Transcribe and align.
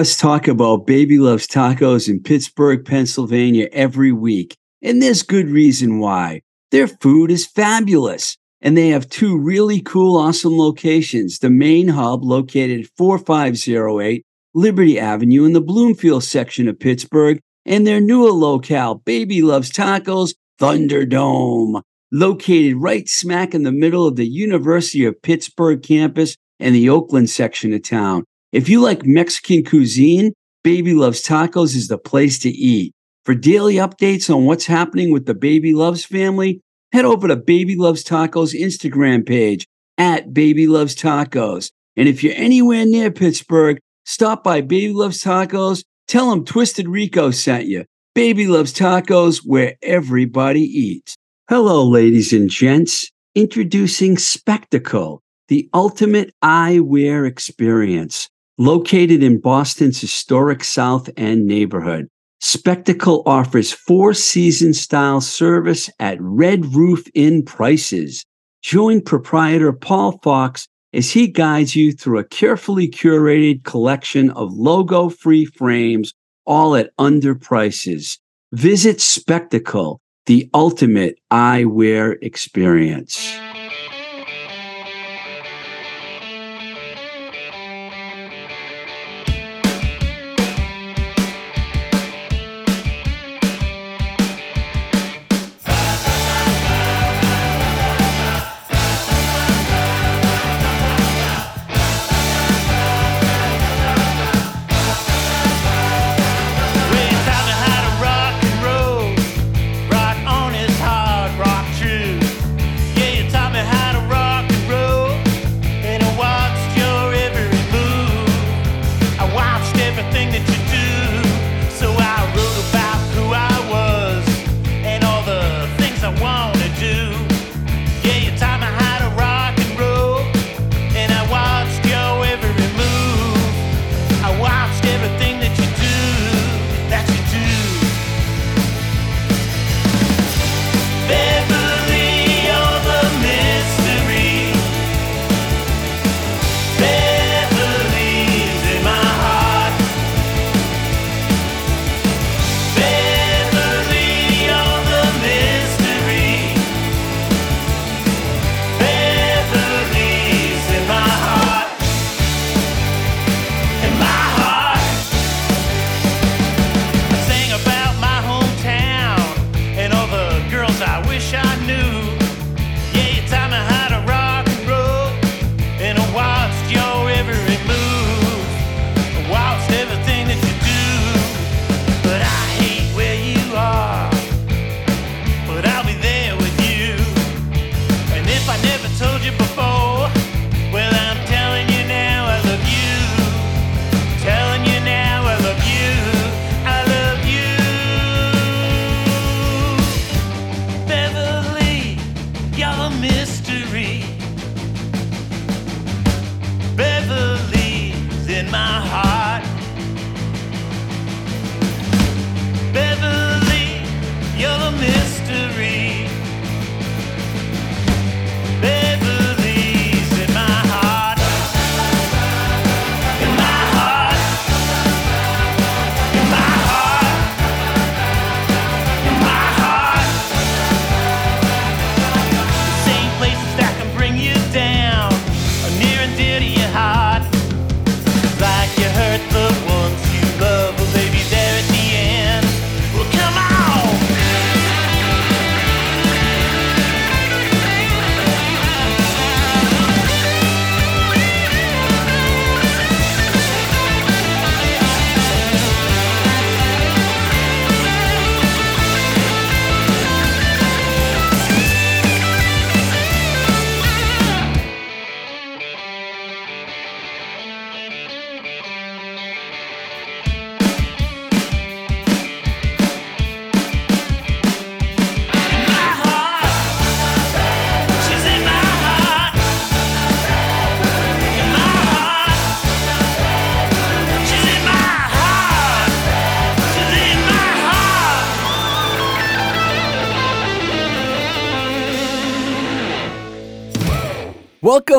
us 0.00 0.16
talk 0.16 0.48
about 0.48 0.86
Baby 0.86 1.18
Loves 1.18 1.46
Tacos 1.46 2.08
in 2.08 2.22
Pittsburgh, 2.22 2.86
Pennsylvania 2.86 3.68
every 3.70 4.12
week, 4.12 4.56
and 4.80 5.02
there's 5.02 5.22
good 5.22 5.48
reason 5.48 5.98
why. 5.98 6.40
Their 6.70 6.88
food 6.88 7.30
is 7.30 7.46
fabulous, 7.46 8.38
and 8.62 8.78
they 8.78 8.88
have 8.88 9.10
two 9.10 9.36
really 9.36 9.82
cool, 9.82 10.16
awesome 10.16 10.56
locations. 10.56 11.40
The 11.40 11.50
main 11.50 11.88
hub, 11.88 12.24
located 12.24 12.80
at 12.80 12.90
4508 12.96 14.24
Liberty 14.54 14.98
Avenue 14.98 15.44
in 15.44 15.52
the 15.52 15.60
Bloomfield 15.60 16.24
section 16.24 16.66
of 16.66 16.80
Pittsburgh, 16.80 17.38
and 17.66 17.86
their 17.86 18.00
newer 18.00 18.32
locale, 18.32 18.94
Baby 18.94 19.42
Loves 19.42 19.70
Tacos 19.70 20.32
Thunderdome, 20.58 21.82
located 22.10 22.76
right 22.76 23.06
smack 23.06 23.54
in 23.54 23.64
the 23.64 23.70
middle 23.70 24.06
of 24.06 24.16
the 24.16 24.26
University 24.26 25.04
of 25.04 25.20
Pittsburgh 25.20 25.82
campus 25.82 26.36
and 26.58 26.74
the 26.74 26.88
Oakland 26.88 27.28
section 27.28 27.74
of 27.74 27.82
town. 27.82 28.24
If 28.52 28.68
you 28.68 28.80
like 28.80 29.06
Mexican 29.06 29.64
cuisine, 29.64 30.32
Baby 30.64 30.92
Loves 30.92 31.22
Tacos 31.22 31.76
is 31.76 31.86
the 31.86 31.98
place 31.98 32.38
to 32.40 32.50
eat. 32.50 32.92
For 33.24 33.32
daily 33.32 33.74
updates 33.74 34.34
on 34.34 34.44
what's 34.44 34.66
happening 34.66 35.12
with 35.12 35.26
the 35.26 35.34
Baby 35.34 35.72
Loves 35.72 36.04
family, 36.04 36.60
head 36.92 37.04
over 37.04 37.28
to 37.28 37.36
Baby 37.36 37.76
Loves 37.76 38.02
Tacos 38.02 38.58
Instagram 38.58 39.24
page 39.24 39.68
at 39.98 40.34
Baby 40.34 40.66
Loves 40.66 40.96
Tacos. 40.96 41.70
And 41.96 42.08
if 42.08 42.24
you're 42.24 42.34
anywhere 42.34 42.84
near 42.84 43.12
Pittsburgh, 43.12 43.78
stop 44.04 44.42
by 44.42 44.62
Baby 44.62 44.94
Loves 44.94 45.22
Tacos. 45.22 45.84
Tell 46.08 46.30
them 46.30 46.44
Twisted 46.44 46.88
Rico 46.88 47.30
sent 47.30 47.66
you. 47.66 47.84
Baby 48.16 48.48
Loves 48.48 48.72
Tacos, 48.72 49.42
where 49.44 49.76
everybody 49.80 50.62
eats. 50.62 51.14
Hello, 51.48 51.86
ladies 51.86 52.32
and 52.32 52.50
gents. 52.50 53.08
Introducing 53.36 54.18
Spectacle, 54.18 55.22
the 55.46 55.68
ultimate 55.72 56.34
eyewear 56.42 57.28
experience. 57.28 58.28
Located 58.60 59.22
in 59.22 59.40
Boston's 59.40 60.02
historic 60.02 60.62
South 60.64 61.08
End 61.16 61.46
neighborhood, 61.46 62.08
Spectacle 62.40 63.22
offers 63.24 63.72
four 63.72 64.12
season 64.12 64.74
style 64.74 65.22
service 65.22 65.88
at 65.98 66.18
Red 66.20 66.74
Roof 66.74 67.06
Inn 67.14 67.42
prices. 67.42 68.22
Join 68.60 69.00
proprietor 69.00 69.72
Paul 69.72 70.18
Fox 70.22 70.68
as 70.92 71.10
he 71.10 71.26
guides 71.26 71.74
you 71.74 71.92
through 71.92 72.18
a 72.18 72.24
carefully 72.24 72.86
curated 72.86 73.64
collection 73.64 74.30
of 74.32 74.52
logo 74.52 75.08
free 75.08 75.46
frames, 75.46 76.12
all 76.44 76.76
at 76.76 76.90
under 76.98 77.34
prices. 77.34 78.18
Visit 78.52 79.00
Spectacle, 79.00 80.02
the 80.26 80.50
ultimate 80.52 81.18
eyewear 81.32 82.16
experience. 82.20 83.40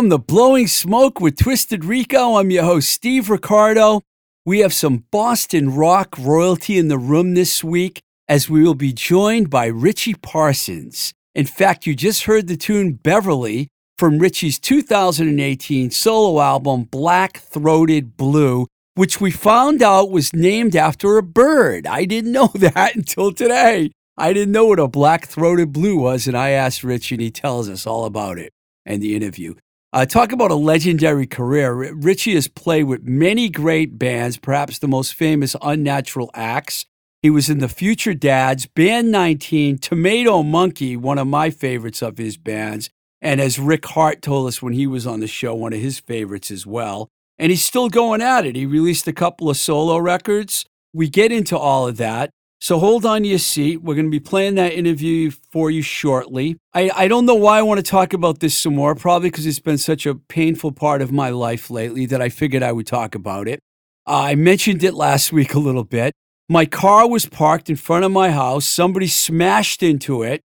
Welcome 0.01 0.18
to 0.18 0.33
Blowing 0.33 0.65
Smoke 0.65 1.21
with 1.21 1.38
Twisted 1.38 1.86
Rico. 1.86 2.33
I'm 2.38 2.50
your 2.50 2.63
host, 2.63 2.92
Steve 2.92 3.30
Ricardo. 3.30 4.01
We 4.48 4.62
have 4.62 4.74
some 4.74 5.06
Boston 5.12 5.75
rock 5.75 6.15
royalty 6.18 6.80
in 6.80 6.88
the 6.88 6.98
room 6.98 7.36
this 7.36 7.63
week 7.63 8.01
as 8.27 8.50
we 8.50 8.63
will 8.63 8.74
be 8.74 8.94
joined 8.94 9.51
by 9.51 9.68
Richie 9.68 10.15
Parsons. 10.15 11.13
In 11.36 11.45
fact, 11.45 11.86
you 11.86 11.94
just 11.94 12.24
heard 12.24 12.48
the 12.48 12.57
tune 12.57 12.94
Beverly 12.94 13.68
from 14.00 14.18
Richie's 14.18 14.57
2018 14.57 15.92
solo 15.92 16.42
album 16.42 16.86
Black 16.86 17.38
Throated 17.38 18.18
Blue, 18.18 18.65
which 18.95 19.21
we 19.21 19.30
found 19.30 19.83
out 19.83 20.09
was 20.09 20.33
named 20.33 20.75
after 20.75 21.19
a 21.19 21.24
bird. 21.24 21.86
I 21.86 22.06
didn't 22.06 22.31
know 22.31 22.48
that 22.56 22.95
until 22.95 23.31
today. 23.31 23.92
I 24.18 24.33
didn't 24.33 24.53
know 24.53 24.65
what 24.65 24.80
a 24.80 24.88
black 24.88 25.27
throated 25.27 25.71
blue 25.71 26.00
was, 26.00 26.25
and 26.25 26.36
I 26.36 26.50
asked 26.50 26.83
Rich, 26.83 27.12
and 27.12 27.21
he 27.21 27.30
tells 27.30 27.69
us 27.69 27.86
all 27.86 28.06
about 28.06 28.39
it 28.39 28.51
and 28.83 29.00
the 29.00 29.15
interview. 29.15 29.53
Uh, 29.93 30.05
talk 30.05 30.31
about 30.31 30.51
a 30.51 30.55
legendary 30.55 31.27
career. 31.27 31.93
Richie 31.93 32.35
has 32.35 32.47
played 32.47 32.85
with 32.85 33.03
many 33.03 33.49
great 33.49 33.99
bands, 33.99 34.38
perhaps 34.38 34.79
the 34.79 34.88
most 34.88 35.13
famous 35.13 35.53
Unnatural 35.61 36.31
Axe. 36.33 36.85
He 37.21 37.29
was 37.29 37.49
in 37.49 37.59
the 37.59 37.67
Future 37.67 38.13
Dads, 38.13 38.65
Band 38.67 39.11
19, 39.11 39.79
Tomato 39.79 40.43
Monkey, 40.43 40.95
one 40.95 41.17
of 41.17 41.27
my 41.27 41.49
favorites 41.49 42.01
of 42.01 42.17
his 42.17 42.38
bands. 42.38 42.89
And 43.21 43.41
as 43.41 43.59
Rick 43.59 43.85
Hart 43.88 44.21
told 44.21 44.47
us 44.47 44.61
when 44.61 44.73
he 44.73 44.88
was 44.88 45.05
on 45.05 45.19
the 45.19 45.27
show, 45.27 45.53
one 45.53 45.73
of 45.73 45.81
his 45.81 45.99
favorites 45.99 46.51
as 46.51 46.65
well. 46.65 47.09
And 47.38 47.51
he's 47.51 47.65
still 47.65 47.89
going 47.89 48.21
at 48.21 48.45
it. 48.45 48.55
He 48.55 48.65
released 48.65 49.09
a 49.09 49.13
couple 49.13 49.49
of 49.49 49.57
solo 49.57 49.97
records. 49.97 50.65
We 50.93 51.09
get 51.09 51.33
into 51.33 51.57
all 51.57 51.85
of 51.88 51.97
that. 51.97 52.31
So 52.61 52.77
hold 52.77 53.07
on 53.07 53.23
to 53.23 53.27
your 53.27 53.39
seat. 53.39 53.81
We're 53.81 53.95
going 53.95 54.05
to 54.05 54.11
be 54.11 54.19
playing 54.19 54.53
that 54.55 54.73
interview 54.73 55.31
for 55.31 55.71
you 55.71 55.81
shortly. 55.81 56.57
I, 56.75 56.91
I 56.95 57.07
don't 57.07 57.25
know 57.25 57.33
why 57.33 57.57
I 57.57 57.63
want 57.63 57.79
to 57.79 57.83
talk 57.83 58.13
about 58.13 58.39
this 58.39 58.55
some 58.55 58.75
more, 58.75 58.93
probably 58.93 59.31
because 59.31 59.47
it's 59.47 59.59
been 59.59 59.79
such 59.79 60.05
a 60.05 60.13
painful 60.13 60.71
part 60.71 61.01
of 61.01 61.11
my 61.11 61.31
life 61.31 61.71
lately 61.71 62.05
that 62.05 62.21
I 62.21 62.29
figured 62.29 62.61
I 62.61 62.71
would 62.71 62.85
talk 62.85 63.15
about 63.15 63.47
it. 63.47 63.59
Uh, 64.05 64.21
I 64.25 64.35
mentioned 64.35 64.83
it 64.83 64.93
last 64.93 65.33
week 65.33 65.55
a 65.55 65.59
little 65.59 65.83
bit. 65.83 66.13
My 66.49 66.67
car 66.67 67.09
was 67.09 67.25
parked 67.25 67.67
in 67.67 67.77
front 67.77 68.05
of 68.05 68.11
my 68.11 68.29
house. 68.29 68.67
Somebody 68.67 69.07
smashed 69.07 69.81
into 69.81 70.21
it. 70.21 70.41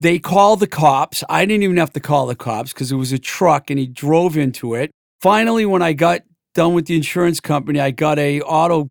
They 0.00 0.18
called 0.18 0.58
the 0.58 0.66
cops. 0.66 1.22
I 1.28 1.44
didn't 1.44 1.62
even 1.62 1.76
have 1.76 1.92
to 1.92 2.00
call 2.00 2.26
the 2.26 2.34
cops 2.34 2.72
because 2.72 2.90
it 2.90 2.96
was 2.96 3.12
a 3.12 3.18
truck 3.18 3.70
and 3.70 3.78
he 3.78 3.86
drove 3.86 4.36
into 4.36 4.74
it. 4.74 4.90
Finally, 5.20 5.66
when 5.66 5.82
I 5.82 5.92
got 5.92 6.22
done 6.52 6.74
with 6.74 6.86
the 6.86 6.96
insurance 6.96 7.38
company, 7.38 7.78
I 7.78 7.92
got 7.92 8.18
a 8.18 8.40
auto 8.40 8.88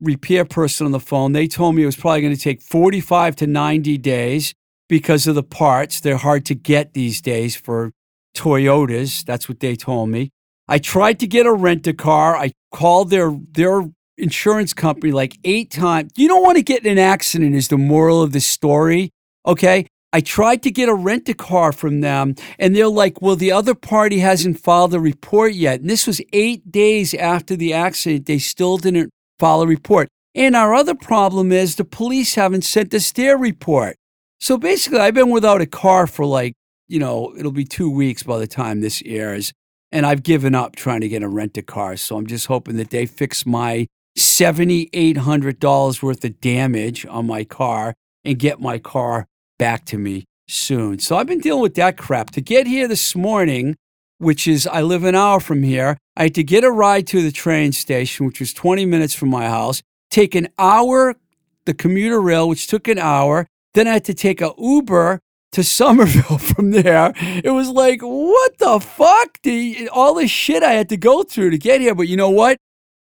repair 0.00 0.44
person 0.44 0.86
on 0.86 0.92
the 0.92 1.00
phone. 1.00 1.32
They 1.32 1.46
told 1.46 1.74
me 1.74 1.82
it 1.82 1.86
was 1.86 1.96
probably 1.96 2.22
going 2.22 2.34
to 2.34 2.40
take 2.40 2.62
45 2.62 3.36
to 3.36 3.46
90 3.46 3.98
days 3.98 4.54
because 4.88 5.26
of 5.26 5.34
the 5.34 5.42
parts. 5.42 6.00
They're 6.00 6.16
hard 6.16 6.44
to 6.46 6.54
get 6.54 6.94
these 6.94 7.20
days 7.20 7.56
for 7.56 7.92
Toyotas. 8.36 9.24
That's 9.24 9.48
what 9.48 9.60
they 9.60 9.76
told 9.76 10.10
me. 10.10 10.30
I 10.68 10.78
tried 10.78 11.18
to 11.20 11.26
get 11.26 11.46
a 11.46 11.52
rent 11.52 11.86
a 11.86 11.92
car. 11.92 12.36
I 12.36 12.52
called 12.72 13.10
their 13.10 13.36
their 13.52 13.90
insurance 14.16 14.72
company 14.72 15.12
like 15.12 15.38
eight 15.44 15.70
times. 15.70 16.12
You 16.16 16.28
don't 16.28 16.42
want 16.42 16.56
to 16.56 16.62
get 16.62 16.84
in 16.84 16.92
an 16.92 16.98
accident 16.98 17.54
is 17.54 17.68
the 17.68 17.78
moral 17.78 18.22
of 18.22 18.32
the 18.32 18.40
story. 18.40 19.10
Okay. 19.46 19.86
I 20.12 20.20
tried 20.20 20.62
to 20.64 20.72
get 20.72 20.88
a 20.88 20.94
rent 20.94 21.28
a 21.28 21.34
car 21.34 21.70
from 21.70 22.00
them, 22.00 22.34
and 22.58 22.74
they're 22.74 22.88
like, 22.88 23.22
well, 23.22 23.36
the 23.36 23.52
other 23.52 23.76
party 23.76 24.18
hasn't 24.18 24.58
filed 24.58 24.92
a 24.92 24.98
report 24.98 25.54
yet. 25.54 25.80
And 25.80 25.88
this 25.88 26.04
was 26.04 26.20
eight 26.32 26.72
days 26.72 27.14
after 27.14 27.54
the 27.54 27.72
accident. 27.72 28.26
They 28.26 28.38
still 28.38 28.76
didn't 28.76 29.12
file 29.40 29.62
a 29.62 29.66
report. 29.66 30.08
And 30.34 30.54
our 30.54 30.74
other 30.74 30.94
problem 30.94 31.50
is 31.50 31.74
the 31.74 31.84
police 31.84 32.36
haven't 32.36 32.62
sent 32.62 32.94
us 32.94 33.10
their 33.10 33.36
report. 33.36 33.96
So 34.38 34.56
basically, 34.56 35.00
I've 35.00 35.14
been 35.14 35.30
without 35.30 35.60
a 35.60 35.66
car 35.66 36.06
for 36.06 36.24
like, 36.24 36.54
you 36.86 36.98
know, 36.98 37.34
it'll 37.36 37.50
be 37.50 37.64
two 37.64 37.90
weeks 37.90 38.22
by 38.22 38.38
the 38.38 38.46
time 38.46 38.80
this 38.80 39.02
airs. 39.04 39.52
And 39.90 40.06
I've 40.06 40.22
given 40.22 40.54
up 40.54 40.76
trying 40.76 41.00
to 41.00 41.08
get 41.08 41.24
a 41.24 41.28
rent 41.28 41.56
a 41.56 41.62
car. 41.62 41.96
So 41.96 42.16
I'm 42.16 42.26
just 42.26 42.46
hoping 42.46 42.76
that 42.76 42.90
they 42.90 43.06
fix 43.06 43.44
my 43.44 43.86
$7,800 44.16 46.02
worth 46.02 46.24
of 46.24 46.40
damage 46.40 47.06
on 47.06 47.26
my 47.26 47.42
car 47.42 47.94
and 48.24 48.38
get 48.38 48.60
my 48.60 48.78
car 48.78 49.26
back 49.58 49.84
to 49.86 49.98
me 49.98 50.24
soon. 50.48 50.98
So 51.00 51.16
I've 51.16 51.26
been 51.26 51.40
dealing 51.40 51.62
with 51.62 51.74
that 51.74 51.96
crap. 51.96 52.30
To 52.32 52.40
get 52.40 52.66
here 52.66 52.86
this 52.86 53.16
morning, 53.16 53.76
which 54.20 54.46
is 54.46 54.66
I 54.66 54.82
live 54.82 55.02
an 55.04 55.14
hour 55.14 55.40
from 55.40 55.62
here. 55.62 55.96
I 56.16 56.24
had 56.24 56.34
to 56.34 56.44
get 56.44 56.62
a 56.62 56.70
ride 56.70 57.06
to 57.08 57.22
the 57.22 57.32
train 57.32 57.72
station, 57.72 58.26
which 58.26 58.38
was 58.38 58.52
20 58.52 58.84
minutes 58.84 59.14
from 59.14 59.30
my 59.30 59.48
house, 59.48 59.82
take 60.10 60.34
an 60.34 60.48
hour, 60.58 61.16
the 61.64 61.72
commuter 61.72 62.20
rail, 62.20 62.48
which 62.48 62.66
took 62.66 62.86
an 62.86 62.98
hour. 62.98 63.46
Then 63.72 63.88
I 63.88 63.94
had 63.94 64.04
to 64.04 64.14
take 64.14 64.42
a 64.42 64.52
Uber 64.58 65.20
to 65.52 65.64
Somerville 65.64 66.38
from 66.38 66.70
there. 66.70 67.12
It 67.16 67.50
was 67.50 67.70
like, 67.70 68.02
what 68.02 68.58
the 68.58 68.78
fuck? 68.78 69.38
The, 69.42 69.88
all 69.90 70.14
this 70.14 70.30
shit 70.30 70.62
I 70.62 70.72
had 70.72 70.90
to 70.90 70.98
go 70.98 71.22
through 71.22 71.50
to 71.50 71.58
get 71.58 71.80
here. 71.80 71.94
But 71.94 72.08
you 72.08 72.16
know 72.16 72.30
what? 72.30 72.58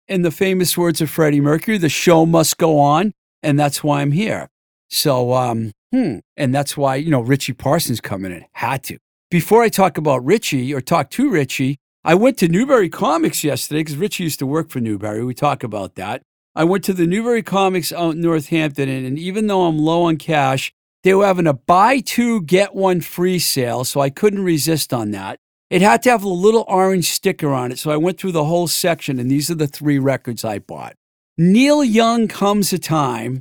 In 0.09 0.23
the 0.23 0.31
famous 0.31 0.77
words 0.79 1.01
of 1.03 1.11
Freddie 1.11 1.41
Mercury, 1.41 1.79
the 1.79 1.89
show 1.91 2.25
must 2.25 2.57
go 2.57 2.79
on. 2.79 3.13
And 3.43 3.61
that's 3.61 3.85
why 3.85 4.01
I'm 4.01 4.13
here. 4.13 4.49
So, 4.89 5.35
um, 5.35 5.73
hmm. 5.93 6.19
And 6.37 6.55
that's 6.55 6.77
why, 6.77 6.97
you 6.97 7.11
know, 7.11 7.21
Richie 7.21 7.53
Parsons 7.53 8.01
coming 8.01 8.33
in. 8.33 8.45
Had 8.53 8.85
to 8.85 8.99
before 9.33 9.63
I 9.63 9.71
talk 9.71 9.97
about 9.97 10.23
Richie 10.27 10.75
or 10.75 10.83
talk 10.83 11.09
to 11.13 11.31
Richie, 11.31 11.79
I 12.05 12.15
went 12.15 12.37
to 12.37 12.49
Newbury 12.49 12.91
Comics 12.91 13.43
yesterday 13.43 13.81
because 13.81 13.97
Richie 13.97 14.25
used 14.25 14.41
to 14.41 14.47
work 14.47 14.69
for 14.69 14.79
Newbury. 14.79 15.25
We 15.25 15.33
talk 15.33 15.65
about 15.65 15.95
that. 15.95 16.21
I 16.55 16.65
went 16.65 16.85
to 16.85 16.93
the 16.93 17.07
Newbury 17.07 17.43
Comics 17.43 17.95
out 17.95 18.13
in 18.13 18.21
Northampton, 18.21 18.91
and 18.91 19.19
even 19.19 19.47
though 19.47 19.63
I'm 19.63 19.79
low 19.79 20.03
on 20.03 20.19
cash, 20.19 20.71
they 21.03 21.15
were 21.15 21.25
having 21.25 21.47
a 21.47 21.55
buy 21.55 22.01
two, 22.01 22.43
get 22.43 22.75
one 22.75 23.01
free 23.01 23.39
sale, 23.39 23.85
so 23.85 24.03
I 24.03 24.11
couldn't 24.11 24.45
resist 24.45 24.93
on 24.93 25.13
that. 25.13 25.39
It 25.71 25.81
had 25.81 26.03
to 26.03 26.11
have 26.11 26.25
a 26.25 26.29
little 26.29 26.67
orange 26.69 27.11
sticker 27.11 27.55
on 27.55 27.73
it, 27.73 27.79
so 27.79 27.91
I 27.91 27.97
went 27.97 28.21
through 28.21 28.33
the 28.33 28.45
whole 28.45 28.69
section, 28.69 29.19
and 29.19 29.31
these 29.31 29.51
are 29.51 29.55
the 29.55 29.67
three 29.67 29.99
records 29.99 30.45
I 30.45 30.59
bought. 30.59 30.95
Neil 31.39 31.83
Young 31.83 32.29
Comes 32.29 32.71
a 32.75 32.79
Time. 32.79 33.41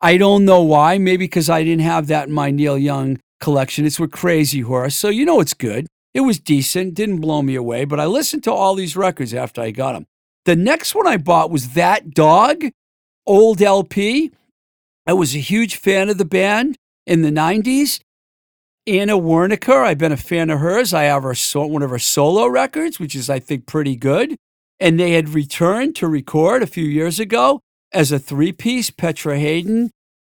I 0.00 0.18
don't 0.18 0.44
know 0.44 0.62
why, 0.62 0.98
maybe 0.98 1.24
because 1.24 1.50
I 1.50 1.64
didn't 1.64 1.82
have 1.82 2.06
that 2.06 2.28
in 2.28 2.32
my 2.32 2.52
Neil 2.52 2.78
Young 2.78 3.18
collection. 3.42 3.84
It's 3.84 4.00
with 4.00 4.12
Crazy 4.12 4.60
Horse, 4.60 4.96
so 4.96 5.10
you 5.10 5.26
know 5.26 5.40
it's 5.40 5.52
good. 5.52 5.86
It 6.14 6.20
was 6.20 6.38
decent, 6.40 6.94
didn't 6.94 7.20
blow 7.20 7.42
me 7.42 7.54
away, 7.54 7.84
but 7.84 8.00
I 8.00 8.06
listened 8.06 8.44
to 8.44 8.52
all 8.52 8.74
these 8.74 8.96
records 8.96 9.34
after 9.34 9.60
I 9.60 9.70
got 9.70 9.92
them. 9.92 10.06
The 10.44 10.56
next 10.56 10.94
one 10.94 11.06
I 11.06 11.16
bought 11.18 11.50
was 11.50 11.74
That 11.74 12.14
Dog, 12.14 12.64
old 13.26 13.60
LP. 13.60 14.30
I 15.06 15.12
was 15.12 15.34
a 15.34 15.38
huge 15.38 15.76
fan 15.76 16.08
of 16.08 16.18
the 16.18 16.24
band 16.24 16.76
in 17.06 17.22
the 17.22 17.30
90s. 17.30 18.00
Anna 18.86 19.14
Waronker, 19.14 19.84
I've 19.84 19.98
been 19.98 20.12
a 20.12 20.16
fan 20.16 20.50
of 20.50 20.58
hers. 20.58 20.92
I 20.92 21.04
have 21.04 21.22
her 21.22 21.34
one 21.54 21.82
of 21.82 21.90
her 21.90 21.98
solo 21.98 22.46
records, 22.46 22.98
which 22.98 23.14
is, 23.14 23.30
I 23.30 23.38
think, 23.38 23.66
pretty 23.66 23.96
good. 23.96 24.36
And 24.80 24.98
they 24.98 25.12
had 25.12 25.28
returned 25.28 25.94
to 25.96 26.08
record 26.08 26.62
a 26.62 26.66
few 26.66 26.84
years 26.84 27.20
ago 27.20 27.60
as 27.92 28.10
a 28.10 28.18
three 28.18 28.52
piece. 28.52 28.90
Petra 28.90 29.38
Haden 29.38 29.90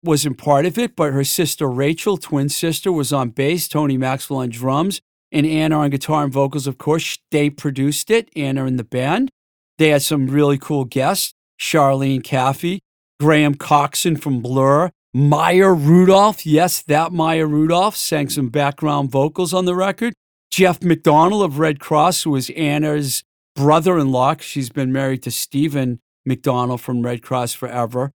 wasn't 0.03 0.38
part 0.38 0.65
of 0.65 0.77
it, 0.77 0.95
but 0.95 1.13
her 1.13 1.24
sister 1.24 1.69
Rachel, 1.69 2.17
twin 2.17 2.50
sister, 2.50 2.91
was 2.91 3.13
on 3.13 3.29
bass, 3.29 3.67
Tony 3.67 3.98
Maxwell 3.98 4.39
on 4.39 4.50
drums, 4.50 5.01
and 5.31 5.45
Anna 5.45 5.79
on 5.79 5.89
guitar 5.89 6.24
and 6.24 6.33
vocals, 6.33 6.67
of 6.67 6.77
course. 6.77 7.17
They 7.31 7.50
produced 7.50 8.12
it, 8.12 8.29
Anna 8.36 8.65
and 8.65 8.77
the 8.77 8.83
band. 8.83 9.29
They 9.77 9.89
had 9.89 10.01
some 10.01 10.27
really 10.27 10.57
cool 10.57 10.86
guests 10.86 11.33
Charlotte 11.57 12.24
Caffey, 12.24 12.79
Graham 13.19 13.55
Coxon 13.55 14.17
from 14.17 14.41
Blur, 14.41 14.91
Maya 15.13 15.72
Rudolph. 15.72 16.45
Yes, 16.45 16.81
that 16.83 17.12
Maya 17.12 17.45
Rudolph 17.45 17.95
sang 17.95 18.29
some 18.29 18.50
background 18.50 19.12
vocals 19.12 19.53
on 19.53 19.65
the 19.65 19.75
record. 19.75 20.13
Jeff 20.51 20.83
McDonald 20.83 21.43
of 21.43 21.57
Red 21.57 21.79
Cross, 21.79 22.24
who 22.24 22.31
was 22.31 22.50
Anna's 22.51 23.24
brother 23.55 23.98
in 23.98 24.12
law. 24.12 24.36
She's 24.39 24.69
been 24.69 24.91
married 24.91 25.24
to 25.24 25.31
Stephen 25.31 26.00
McDonald 26.25 26.81
from 26.81 27.01
Red 27.01 27.22
Cross 27.22 27.53
forever 27.53 28.12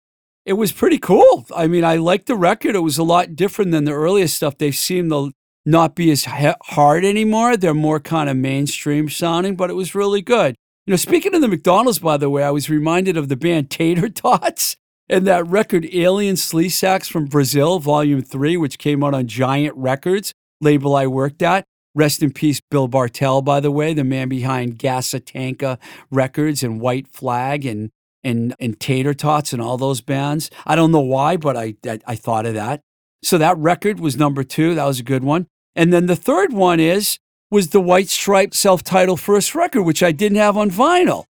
it 0.48 0.54
was 0.54 0.72
pretty 0.72 0.96
cool. 0.96 1.46
I 1.54 1.66
mean, 1.66 1.84
I 1.84 1.96
liked 1.96 2.24
the 2.24 2.34
record. 2.34 2.74
It 2.74 2.80
was 2.80 2.96
a 2.96 3.02
lot 3.02 3.36
different 3.36 3.70
than 3.70 3.84
the 3.84 3.92
earliest 3.92 4.36
stuff. 4.36 4.56
They 4.56 4.70
seem 4.70 5.10
to 5.10 5.30
not 5.66 5.94
be 5.94 6.10
as 6.10 6.24
hard 6.24 7.04
anymore. 7.04 7.58
They're 7.58 7.74
more 7.74 8.00
kind 8.00 8.30
of 8.30 8.36
mainstream 8.38 9.10
sounding, 9.10 9.56
but 9.56 9.68
it 9.68 9.74
was 9.74 9.94
really 9.94 10.22
good. 10.22 10.54
You 10.86 10.92
know, 10.92 10.96
speaking 10.96 11.34
of 11.34 11.42
the 11.42 11.48
McDonald's, 11.48 11.98
by 11.98 12.16
the 12.16 12.30
way, 12.30 12.42
I 12.42 12.50
was 12.50 12.70
reminded 12.70 13.18
of 13.18 13.28
the 13.28 13.36
band 13.36 13.68
Tater 13.70 14.08
Totz 14.08 14.76
and 15.06 15.26
that 15.26 15.46
record 15.46 15.86
Alien 15.92 16.36
Sleaze 16.36 17.06
from 17.10 17.26
Brazil, 17.26 17.78
Volume 17.78 18.22
3, 18.22 18.56
which 18.56 18.78
came 18.78 19.04
out 19.04 19.12
on 19.12 19.26
Giant 19.26 19.76
Records, 19.76 20.32
label 20.62 20.96
I 20.96 21.06
worked 21.06 21.42
at. 21.42 21.64
Rest 21.94 22.22
in 22.22 22.32
peace, 22.32 22.62
Bill 22.70 22.88
Bartell, 22.88 23.42
by 23.42 23.60
the 23.60 23.70
way, 23.70 23.92
the 23.92 24.02
man 24.02 24.30
behind 24.30 24.78
Gasatanka 24.78 25.78
Records 26.10 26.62
and 26.62 26.80
White 26.80 27.08
Flag 27.08 27.66
and 27.66 27.90
and 28.28 28.54
and 28.60 28.78
Tater 28.78 29.14
Totz 29.14 29.52
and 29.52 29.62
all 29.62 29.76
those 29.76 30.00
bands. 30.00 30.50
I 30.66 30.76
don't 30.76 30.92
know 30.92 31.00
why, 31.00 31.36
but 31.36 31.56
I, 31.56 31.74
I, 31.86 31.98
I 32.06 32.14
thought 32.14 32.46
of 32.46 32.54
that. 32.54 32.80
So 33.22 33.38
that 33.38 33.58
record 33.58 33.98
was 33.98 34.16
number 34.16 34.44
two. 34.44 34.74
That 34.74 34.84
was 34.84 35.00
a 35.00 35.04
good 35.04 35.24
one. 35.24 35.46
And 35.74 35.92
then 35.92 36.06
the 36.06 36.16
third 36.16 36.52
one 36.52 36.80
is 36.80 37.18
was 37.50 37.68
the 37.68 37.80
White 37.80 38.08
Stripe 38.08 38.54
self-titled 38.54 39.20
first 39.20 39.54
record, 39.54 39.82
which 39.82 40.02
I 40.02 40.12
didn't 40.12 40.38
have 40.38 40.56
on 40.56 40.70
vinyl. 40.70 41.24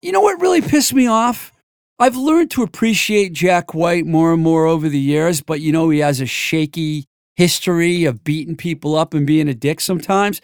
You 0.00 0.12
know 0.12 0.20
what 0.20 0.40
really 0.40 0.62
pissed 0.62 0.94
me 0.94 1.06
off? 1.06 1.52
I've 1.98 2.16
learned 2.16 2.50
to 2.52 2.62
appreciate 2.62 3.32
Jack 3.32 3.74
White 3.74 4.06
more 4.06 4.32
and 4.32 4.42
more 4.42 4.66
over 4.66 4.88
the 4.88 4.98
years, 4.98 5.40
but 5.40 5.60
you 5.60 5.72
know 5.72 5.88
he 5.88 6.00
has 6.00 6.20
a 6.20 6.26
shaky 6.26 7.06
history 7.36 8.04
of 8.04 8.22
beating 8.22 8.56
people 8.56 8.94
up 8.94 9.14
and 9.14 9.26
being 9.26 9.48
a 9.48 9.54
dick 9.54 9.80
sometimes. 9.80 10.40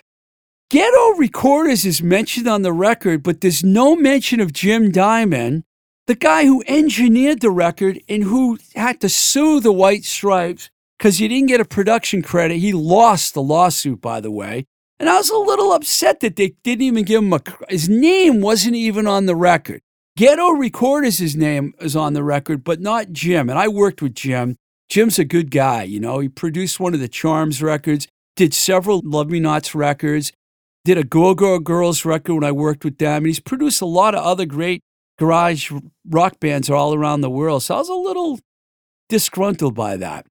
Ghetto 0.70 1.10
Recorders 1.18 1.84
is 1.84 2.02
mentioned 2.02 2.48
on 2.48 2.62
the 2.62 2.72
record, 2.72 3.22
but 3.22 3.42
there's 3.42 3.62
no 3.62 3.94
mention 3.94 4.40
of 4.40 4.54
Jim 4.54 4.90
Diamond 4.90 5.64
the 6.06 6.14
guy 6.14 6.44
who 6.44 6.64
engineered 6.66 7.40
the 7.40 7.50
record 7.50 8.00
and 8.08 8.24
who 8.24 8.58
had 8.74 9.00
to 9.00 9.08
sue 9.08 9.60
the 9.60 9.72
White 9.72 10.04
Stripes 10.04 10.70
because 10.98 11.18
he 11.18 11.28
didn't 11.28 11.48
get 11.48 11.60
a 11.60 11.64
production 11.64 12.22
credit. 12.22 12.58
He 12.58 12.72
lost 12.72 13.34
the 13.34 13.42
lawsuit, 13.42 14.00
by 14.00 14.20
the 14.20 14.30
way. 14.30 14.66
And 14.98 15.08
I 15.08 15.16
was 15.16 15.30
a 15.30 15.36
little 15.36 15.72
upset 15.72 16.20
that 16.20 16.36
they 16.36 16.54
didn't 16.62 16.82
even 16.82 17.04
give 17.04 17.22
him 17.22 17.32
a. 17.32 17.40
His 17.68 17.88
name 17.88 18.40
wasn't 18.40 18.76
even 18.76 19.06
on 19.06 19.26
the 19.26 19.34
record. 19.34 19.80
Ghetto 20.16 20.50
Recorders, 20.50 21.18
his 21.18 21.34
name 21.34 21.74
is 21.80 21.96
on 21.96 22.12
the 22.12 22.22
record, 22.22 22.62
but 22.62 22.80
not 22.80 23.12
Jim. 23.12 23.48
And 23.48 23.58
I 23.58 23.66
worked 23.66 24.02
with 24.02 24.14
Jim. 24.14 24.56
Jim's 24.88 25.18
a 25.18 25.24
good 25.24 25.50
guy, 25.50 25.84
you 25.84 25.98
know. 25.98 26.18
He 26.18 26.28
produced 26.28 26.78
one 26.78 26.94
of 26.94 27.00
the 27.00 27.08
Charms 27.08 27.62
records, 27.62 28.06
did 28.36 28.52
several 28.52 29.00
Love 29.04 29.30
Me 29.30 29.40
Nots 29.40 29.74
records, 29.74 30.32
did 30.84 30.98
a 30.98 31.04
Go 31.04 31.34
Go 31.34 31.58
Girls 31.58 32.04
record 32.04 32.34
when 32.34 32.44
I 32.44 32.52
worked 32.52 32.84
with 32.84 32.98
them. 32.98 33.18
And 33.18 33.26
he's 33.26 33.40
produced 33.40 33.80
a 33.80 33.86
lot 33.86 34.14
of 34.14 34.22
other 34.22 34.44
great 34.44 34.82
garage 35.22 35.72
rock 36.08 36.40
bands 36.40 36.68
are 36.68 36.74
all 36.74 36.94
around 36.94 37.20
the 37.20 37.30
world. 37.30 37.62
So 37.62 37.74
I 37.74 37.78
was 37.78 37.88
a 37.88 37.94
little 37.94 38.40
disgruntled 39.08 39.74
by 39.74 39.96
that. 39.96 40.26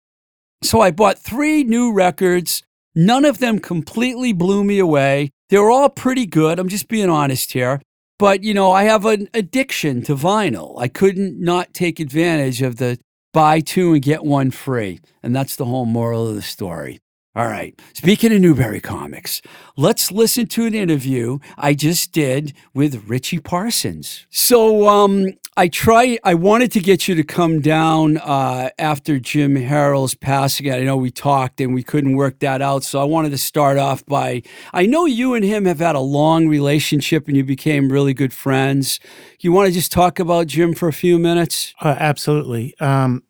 So 0.63 0.81
I 0.81 0.91
bought 0.91 1.17
three 1.17 1.63
new 1.63 1.93
records 1.93 2.63
None 2.95 3.23
of 3.23 3.37
them 3.37 3.59
completely 3.59 4.33
blew 4.33 4.63
me 4.63 4.79
away. 4.79 5.29
They 5.49 5.57
were 5.57 5.71
all 5.71 5.89
pretty 5.89 6.25
good. 6.25 6.59
I'm 6.59 6.67
just 6.67 6.87
being 6.87 7.09
honest 7.09 7.53
here. 7.53 7.81
But, 8.19 8.43
you 8.43 8.53
know, 8.53 8.71
I 8.71 8.83
have 8.83 9.05
an 9.05 9.29
addiction 9.33 10.01
to 10.03 10.15
vinyl. 10.15 10.79
I 10.79 10.87
couldn't 10.87 11.39
not 11.39 11.73
take 11.73 11.99
advantage 11.99 12.61
of 12.61 12.75
the 12.75 12.99
buy 13.33 13.61
two 13.61 13.93
and 13.93 14.01
get 14.01 14.23
one 14.23 14.51
free. 14.51 14.99
And 15.23 15.35
that's 15.35 15.55
the 15.55 15.65
whole 15.65 15.85
moral 15.85 16.27
of 16.27 16.35
the 16.35 16.41
story. 16.41 16.99
All 17.33 17.47
right. 17.47 17.79
Speaking 17.93 18.33
of 18.33 18.41
Newbury 18.41 18.81
Comics, 18.81 19.41
let's 19.77 20.11
listen 20.11 20.47
to 20.47 20.65
an 20.65 20.73
interview 20.73 21.39
I 21.57 21.73
just 21.73 22.11
did 22.11 22.53
with 22.73 23.07
Richie 23.07 23.39
Parsons. 23.39 24.27
So, 24.29 24.89
um, 24.89 25.27
I 25.57 25.67
tried. 25.67 26.19
I 26.23 26.33
wanted 26.33 26.71
to 26.73 26.79
get 26.79 27.07
you 27.07 27.15
to 27.15 27.23
come 27.23 27.59
down 27.59 28.17
uh, 28.17 28.69
after 28.79 29.19
Jim 29.19 29.55
Harold's 29.55 30.15
passing. 30.15 30.71
I 30.71 30.79
know 30.79 30.95
we 30.95 31.11
talked 31.11 31.59
and 31.59 31.73
we 31.73 31.83
couldn't 31.83 32.15
work 32.15 32.39
that 32.39 32.61
out. 32.61 32.83
So 32.83 33.01
I 33.01 33.03
wanted 33.03 33.31
to 33.31 33.37
start 33.37 33.77
off 33.77 34.05
by. 34.05 34.43
I 34.73 34.85
know 34.85 35.05
you 35.05 35.33
and 35.33 35.43
him 35.43 35.65
have 35.65 35.79
had 35.79 35.95
a 35.95 35.99
long 35.99 36.47
relationship 36.47 37.27
and 37.27 37.35
you 37.35 37.43
became 37.43 37.91
really 37.91 38.13
good 38.13 38.31
friends. 38.31 38.99
You 39.41 39.51
want 39.51 39.67
to 39.67 39.73
just 39.73 39.91
talk 39.91 40.19
about 40.19 40.47
Jim 40.47 40.73
for 40.73 40.87
a 40.87 40.93
few 40.93 41.19
minutes? 41.19 41.73
Uh, 41.81 41.95
absolutely. 41.99 42.73
Um, 42.79 43.23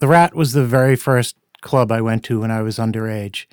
the 0.00 0.06
Rat 0.06 0.34
was 0.34 0.52
the 0.52 0.64
very 0.64 0.96
first 0.96 1.34
club 1.64 1.90
I 1.90 2.00
went 2.00 2.22
to 2.24 2.40
when 2.40 2.52
I 2.52 2.62
was 2.62 2.76
underage. 2.78 3.46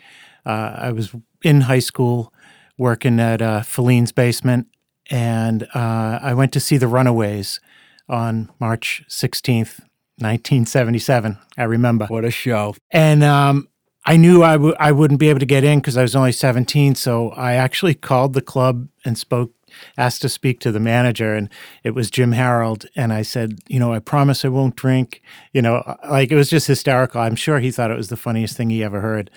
Uh, 0.46 0.75
I 0.77 0.91
was 0.91 1.15
in 1.44 1.62
high 1.62 1.80
school 1.80 2.32
working 2.77 3.20
at 3.20 3.41
uh, 3.41 3.62
Filene's 3.62 4.12
basement, 4.12 4.68
and 5.10 5.63
uh, 5.74 6.20
I 6.22 6.34
went 6.34 6.51
to 6.53 6.60
see 6.60 6.77
the 6.77 6.88
Runaways 6.88 7.60
on 8.08 8.51
March 8.60 9.03
16th, 9.10 9.80
1977. 10.20 11.38
I 11.58 11.63
remember. 11.63 12.06
What 12.08 12.25
a 12.25 12.32
show. 12.32 12.75
And 12.91 13.24
um, 13.24 13.68
I 14.06 14.18
knew 14.18 14.44
I 14.44 14.53
w- 14.53 14.75
I 14.80 14.91
wouldn't 14.91 15.20
be 15.20 15.30
able 15.30 15.39
to 15.39 15.46
get 15.46 15.63
in 15.63 15.80
because 15.80 15.98
I 15.98 16.01
was 16.01 16.15
only 16.15 16.32
17. 16.32 16.96
So 16.96 17.30
I 17.32 17.53
actually 17.53 17.94
called 17.94 18.34
the 18.34 18.41
club 18.41 18.88
and 19.06 19.18
spoke 19.18 19.53
asked 19.98 20.22
to 20.22 20.30
speak 20.30 20.60
to 20.62 20.72
the 20.72 20.80
manager 20.80 21.34
and 21.34 21.50
it 21.84 21.92
was 21.92 22.10
Jim 22.10 22.32
Harold 22.32 22.86
and 22.96 23.12
I 23.13 23.22
said, 23.22 23.60
you 23.68 23.80
know, 23.80 23.94
I 23.94 24.00
promise 24.00 24.46
I 24.46 24.50
won't 24.50 24.75
drink. 24.75 25.22
You 25.54 25.62
know, 25.62 25.98
like 26.10 26.32
it 26.32 26.36
was 26.36 26.50
just 26.50 26.68
hysterical. 26.68 27.22
I'm 27.22 27.36
sure 27.36 27.60
he 27.60 27.72
thought 27.72 27.92
it 27.92 27.98
was 27.98 28.10
the 28.10 28.18
funniest 28.18 28.58
thing 28.58 28.70
he 28.70 28.84
ever 28.84 29.01
heard. 29.01 29.30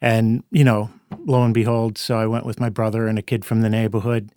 And, 0.00 0.42
you 0.50 0.64
know, 0.64 0.90
lo 1.26 1.44
and 1.44 1.54
behold, 1.54 1.96
so 1.98 2.18
I 2.18 2.26
went 2.26 2.46
with 2.46 2.58
my 2.58 2.68
brother 2.68 3.06
and 3.06 3.18
a 3.18 3.22
kid 3.22 3.44
from 3.44 3.60
the 3.60 3.70
neighborhood 3.70 4.30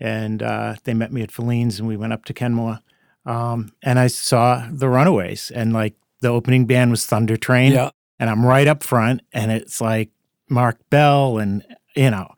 and 0.00 0.42
uh, 0.42 0.74
they 0.84 0.94
met 0.94 1.12
me 1.12 1.22
at 1.22 1.30
Filene's 1.30 1.78
and 1.78 1.86
we 1.86 1.96
went 1.96 2.12
up 2.12 2.24
to 2.24 2.34
Kenmore. 2.34 2.80
Um, 3.24 3.72
and 3.82 4.00
I 4.00 4.08
saw 4.08 4.66
the 4.70 4.88
Runaways 4.88 5.52
and 5.52 5.72
like 5.72 5.94
the 6.20 6.28
opening 6.28 6.66
band 6.66 6.90
was 6.90 7.06
Thunder 7.06 7.36
Train. 7.36 7.72
Yeah. 7.72 7.90
And 8.18 8.28
I'm 8.28 8.44
right 8.44 8.66
up 8.66 8.82
front 8.82 9.22
and 9.32 9.52
it's 9.52 9.80
like 9.80 10.10
Mark 10.48 10.78
Bell 10.90 11.38
and, 11.38 11.64
you 11.94 12.10
know, 12.10 12.34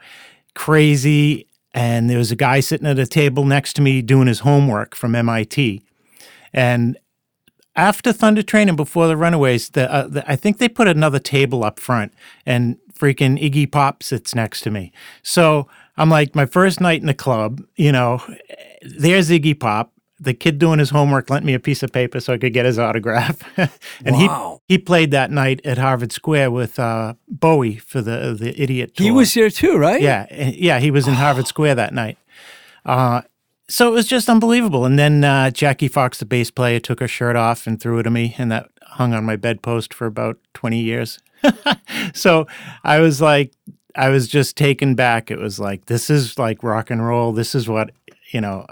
crazy 0.55 1.47
and 1.75 2.09
there 2.09 2.19
was 2.19 2.31
a 2.31 2.37
guy 2.37 2.61
sitting 2.61 2.87
at 2.87 2.99
a 2.99 3.07
table 3.07 3.45
next 3.45 3.75
to 3.75 3.83
me 3.83 4.01
doing 4.01 4.29
his 4.29 4.41
homework 4.41 4.95
from 4.95 5.15
MIT. 5.15 5.83
And 6.53 6.97
after 7.75 8.13
Thunder 8.13 8.43
Train 8.43 8.69
and 8.69 8.77
before 8.77 9.09
the 9.09 9.17
Runaways, 9.17 9.71
the, 9.71 9.93
uh, 9.93 10.07
the, 10.07 10.31
I 10.31 10.37
think 10.37 10.59
they 10.59 10.69
put 10.69 10.87
another 10.87 11.19
table 11.19 11.65
up 11.65 11.81
front, 11.81 12.15
and 12.47 12.77
freaking 12.97 13.43
Iggy 13.43 13.71
Pop 13.71 14.05
sits 14.05 14.35
next 14.35 14.61
to 14.61 14.71
me. 14.71 14.93
So 15.25 15.69
I'm 15.97 16.09
like, 16.09 16.37
my 16.37 16.47
first 16.47 16.81
night 16.81 17.01
in 17.01 17.07
the 17.07 17.15
club, 17.15 17.61
you 17.75 17.91
know, 17.91 18.23
there's 18.83 19.31
Iggy 19.31 19.59
Pop 19.59 19.93
the 20.21 20.35
kid 20.35 20.59
doing 20.59 20.79
his 20.79 20.91
homework 20.91 21.29
lent 21.29 21.45
me 21.45 21.55
a 21.55 21.61
piece 21.61 21.83
of 21.83 21.93
paper 21.93 22.21
so 22.21 22.33
I 22.33 22.39
could 22.39 22.53
get 22.53 22.67
his 22.67 22.79
autograph. 22.79 23.43
and 23.57 24.17
wow. 24.17 24.61
he 24.67 24.75
he 24.75 24.79
played 24.79 25.11
that 25.11 25.31
night 25.31 25.61
at 25.65 25.79
Harvard 25.79 26.13
Square 26.13 26.53
with 26.53 26.79
uh, 26.79 27.15
Bowie 27.29 27.77
for 27.77 28.01
the 28.01 28.37
the 28.39 28.61
Idiot. 28.61 28.97
Tour. 28.97 29.05
He 29.05 29.11
was 29.11 29.35
there 29.35 29.51
too, 29.51 29.77
right? 29.77 30.01
Yeah, 30.01 30.27
yeah, 30.31 30.79
he 30.79 30.91
was 30.91 31.09
in 31.09 31.15
Harvard 31.15 31.47
Square 31.47 31.77
that 31.77 31.93
night. 31.93 32.19
Uh, 32.85 33.23
so 33.69 33.89
it 33.89 33.93
was 33.93 34.07
just 34.07 34.29
unbelievable. 34.29 34.85
And 34.85 34.99
then 34.99 35.25
uh, 35.25 35.51
Jackie 35.51 35.89
Fox, 35.89 36.19
the 36.19 36.27
bass 36.27 36.51
player, 36.51 36.79
took 36.79 37.01
her 37.01 37.09
shirt 37.09 37.35
off 37.35 37.67
and 37.67 37.81
threw 37.81 37.99
it 37.99 38.07
at 38.07 38.13
me, 38.13 38.35
and 38.39 38.53
that 38.53 38.71
hung 38.83 39.15
on 39.15 39.25
my 39.25 39.37
bedpost 39.37 39.93
for 39.93 40.07
about 40.07 40.39
twenty 40.53 40.81
years. 40.81 41.19
so 42.15 42.47
I 42.85 43.01
was 43.01 43.21
like, 43.21 43.53
I 43.97 44.09
was 44.09 44.29
just 44.29 44.57
taken 44.57 44.95
back. 44.95 45.31
It 45.31 45.39
was 45.39 45.59
like, 45.59 45.87
this 45.87 46.09
is 46.09 46.39
like 46.39 46.63
rock 46.63 46.91
and 46.91 47.05
roll. 47.05 47.33
This 47.33 47.55
is 47.55 47.69
what 47.69 47.91
you 48.33 48.41
know 48.41 48.67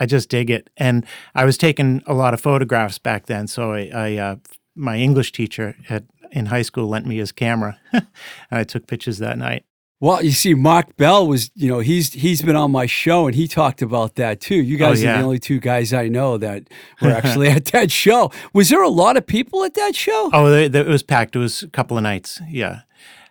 I 0.00 0.06
just 0.06 0.28
dig 0.28 0.50
it. 0.50 0.70
And 0.76 1.04
I 1.34 1.44
was 1.44 1.58
taking 1.58 2.02
a 2.06 2.14
lot 2.14 2.34
of 2.34 2.40
photographs 2.40 2.98
back 2.98 3.26
then. 3.26 3.46
So 3.46 3.72
I, 3.72 3.90
I 3.92 4.16
uh, 4.16 4.36
my 4.74 4.96
English 4.96 5.32
teacher 5.32 5.76
at, 5.88 6.04
in 6.30 6.46
high 6.46 6.62
school 6.62 6.88
lent 6.88 7.06
me 7.06 7.16
his 7.16 7.32
camera, 7.32 7.78
and 7.92 8.06
I 8.50 8.64
took 8.64 8.86
pictures 8.86 9.18
that 9.18 9.38
night. 9.38 9.64
Well, 10.00 10.24
you 10.24 10.30
see, 10.30 10.54
Mark 10.54 10.96
Bell 10.96 11.26
was, 11.26 11.50
you 11.56 11.68
know, 11.68 11.80
he's 11.80 12.12
he's 12.12 12.40
been 12.40 12.54
on 12.54 12.70
my 12.70 12.86
show 12.86 13.26
and 13.26 13.34
he 13.34 13.48
talked 13.48 13.82
about 13.82 14.14
that 14.14 14.40
too. 14.40 14.54
You 14.54 14.76
guys 14.76 15.00
oh, 15.00 15.04
yeah. 15.04 15.14
are 15.14 15.18
the 15.18 15.24
only 15.24 15.38
two 15.40 15.58
guys 15.58 15.92
I 15.92 16.06
know 16.06 16.38
that 16.38 16.68
were 17.02 17.10
actually 17.10 17.48
at 17.48 17.64
that 17.66 17.90
show. 17.90 18.30
Was 18.52 18.68
there 18.68 18.82
a 18.82 18.88
lot 18.88 19.16
of 19.16 19.26
people 19.26 19.64
at 19.64 19.74
that 19.74 19.96
show? 19.96 20.30
Oh, 20.32 20.52
it 20.52 20.86
was 20.86 21.02
packed. 21.02 21.34
It 21.34 21.40
was 21.40 21.64
a 21.64 21.68
couple 21.68 21.96
of 21.96 22.04
nights. 22.04 22.40
Yeah. 22.48 22.82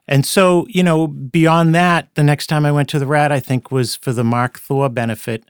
And 0.10 0.26
so, 0.26 0.66
you 0.70 0.84
know, 0.84 1.08
beyond 1.08 1.74
that, 1.76 2.14
the 2.16 2.24
next 2.24 2.48
time 2.48 2.66
I 2.66 2.72
went 2.72 2.90
to 2.90 3.00
the 3.00 3.08
Rat, 3.08 3.32
I 3.32 3.40
think 3.40 3.72
was 3.72 3.96
for 3.96 4.12
the 4.12 4.24
Mark 4.24 4.60
Thor 4.60 4.90
benefit 4.90 5.44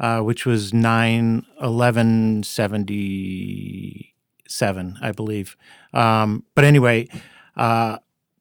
uh, 0.00 0.20
which 0.20 0.46
was 0.46 0.74
9 0.74 1.46
11 1.60 2.42
77, 2.42 4.98
I 5.00 5.12
believe. 5.12 5.56
Um, 5.92 6.44
but 6.54 6.64
anyway, 6.64 7.08
uh, 7.56 7.98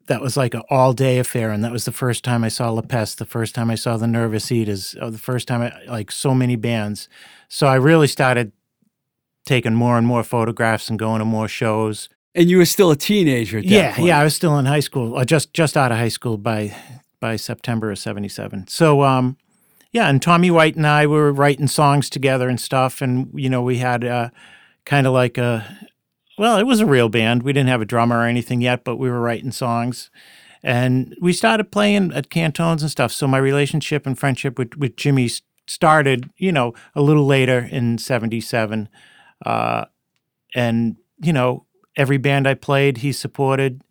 that 0.07 0.21
was 0.21 0.35
like 0.35 0.53
an 0.53 0.63
all 0.69 0.93
day 0.93 1.19
affair. 1.19 1.51
And 1.51 1.63
that 1.63 1.71
was 1.71 1.85
the 1.85 1.91
first 1.91 2.23
time 2.23 2.43
I 2.43 2.49
saw 2.49 2.69
La 2.69 2.81
Peste, 2.81 3.19
the 3.19 3.25
first 3.25 3.55
time 3.55 3.71
I 3.71 3.75
saw 3.75 3.97
the 3.97 4.07
Nervous 4.07 4.51
Eaters, 4.51 4.95
uh, 4.99 5.09
the 5.09 5.17
first 5.17 5.47
time 5.47 5.61
I 5.61 5.73
like 5.85 6.11
so 6.11 6.35
many 6.35 6.55
bands. 6.55 7.07
So 7.47 7.67
I 7.67 7.75
really 7.75 8.07
started 8.07 8.51
taking 9.45 9.73
more 9.73 9.97
and 9.97 10.05
more 10.05 10.23
photographs 10.23 10.89
and 10.89 10.99
going 10.99 11.19
to 11.19 11.25
more 11.25 11.47
shows. 11.47 12.09
And 12.35 12.49
you 12.49 12.57
were 12.57 12.65
still 12.65 12.91
a 12.91 12.95
teenager 12.95 13.59
yeah, 13.59 13.95
point. 13.95 14.07
Yeah, 14.07 14.19
I 14.19 14.23
was 14.23 14.35
still 14.35 14.57
in 14.57 14.65
high 14.65 14.79
school, 14.79 15.17
uh, 15.17 15.25
just 15.25 15.53
just 15.53 15.75
out 15.75 15.91
of 15.91 15.97
high 15.97 16.09
school 16.09 16.37
by 16.37 16.75
by 17.19 17.35
September 17.35 17.91
of 17.91 17.99
77. 17.99 18.67
So 18.67 19.03
um, 19.03 19.37
yeah, 19.91 20.07
and 20.07 20.21
Tommy 20.21 20.49
White 20.49 20.75
and 20.75 20.87
I 20.87 21.05
were 21.05 21.31
writing 21.31 21.67
songs 21.67 22.09
together 22.09 22.47
and 22.47 22.59
stuff, 22.59 23.01
and 23.01 23.29
you 23.33 23.49
know 23.49 23.61
we 23.61 23.77
had 23.77 24.03
uh, 24.05 24.29
kind 24.85 25.05
of 25.05 25.13
like 25.13 25.37
a 25.37 25.65
well, 26.37 26.57
it 26.57 26.63
was 26.63 26.79
a 26.79 26.85
real 26.85 27.09
band. 27.09 27.43
We 27.43 27.53
didn't 27.53 27.69
have 27.69 27.81
a 27.81 27.85
drummer 27.85 28.19
or 28.19 28.25
anything 28.25 28.61
yet, 28.61 28.83
but 28.83 28.95
we 28.95 29.09
were 29.09 29.19
writing 29.19 29.51
songs, 29.51 30.09
and 30.63 31.15
we 31.21 31.33
started 31.33 31.71
playing 31.71 32.13
at 32.13 32.29
Cantone's 32.29 32.81
and 32.81 32.91
stuff. 32.91 33.11
So 33.11 33.27
my 33.27 33.37
relationship 33.37 34.05
and 34.07 34.17
friendship 34.17 34.57
with 34.57 34.77
with 34.77 34.95
Jimmy 34.95 35.29
started, 35.67 36.29
you 36.37 36.51
know, 36.51 36.73
a 36.95 37.01
little 37.01 37.25
later 37.25 37.59
in 37.59 37.97
'77, 37.97 38.87
uh, 39.45 39.85
and 40.55 40.95
you 41.21 41.33
know 41.33 41.65
every 41.97 42.17
band 42.17 42.47
I 42.47 42.53
played, 42.53 42.97
he 42.97 43.11
supported. 43.11 43.81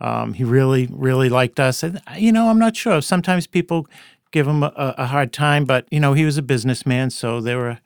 Um, 0.00 0.34
he 0.34 0.44
really, 0.44 0.88
really 0.90 1.28
liked 1.28 1.60
us. 1.60 1.82
And, 1.82 2.00
you 2.18 2.32
know, 2.32 2.48
I'm 2.48 2.58
not 2.58 2.76
sure. 2.76 3.00
Sometimes 3.00 3.46
people 3.46 3.86
give 4.34 4.48
him 4.48 4.64
a, 4.64 4.72
a, 4.98 5.06
hard 5.06 5.32
time, 5.32 5.64
but 5.64 5.86
you 5.92 6.00
know 6.00 6.12
he 6.12 6.24
was 6.24 6.36
a 6.36 6.42
businessman, 6.42 7.08
so 7.08 7.40
there 7.40 7.56
were, 7.56 7.78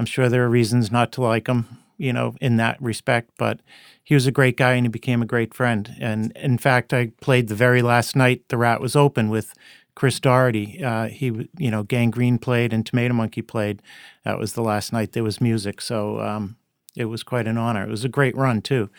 I'm 0.00 0.04
sure 0.04 0.28
there 0.28 0.44
are 0.44 0.50
reasons 0.50 0.90
not 0.90 1.12
to 1.12 1.22
like 1.22 1.46
him, 1.46 1.78
you 1.96 2.12
know, 2.12 2.34
in 2.40 2.56
that 2.56 2.82
respect. 2.82 3.30
But 3.38 3.60
he 4.02 4.14
was 4.14 4.26
a 4.26 4.32
great 4.32 4.56
guy, 4.56 4.72
and 4.72 4.84
he 4.84 4.88
became 4.88 5.22
a 5.22 5.26
great 5.26 5.54
friend. 5.54 5.94
And 6.00 6.32
in 6.32 6.58
fact, 6.58 6.92
I 6.92 7.12
played 7.20 7.46
the 7.46 7.54
very 7.54 7.82
last 7.82 8.16
night 8.16 8.42
the 8.48 8.56
Rat 8.56 8.80
was 8.80 8.96
open 8.96 9.30
with 9.30 9.54
Chris 9.94 10.18
Doherty. 10.18 10.82
Uh, 10.82 11.06
he, 11.06 11.48
you 11.56 11.70
know, 11.70 11.84
Gang 11.84 12.10
Green 12.10 12.36
played 12.36 12.72
and 12.72 12.84
Tomato 12.84 13.14
Monkey 13.14 13.40
played. 13.40 13.80
That 14.24 14.40
was 14.40 14.54
the 14.54 14.62
last 14.62 14.92
night 14.92 15.12
there 15.12 15.22
was 15.22 15.40
music, 15.40 15.80
so 15.80 16.20
um, 16.20 16.56
it 16.96 17.04
was 17.04 17.22
quite 17.22 17.46
an 17.46 17.56
honor. 17.56 17.84
It 17.84 17.90
was 17.90 18.04
a 18.04 18.08
great 18.08 18.36
run 18.36 18.60
too. 18.60 18.90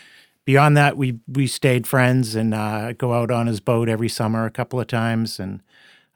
Beyond 0.45 0.77
that, 0.77 0.95
we 0.95 1.19
we 1.27 1.47
stayed 1.47 1.85
friends 1.85 2.33
and 2.33 2.53
uh, 2.53 2.93
go 2.93 3.11
out 3.11 3.29
on 3.29 3.47
his 3.47 3.59
boat 3.59 3.89
every 3.89 4.09
summer 4.09 4.45
a 4.45 4.51
couple 4.51 4.79
of 4.79 4.87
times 4.87 5.37
and 5.37 5.61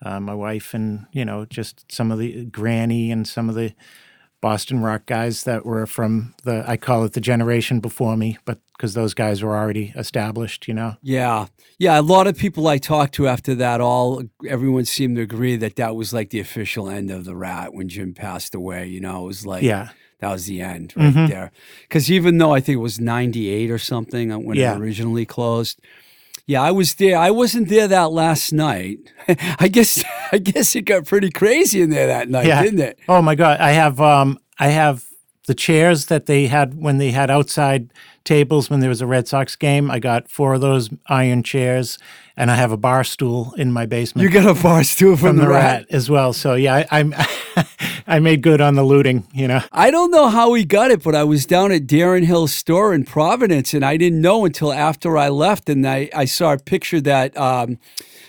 uh, 0.04 0.20
my 0.20 0.34
wife 0.36 0.74
and 0.74 1.06
you 1.12 1.26
know 1.26 1.46
just 1.46 1.92
some 1.92 2.12
of 2.12 2.20
the 2.20 2.46
granny 2.46 3.12
and 3.12 3.28
some 3.28 3.50
of 3.50 3.56
the 3.56 3.74
Boston 4.40 4.82
rock 4.82 5.08
guys 5.08 5.46
that 5.46 5.66
were 5.66 5.88
from 5.88 6.36
the 6.44 6.64
I 6.68 6.78
call 6.78 7.04
it 7.06 7.14
the 7.14 7.22
generation 7.22 7.80
before 7.80 8.16
me, 8.16 8.38
but 8.46 8.60
because 8.78 8.94
those 8.94 9.16
guys 9.16 9.42
were 9.42 9.58
already 9.58 9.92
established, 9.96 10.68
you 10.68 10.76
know. 10.76 10.96
Yeah, 11.02 11.48
yeah. 11.80 12.00
A 12.00 12.04
lot 12.04 12.28
of 12.28 12.38
people 12.38 12.68
I 12.68 12.78
talked 12.78 13.16
to 13.16 13.28
after 13.28 13.56
that, 13.56 13.82
all 13.82 14.22
everyone 14.48 14.86
seemed 14.86 15.16
to 15.16 15.24
agree 15.24 15.56
that 15.56 15.76
that 15.78 15.96
was 15.96 16.14
like 16.14 16.30
the 16.30 16.40
official 16.40 16.88
end 16.88 17.10
of 17.10 17.26
the 17.26 17.36
Rat 17.36 17.74
when 17.74 17.90
Jim 17.90 18.14
passed 18.14 18.54
away. 18.54 18.86
You 18.88 19.00
know, 19.00 19.24
it 19.24 19.28
was 19.28 19.48
like 19.48 19.64
Yeah. 19.64 19.90
that 20.20 20.32
was 20.32 20.46
the 20.46 20.62
end 20.62 20.94
right 20.96 21.12
Mhm. 21.16 21.30
there. 21.30 21.52
Because 21.82 22.12
even 22.12 22.38
though 22.38 22.54
I 22.54 22.60
think 22.60 22.76
it 22.76 22.82
was 22.82 23.00
'98 23.00 23.72
or 23.72 23.80
something 23.80 24.32
uh, 24.32 24.38
when 24.38 24.56
Yeah. 24.58 24.76
it 24.76 24.80
originally 24.80 25.26
closed. 25.26 25.80
Yeah, 26.48 26.62
I 26.62 26.72
was 26.72 26.96
there. 26.96 27.18
I 27.18 27.30
wasn't 27.30 27.68
there 27.68 27.88
that 27.90 28.12
last 28.12 28.54
night. 28.54 29.00
I 29.60 29.68
guess 29.68 30.04
I 30.32 30.38
guess 30.40 30.76
it 30.76 30.84
got 30.86 31.06
pretty 31.06 31.30
crazy 31.30 31.82
in 31.82 31.90
there 31.90 32.08
that 32.08 32.30
night, 32.30 32.46
Yeah. 32.48 32.64
didn't 32.64 32.80
it? 32.80 32.98
Oh 33.10 33.22
my 33.22 33.36
god, 33.36 33.60
I 33.60 33.72
have 33.72 34.00
um 34.02 34.40
I 34.58 34.68
have 34.70 35.06
the 35.48 35.54
chairs 35.54 36.08
that 36.08 36.26
they 36.26 36.48
had 36.48 36.74
when 36.82 36.98
they 36.98 37.12
had 37.12 37.30
outside 37.30 37.92
tables 38.26 38.70
when 38.70 38.82
there 38.82 38.90
was 38.90 39.02
a 39.02 39.08
Red 39.08 39.28
Sox 39.28 39.56
game. 39.56 39.90
I 39.90 40.00
got 40.00 40.30
four 40.30 40.54
of 40.56 40.62
those 40.62 40.90
iron 41.08 41.44
chairs 41.44 41.98
and 42.36 42.52
I 42.52 42.56
have 42.56 42.72
a 42.74 42.78
bar 42.78 43.04
stool 43.06 43.54
in 43.58 43.72
my 43.72 43.86
basement. 43.86 44.24
You 44.28 44.34
got 44.42 44.58
a 44.58 44.62
bar 44.62 44.84
stool 44.84 45.16
from, 45.16 45.30
from 45.30 45.38
the, 45.38 45.48
rat. 45.48 45.80
rat 45.82 45.86
as 45.90 46.10
well. 46.10 46.34
So 46.34 46.56
yeah, 46.56 46.76
I, 46.92 47.00
I'm 47.00 47.14
I 48.10 48.20
made 48.20 48.42
good 48.42 48.62
on 48.62 48.76
the 48.76 48.84
looting, 48.84 49.28
you 49.34 49.50
know. 49.50 49.62
I 49.74 49.92
don't 49.92 50.12
know 50.12 50.30
how 50.30 50.54
he 50.54 50.64
got 50.64 50.92
it, 50.92 51.04
but 51.04 51.14
I 51.14 51.26
was 51.26 51.46
down 51.46 51.74
at 51.74 51.88
Darren 51.88 52.24
Hill's 52.24 52.54
store 52.54 52.94
in 52.94 53.04
Providence, 53.04 53.74
and 53.74 53.84
I 53.84 53.98
didn't 53.98 54.22
know 54.22 54.46
until 54.46 54.72
after 54.72 55.18
I 55.18 55.28
left, 55.28 55.68
and 55.68 55.86
I, 55.86 56.10
I 56.16 56.24
saw 56.24 56.54
a 56.54 56.58
picture 56.58 57.02
that 57.02 57.36
um, 57.36 57.80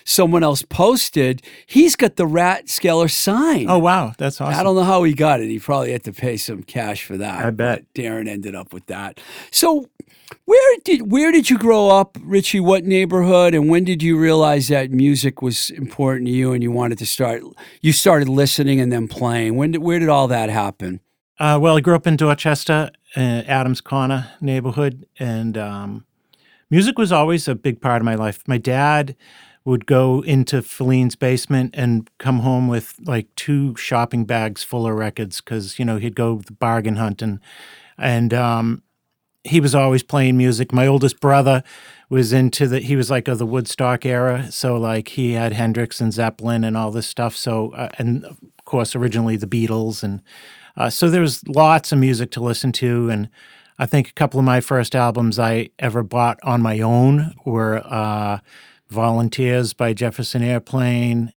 someone 0.04 0.42
else 0.42 0.62
posted. 0.62 1.42
He's 1.64 1.94
got 1.94 2.16
the 2.16 2.26
Rathskeller 2.26 3.08
sign. 3.08 3.66
Oh 3.70 3.78
wow, 3.78 4.14
that's 4.18 4.40
awesome. 4.40 4.58
I 4.58 4.64
don't 4.64 4.74
know 4.74 4.82
how 4.82 5.04
he 5.04 5.14
got 5.14 5.40
it. 5.40 5.48
He 5.48 5.60
probably 5.60 5.92
had 5.92 6.02
to 6.04 6.12
pay 6.12 6.36
some 6.36 6.64
cash 6.64 7.04
for 7.04 7.16
that. 7.16 7.44
I 7.44 7.50
bet. 7.50 7.84
Darren 7.94 8.28
ended 8.28 8.56
up 8.56 8.72
with 8.72 8.86
that. 8.86 9.20
So, 9.52 9.88
where 10.44 10.76
did 10.84 11.10
where 11.10 11.32
did 11.32 11.50
you 11.50 11.58
grow 11.58 11.88
up, 11.88 12.16
Richie? 12.22 12.60
What 12.60 12.84
neighborhood, 12.84 13.54
and 13.54 13.68
when 13.68 13.84
did 13.84 14.02
you 14.02 14.18
realize 14.18 14.68
that 14.68 14.90
music 14.90 15.42
was 15.42 15.70
important 15.70 16.26
to 16.26 16.32
you, 16.32 16.52
and 16.52 16.62
you 16.62 16.70
wanted 16.70 16.98
to 16.98 17.06
start? 17.06 17.42
You 17.80 17.92
started 17.92 18.28
listening 18.28 18.80
and 18.80 18.92
then 18.92 19.08
playing. 19.08 19.56
When 19.56 19.72
did 19.72 19.82
where 19.82 19.98
did 19.98 20.08
all 20.08 20.28
that 20.28 20.50
happen? 20.50 21.00
Uh, 21.38 21.58
well, 21.60 21.76
I 21.76 21.80
grew 21.80 21.94
up 21.94 22.06
in 22.06 22.16
Dorchester, 22.16 22.90
uh, 23.16 23.20
Adams 23.20 23.80
Corner 23.80 24.32
neighborhood, 24.40 25.06
and 25.18 25.56
um, 25.56 26.04
music 26.68 26.98
was 26.98 27.12
always 27.12 27.46
a 27.46 27.54
big 27.54 27.80
part 27.80 28.02
of 28.02 28.04
my 28.04 28.16
life. 28.16 28.42
My 28.46 28.58
dad 28.58 29.14
would 29.64 29.86
go 29.86 30.22
into 30.22 30.62
Filene's 30.62 31.14
basement 31.14 31.74
and 31.76 32.08
come 32.18 32.40
home 32.40 32.68
with 32.68 32.94
like 33.04 33.32
two 33.36 33.76
shopping 33.76 34.24
bags 34.24 34.64
full 34.64 34.86
of 34.86 34.94
records 34.94 35.40
because 35.40 35.78
you 35.78 35.84
know 35.84 35.98
he'd 35.98 36.16
go 36.16 36.42
bargain 36.58 36.96
hunting, 36.96 37.40
and 37.96 38.34
um, 38.34 38.82
he 39.44 39.60
was 39.60 39.74
always 39.74 40.02
playing 40.02 40.36
music. 40.36 40.72
My 40.72 40.86
oldest 40.86 41.20
brother 41.20 41.62
was 42.10 42.32
into 42.32 42.66
the 42.66 42.80
he 42.80 42.96
was 42.96 43.10
like 43.10 43.28
of 43.28 43.38
the 43.38 43.46
Woodstock 43.46 44.04
era, 44.06 44.50
so 44.50 44.76
like 44.76 45.08
he 45.08 45.32
had 45.32 45.52
Hendrix 45.52 46.00
and 46.00 46.12
Zeppelin 46.12 46.64
and 46.64 46.76
all 46.76 46.90
this 46.90 47.06
stuff. 47.06 47.36
So 47.36 47.72
uh, 47.72 47.88
and 47.98 48.24
of 48.24 48.38
course 48.64 48.94
originally 48.96 49.36
the 49.36 49.46
Beatles 49.46 50.02
and 50.02 50.22
uh, 50.76 50.90
so 50.90 51.10
there 51.10 51.20
was 51.20 51.46
lots 51.48 51.90
of 51.92 51.98
music 51.98 52.30
to 52.32 52.40
listen 52.40 52.70
to, 52.72 53.10
and 53.10 53.28
I 53.80 53.86
think 53.86 54.08
a 54.10 54.12
couple 54.12 54.38
of 54.38 54.46
my 54.46 54.60
first 54.60 54.94
albums 54.94 55.36
I 55.38 55.70
ever 55.80 56.02
bought 56.04 56.38
on 56.44 56.62
my 56.62 56.78
own 56.80 57.34
were 57.44 57.82
uh, 57.84 58.38
"Volunteers" 58.88 59.72
by 59.72 59.92
Jefferson 59.92 60.42
Airplane. 60.42 61.32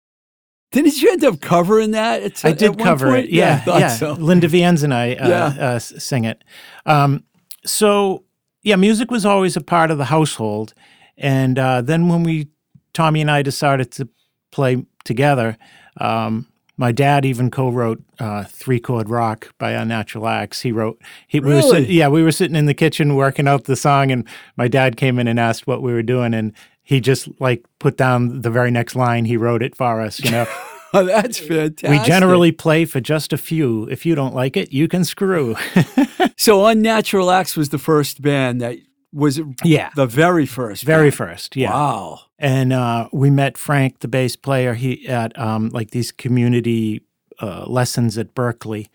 Didn't 0.71 1.01
you 1.01 1.11
end 1.11 1.23
up 1.25 1.41
covering 1.41 1.91
that? 1.91 2.21
At, 2.21 2.45
I 2.45 2.51
did 2.53 2.77
cover 2.79 3.07
point? 3.09 3.25
it, 3.25 3.31
yeah, 3.31 3.59
thought 3.59 3.79
yeah. 3.81 3.89
so. 3.89 4.13
Linda 4.13 4.47
Vians 4.47 4.83
and 4.83 4.93
I 4.93 5.15
uh, 5.15 5.27
Yeah. 5.27 5.45
uh, 5.59 5.79
sing 5.79 6.23
it. 6.23 6.43
Um, 6.85 7.23
so 7.65 8.23
yeah, 8.63 8.75
music 8.75 9.11
was 9.11 9.25
always 9.25 9.57
a 9.57 9.61
part 9.61 9.91
of 9.91 9.97
the 9.97 10.05
household, 10.05 10.73
and 11.17 11.57
uh, 11.57 11.81
then 11.81 12.07
when 12.07 12.23
we 12.23 12.49
Tommy 12.93 13.21
and 13.21 13.31
I 13.31 13.41
decided 13.41 13.91
to 13.93 14.09
play 14.51 14.85
together. 15.03 15.57
Um, 15.97 16.47
my 16.77 16.91
dad 16.91 17.25
even 17.25 17.51
co-wrote 17.51 18.01
uh, 18.19 18.43
"Three 18.45 18.79
Chord 18.79 19.09
Rock" 19.09 19.53
by 19.57 19.71
Unnatural 19.71 20.27
Axe. 20.27 20.61
He 20.61 20.71
wrote. 20.71 20.99
He 21.27 21.39
we 21.39 21.53
were 21.53 21.61
sit- 21.61 21.89
yeah, 21.89 22.07
we 22.07 22.23
were 22.23 22.31
sitting 22.31 22.55
in 22.55 22.65
the 22.65 22.73
kitchen 22.73 23.15
working 23.15 23.47
out 23.47 23.65
the 23.65 23.75
song, 23.75 24.11
and 24.11 24.27
my 24.57 24.67
dad 24.67 24.97
came 24.97 25.19
in 25.19 25.27
and 25.27 25.39
asked 25.39 25.67
what 25.67 25.81
we 25.81 25.93
were 25.93 26.01
doing, 26.03 26.33
and 26.33 26.53
he 26.81 26.99
just 26.99 27.29
like 27.39 27.63
put 27.79 27.97
down 27.97 28.41
the 28.41 28.49
very 28.49 28.71
next 28.71 28.95
line. 28.95 29.25
He 29.25 29.37
wrote 29.37 29.61
it 29.61 29.75
for 29.75 30.01
us. 30.01 30.19
You 30.19 30.31
know, 30.31 30.47
Oh, 30.93 31.05
that's 31.05 31.37
fantastic. 31.37 31.89
we 31.89 31.99
generally 31.99 32.51
play 32.51 32.85
for 32.85 32.99
just 32.99 33.31
a 33.31 33.37
few. 33.37 33.87
If 33.89 34.05
you 34.05 34.13
don't 34.13 34.35
like 34.35 34.57
it, 34.57 34.73
you 34.73 34.87
can 34.89 35.05
screw. 35.05 35.55
so 36.41 36.65
Unnatural 36.65 37.29
Axe 37.29 37.55
was 37.55 37.69
the 37.69 37.77
first 37.77 38.21
band 38.21 38.61
that 38.61 38.79
was 39.13 39.39
yeah, 39.63 39.91
the 39.95 40.07
very 40.07 40.47
first. 40.47 40.83
very 40.83 41.09
band. 41.09 41.15
first. 41.15 41.55
Yeah. 41.55 41.71
Wow. 41.71 42.21
and 42.39 42.73
uh, 42.73 43.09
we 43.13 43.29
met 43.29 43.57
Frank, 43.57 43.99
the 43.99 44.07
bass 44.07 44.35
player. 44.35 44.73
He 44.73 45.07
at 45.07 45.37
um, 45.37 45.69
like 45.69 45.91
these 45.91 46.11
community 46.11 47.03
uh, 47.39 47.65
lessons 47.67 48.17
at 48.17 48.33
Berklee. 48.33 48.87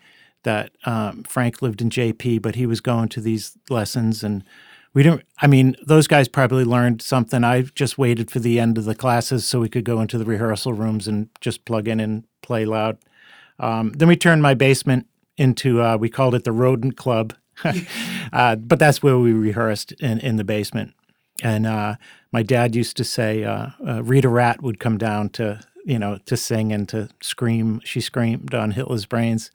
That 0.43 0.71
um, 0.85 1.23
Frank 1.23 1.61
lived 1.61 1.81
in 1.81 1.89
JP, 1.89 2.41
but 2.41 2.55
he 2.55 2.65
was 2.65 2.79
going 2.79 3.09
to 3.09 3.21
these 3.21 3.57
lessons, 3.69 4.23
and 4.23 4.43
we 4.93 5.03
didn't. 5.03 5.23
I 5.41 5.47
mean, 5.47 5.75
those 5.85 6.07
guys 6.07 6.27
probably 6.27 6.65
learned 6.65 7.01
something. 7.01 7.43
I 7.43 7.61
just 7.61 7.97
waited 7.97 8.29
for 8.29 8.39
the 8.39 8.59
end 8.59 8.77
of 8.77 8.85
the 8.85 8.95
classes 8.95 9.47
so 9.47 9.59
we 9.59 9.69
could 9.69 9.85
go 9.85 10.01
into 10.01 10.17
the 10.17 10.25
rehearsal 10.25 10.73
rooms 10.73 11.07
and 11.07 11.29
just 11.41 11.65
plug 11.65 11.87
in 11.87 11.99
and 11.99 12.23
play 12.41 12.65
loud. 12.65 12.97
Um, 13.59 13.93
then 13.93 14.07
we 14.07 14.15
turned 14.15 14.41
my 14.41 14.53
basement 14.53 15.07
into 15.37 15.81
uh, 15.81 15.97
we 15.97 16.09
called 16.09 16.35
it 16.35 16.43
the 16.43 16.51
Rodent 16.51 16.97
Club, 16.97 17.33
uh, 18.33 18.55
but 18.55 18.79
that's 18.79 19.01
where 19.01 19.17
we 19.17 19.33
rehearsed 19.33 19.91
in 19.93 20.19
in 20.19 20.37
the 20.37 20.43
basement. 20.43 20.93
And 21.43 21.67
uh, 21.67 21.95
my 22.31 22.43
dad 22.43 22.75
used 22.75 22.97
to 22.97 23.03
say 23.03 23.43
uh, 23.43 23.69
uh, 23.85 24.03
Rita 24.03 24.29
Rat 24.29 24.61
would 24.63 24.79
come 24.79 24.97
down 24.97 25.29
to 25.29 25.59
you 25.85 25.99
know 25.99 26.19
to 26.25 26.37
sing 26.37 26.71
and 26.71 26.87
to 26.89 27.09
scream. 27.21 27.81
She 27.83 28.01
screamed 28.01 28.53
on 28.53 28.71
Hitler's 28.71 29.05
brains, 29.05 29.51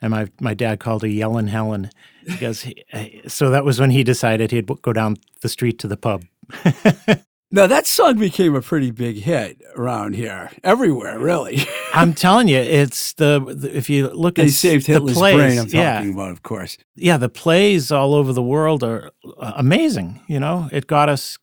and 0.00 0.10
my 0.10 0.28
my 0.40 0.54
dad 0.54 0.80
called 0.80 1.02
her 1.02 1.08
Yellin' 1.08 1.48
Helen 1.48 1.90
because 2.24 2.62
he, 2.62 2.84
uh, 2.92 3.06
so 3.28 3.50
that 3.50 3.64
was 3.64 3.80
when 3.80 3.90
he 3.90 4.04
decided 4.04 4.50
he'd 4.50 4.70
go 4.82 4.92
down 4.92 5.16
the 5.40 5.48
street 5.48 5.78
to 5.80 5.88
the 5.88 5.96
pub. 5.96 6.24
Now 7.54 7.66
that 7.66 7.86
song 7.86 8.18
became 8.18 8.54
a 8.54 8.62
pretty 8.62 8.90
big 8.90 9.18
hit 9.18 9.60
around 9.76 10.14
here, 10.14 10.50
everywhere, 10.64 11.18
really. 11.18 11.60
I'm 11.94 12.14
telling 12.14 12.48
you, 12.48 12.56
it's 12.56 13.12
the, 13.12 13.40
the 13.54 13.76
if 13.76 13.90
you 13.90 14.08
look 14.08 14.36
they 14.36 14.44
at 14.44 14.50
saved 14.50 14.86
the 14.86 14.94
Hitler's 14.94 15.18
plays, 15.18 15.36
brain. 15.36 15.58
I'm 15.58 15.68
yeah, 15.68 15.96
talking 15.96 16.14
about, 16.14 16.30
of 16.30 16.42
course. 16.42 16.78
yeah, 16.96 17.18
the 17.18 17.28
plays 17.28 17.92
all 17.92 18.14
over 18.14 18.32
the 18.32 18.42
world 18.42 18.82
are 18.82 19.10
uh, 19.38 19.52
amazing. 19.56 20.22
You 20.28 20.40
know, 20.40 20.70
it 20.72 20.86
got 20.86 21.10
us. 21.10 21.38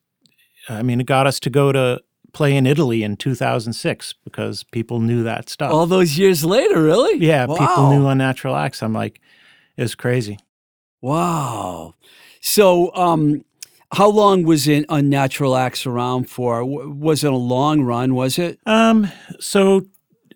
I 0.68 0.82
mean, 0.82 1.00
it 1.00 1.06
got 1.06 1.28
us 1.28 1.40
to 1.42 1.52
go 1.52 1.72
to 1.72 2.02
play 2.34 2.56
in 2.56 2.66
Italy 2.66 3.04
in 3.04 3.16
2006 3.16 4.16
because 4.24 4.64
people 4.64 5.00
knew 5.00 5.22
that 5.22 5.48
stuff. 5.48 5.72
All 5.72 5.86
those 5.86 6.18
years 6.18 6.44
later, 6.44 6.82
really? 6.82 7.24
yeah, 7.24 7.46
people 7.46 7.92
knew 7.92 8.08
Unnatural 8.08 8.56
Axe. 8.56 8.82
I'm 8.82 8.94
like, 8.94 9.22
it's 9.78 9.94
crazy. 9.94 10.40
Wow. 11.02 11.94
So, 12.42 12.94
um, 12.96 13.46
how 13.92 14.10
long 14.10 14.44
was 14.44 14.68
in 14.68 14.86
Unnatural 14.90 15.56
Axe 15.56 15.86
around 15.86 16.30
for? 16.30 16.64
Was 16.64 17.24
it 17.24 17.32
a 17.32 17.36
long 17.36 17.82
run? 17.82 18.14
Was 18.14 18.38
it? 18.38 18.60
Um, 18.66 19.12
so 19.40 19.88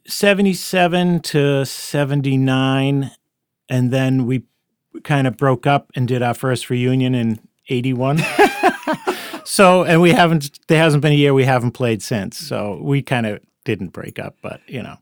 77 0.07 1.19
to 1.21 1.65
79, 1.65 3.11
and 3.69 3.91
then 3.91 4.25
we 4.25 4.43
kind 5.03 5.27
of 5.27 5.37
broke 5.37 5.67
up 5.67 5.91
and 5.95 6.07
did 6.07 6.21
our 6.21 6.33
first 6.33 6.69
reunion 6.69 7.13
in 7.15 7.39
81. 7.69 8.21
so, 9.43 9.83
and 9.83 10.01
we 10.01 10.11
haven't, 10.11 10.59
there 10.67 10.79
hasn't 10.79 11.01
been 11.01 11.13
a 11.13 11.15
year 11.15 11.33
we 11.33 11.45
haven't 11.45 11.71
played 11.71 12.01
since. 12.01 12.37
So 12.37 12.79
we 12.81 13.01
kind 13.01 13.25
of 13.25 13.39
didn't 13.65 13.89
break 13.89 14.19
up, 14.19 14.35
but 14.41 14.61
you 14.67 14.81
know, 14.81 14.97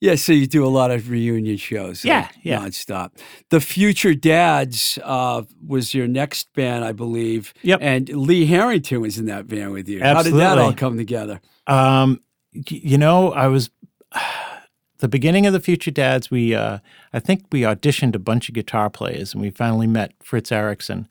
Yeah. 0.00 0.14
So 0.14 0.32
you 0.32 0.46
do 0.46 0.64
a 0.64 0.68
lot 0.68 0.90
of 0.90 1.10
reunion 1.10 1.56
shows. 1.56 2.04
Yeah, 2.04 2.22
like, 2.22 2.36
yeah. 2.42 2.60
nonstop. 2.60 3.12
The 3.50 3.60
Future 3.60 4.14
Dads 4.14 4.98
uh, 5.04 5.42
was 5.66 5.94
your 5.94 6.08
next 6.08 6.52
band, 6.54 6.84
I 6.84 6.92
believe. 6.92 7.54
Yep. 7.62 7.78
And 7.82 8.08
Lee 8.08 8.46
Harrington 8.46 9.00
was 9.00 9.18
in 9.18 9.26
that 9.26 9.46
band 9.46 9.72
with 9.72 9.88
you. 9.88 10.00
Absolutely. 10.00 10.42
How 10.42 10.54
did 10.54 10.58
that 10.58 10.62
all 10.62 10.72
come 10.72 10.96
together? 10.96 11.40
Um, 11.66 12.20
you 12.52 12.98
know, 12.98 13.32
I 13.32 13.46
was 13.48 13.70
the 14.98 15.08
beginning 15.08 15.46
of 15.46 15.52
the 15.52 15.60
Future 15.60 15.90
Dads. 15.90 16.30
We, 16.30 16.54
uh, 16.54 16.78
I 17.12 17.20
think 17.20 17.44
we 17.52 17.62
auditioned 17.62 18.14
a 18.14 18.18
bunch 18.18 18.48
of 18.48 18.54
guitar 18.54 18.90
players, 18.90 19.34
and 19.34 19.42
we 19.42 19.50
finally 19.50 19.86
met 19.86 20.12
Fritz 20.22 20.50
Erickson. 20.50 21.08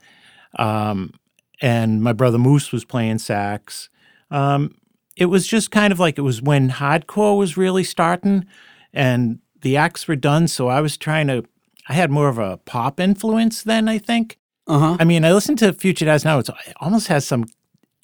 Um, 0.58 1.14
and 1.62 2.02
my 2.02 2.14
brother 2.14 2.38
Moose 2.38 2.72
was 2.72 2.86
playing 2.86 3.20
sax. 3.20 3.90
Um, 4.32 4.76
it 5.16 5.26
was 5.26 5.46
just 5.46 5.72
kind 5.72 5.92
of 5.92 6.00
like 6.00 6.18
it 6.18 6.22
was 6.22 6.42
when 6.42 6.70
hardcore 6.70 7.38
was 7.38 7.58
really 7.58 7.84
starting, 7.84 8.46
and 8.94 9.40
the 9.62 9.78
acts 9.78 10.08
were 10.08 10.16
done. 10.16 10.48
So 10.48 10.68
I 10.68 10.82
was 10.82 10.98
trying 10.98 11.28
to. 11.28 11.44
I 11.88 11.94
had 11.94 12.12
more 12.12 12.30
of 12.30 12.38
a 12.38 12.58
pop 12.58 13.00
influence 13.00 13.64
then, 13.64 13.90
I 13.90 13.98
think. 13.98 14.38
Uh 14.68 14.80
huh. 14.80 14.98
I 15.00 15.04
mean, 15.06 15.26
I 15.26 15.34
listen 15.34 15.56
to 15.58 15.74
Future 15.74 16.06
Dads 16.06 16.24
now. 16.24 16.38
It's, 16.40 16.50
it 16.50 16.74
almost 16.80 17.08
has 17.08 17.26
some 17.26 17.46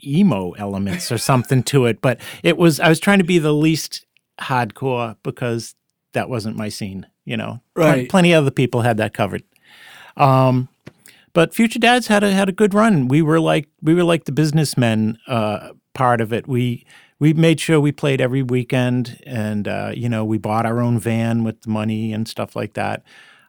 emo 0.05 0.51
elements 0.53 1.11
or 1.11 1.17
something 1.17 1.63
to 1.63 1.85
it, 1.85 2.01
but 2.01 2.19
it 2.43 2.57
was 2.57 2.79
I 2.79 2.89
was 2.89 2.99
trying 2.99 3.19
to 3.19 3.23
be 3.25 3.37
the 3.39 3.53
least 3.53 4.05
hardcore 4.39 5.15
because 5.23 5.75
that 6.13 6.29
wasn't 6.29 6.57
my 6.57 6.69
scene. 6.69 7.05
You 7.25 7.37
know, 7.37 7.61
Right. 7.75 8.07
plenty 8.09 8.33
of 8.33 8.43
other 8.43 8.51
people 8.51 8.81
had 8.81 8.97
that 8.97 9.13
covered. 9.13 9.43
Um, 10.17 10.69
but 11.33 11.53
Future 11.53 11.79
Dads 11.79 12.07
had 12.07 12.23
a 12.23 12.31
had 12.31 12.49
a 12.49 12.53
good 12.53 12.73
run. 12.73 13.07
We 13.07 13.21
were 13.21 13.39
like 13.39 13.67
we 13.81 13.93
were 13.93 14.03
like 14.03 14.25
the 14.25 14.31
businessmen 14.31 15.17
uh, 15.27 15.69
part 15.93 16.21
of 16.21 16.31
it. 16.33 16.47
We 16.47 16.85
we 17.19 17.33
made 17.33 17.59
sure 17.59 17.79
we 17.79 17.91
played 17.91 18.21
every 18.21 18.43
weekend, 18.43 19.19
and 19.25 19.67
uh, 19.67 19.91
you 19.93 20.09
know 20.09 20.23
we 20.25 20.37
bought 20.37 20.65
our 20.65 20.79
own 20.81 20.99
van 20.99 21.43
with 21.43 21.61
the 21.61 21.69
money 21.69 22.13
and 22.13 22.27
stuff 22.27 22.55
like 22.55 22.73
that. 22.73 23.03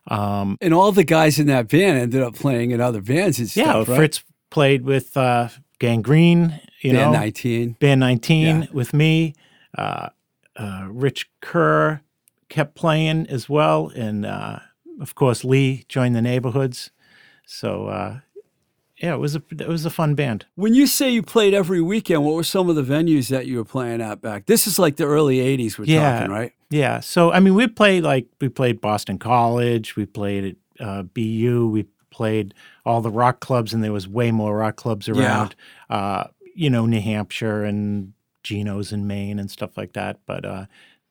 Um, 0.08 0.56
And 0.60 0.72
all 0.72 0.92
the 0.92 1.04
guys 1.04 1.38
in 1.38 1.46
that 1.48 1.68
band 1.68 1.98
ended 1.98 2.22
up 2.22 2.34
playing 2.36 2.70
in 2.70 2.80
other 2.80 3.00
bands 3.02 3.38
and 3.40 3.54
yeah, 3.56 3.70
stuff, 3.70 3.88
right? 3.88 3.96
Fritz 3.96 4.22
played 4.50 4.82
with 4.84 5.16
uh, 5.16 5.48
Gang 5.80 6.00
Green. 6.02 6.60
You 6.82 6.92
Band 6.92 7.12
know, 7.12 7.18
19. 7.18 7.72
Band 7.80 8.00
19 8.00 8.46
Yeah. 8.46 8.66
with 8.72 8.94
me. 8.94 9.34
Uh, 9.76 10.10
uh, 10.54 10.86
Rich 10.88 11.28
Kerr 11.40 12.02
kept 12.48 12.76
playing 12.76 13.26
as 13.28 13.48
well. 13.48 13.90
And 13.96 14.24
uh, 14.24 14.60
of 15.00 15.14
course, 15.16 15.42
Lee 15.42 15.84
joined 15.88 16.14
the 16.14 16.22
neighborhoods. 16.22 16.90
So, 17.46 17.86
uh, 17.88 18.20
yeah, 18.98 19.14
it 19.14 19.18
was 19.18 19.36
a 19.36 19.42
it 19.50 19.68
was 19.68 19.84
a 19.84 19.90
fun 19.90 20.14
band. 20.14 20.46
When 20.54 20.74
you 20.74 20.86
say 20.86 21.10
you 21.10 21.22
played 21.22 21.52
every 21.54 21.80
weekend, 21.82 22.24
what 22.24 22.34
were 22.34 22.44
some 22.44 22.68
of 22.70 22.76
the 22.76 22.82
venues 22.82 23.28
that 23.28 23.46
you 23.46 23.58
were 23.58 23.64
playing 23.64 24.00
at 24.00 24.20
back? 24.20 24.46
This 24.46 24.66
is 24.66 24.78
like 24.78 24.96
the 24.96 25.04
early 25.04 25.38
80s 25.38 25.78
we're 25.78 25.84
Yeah. 25.84 26.18
talking, 26.20 26.32
right? 26.32 26.52
Yeah. 26.70 27.00
So, 27.00 27.30
I 27.32 27.40
mean, 27.40 27.54
we 27.54 27.66
played 27.68 28.02
like 28.04 28.26
we 28.40 28.48
played 28.48 28.80
Boston 28.80 29.18
College, 29.18 29.96
we 29.96 30.06
played 30.06 30.56
at 30.80 30.86
uh, 30.86 31.02
BU, 31.02 31.68
we 31.70 31.86
played 32.10 32.54
all 32.84 33.00
the 33.02 33.10
rock 33.10 33.40
clubs, 33.40 33.74
and 33.74 33.84
there 33.84 33.92
was 33.92 34.08
way 34.08 34.30
more 34.30 34.56
rock 34.56 34.76
clubs 34.76 35.08
around. 35.08 35.54
Uh, 35.90 36.24
you 36.54 36.70
know, 36.70 36.86
New 36.86 37.00
Hampshire 37.00 37.64
and 37.64 38.14
Geno's 38.42 38.92
in 38.92 39.06
Maine 39.06 39.38
and 39.38 39.50
stuff 39.50 39.76
like 39.76 39.92
that. 39.92 40.20
But 40.26 40.44
uh, 40.46 40.66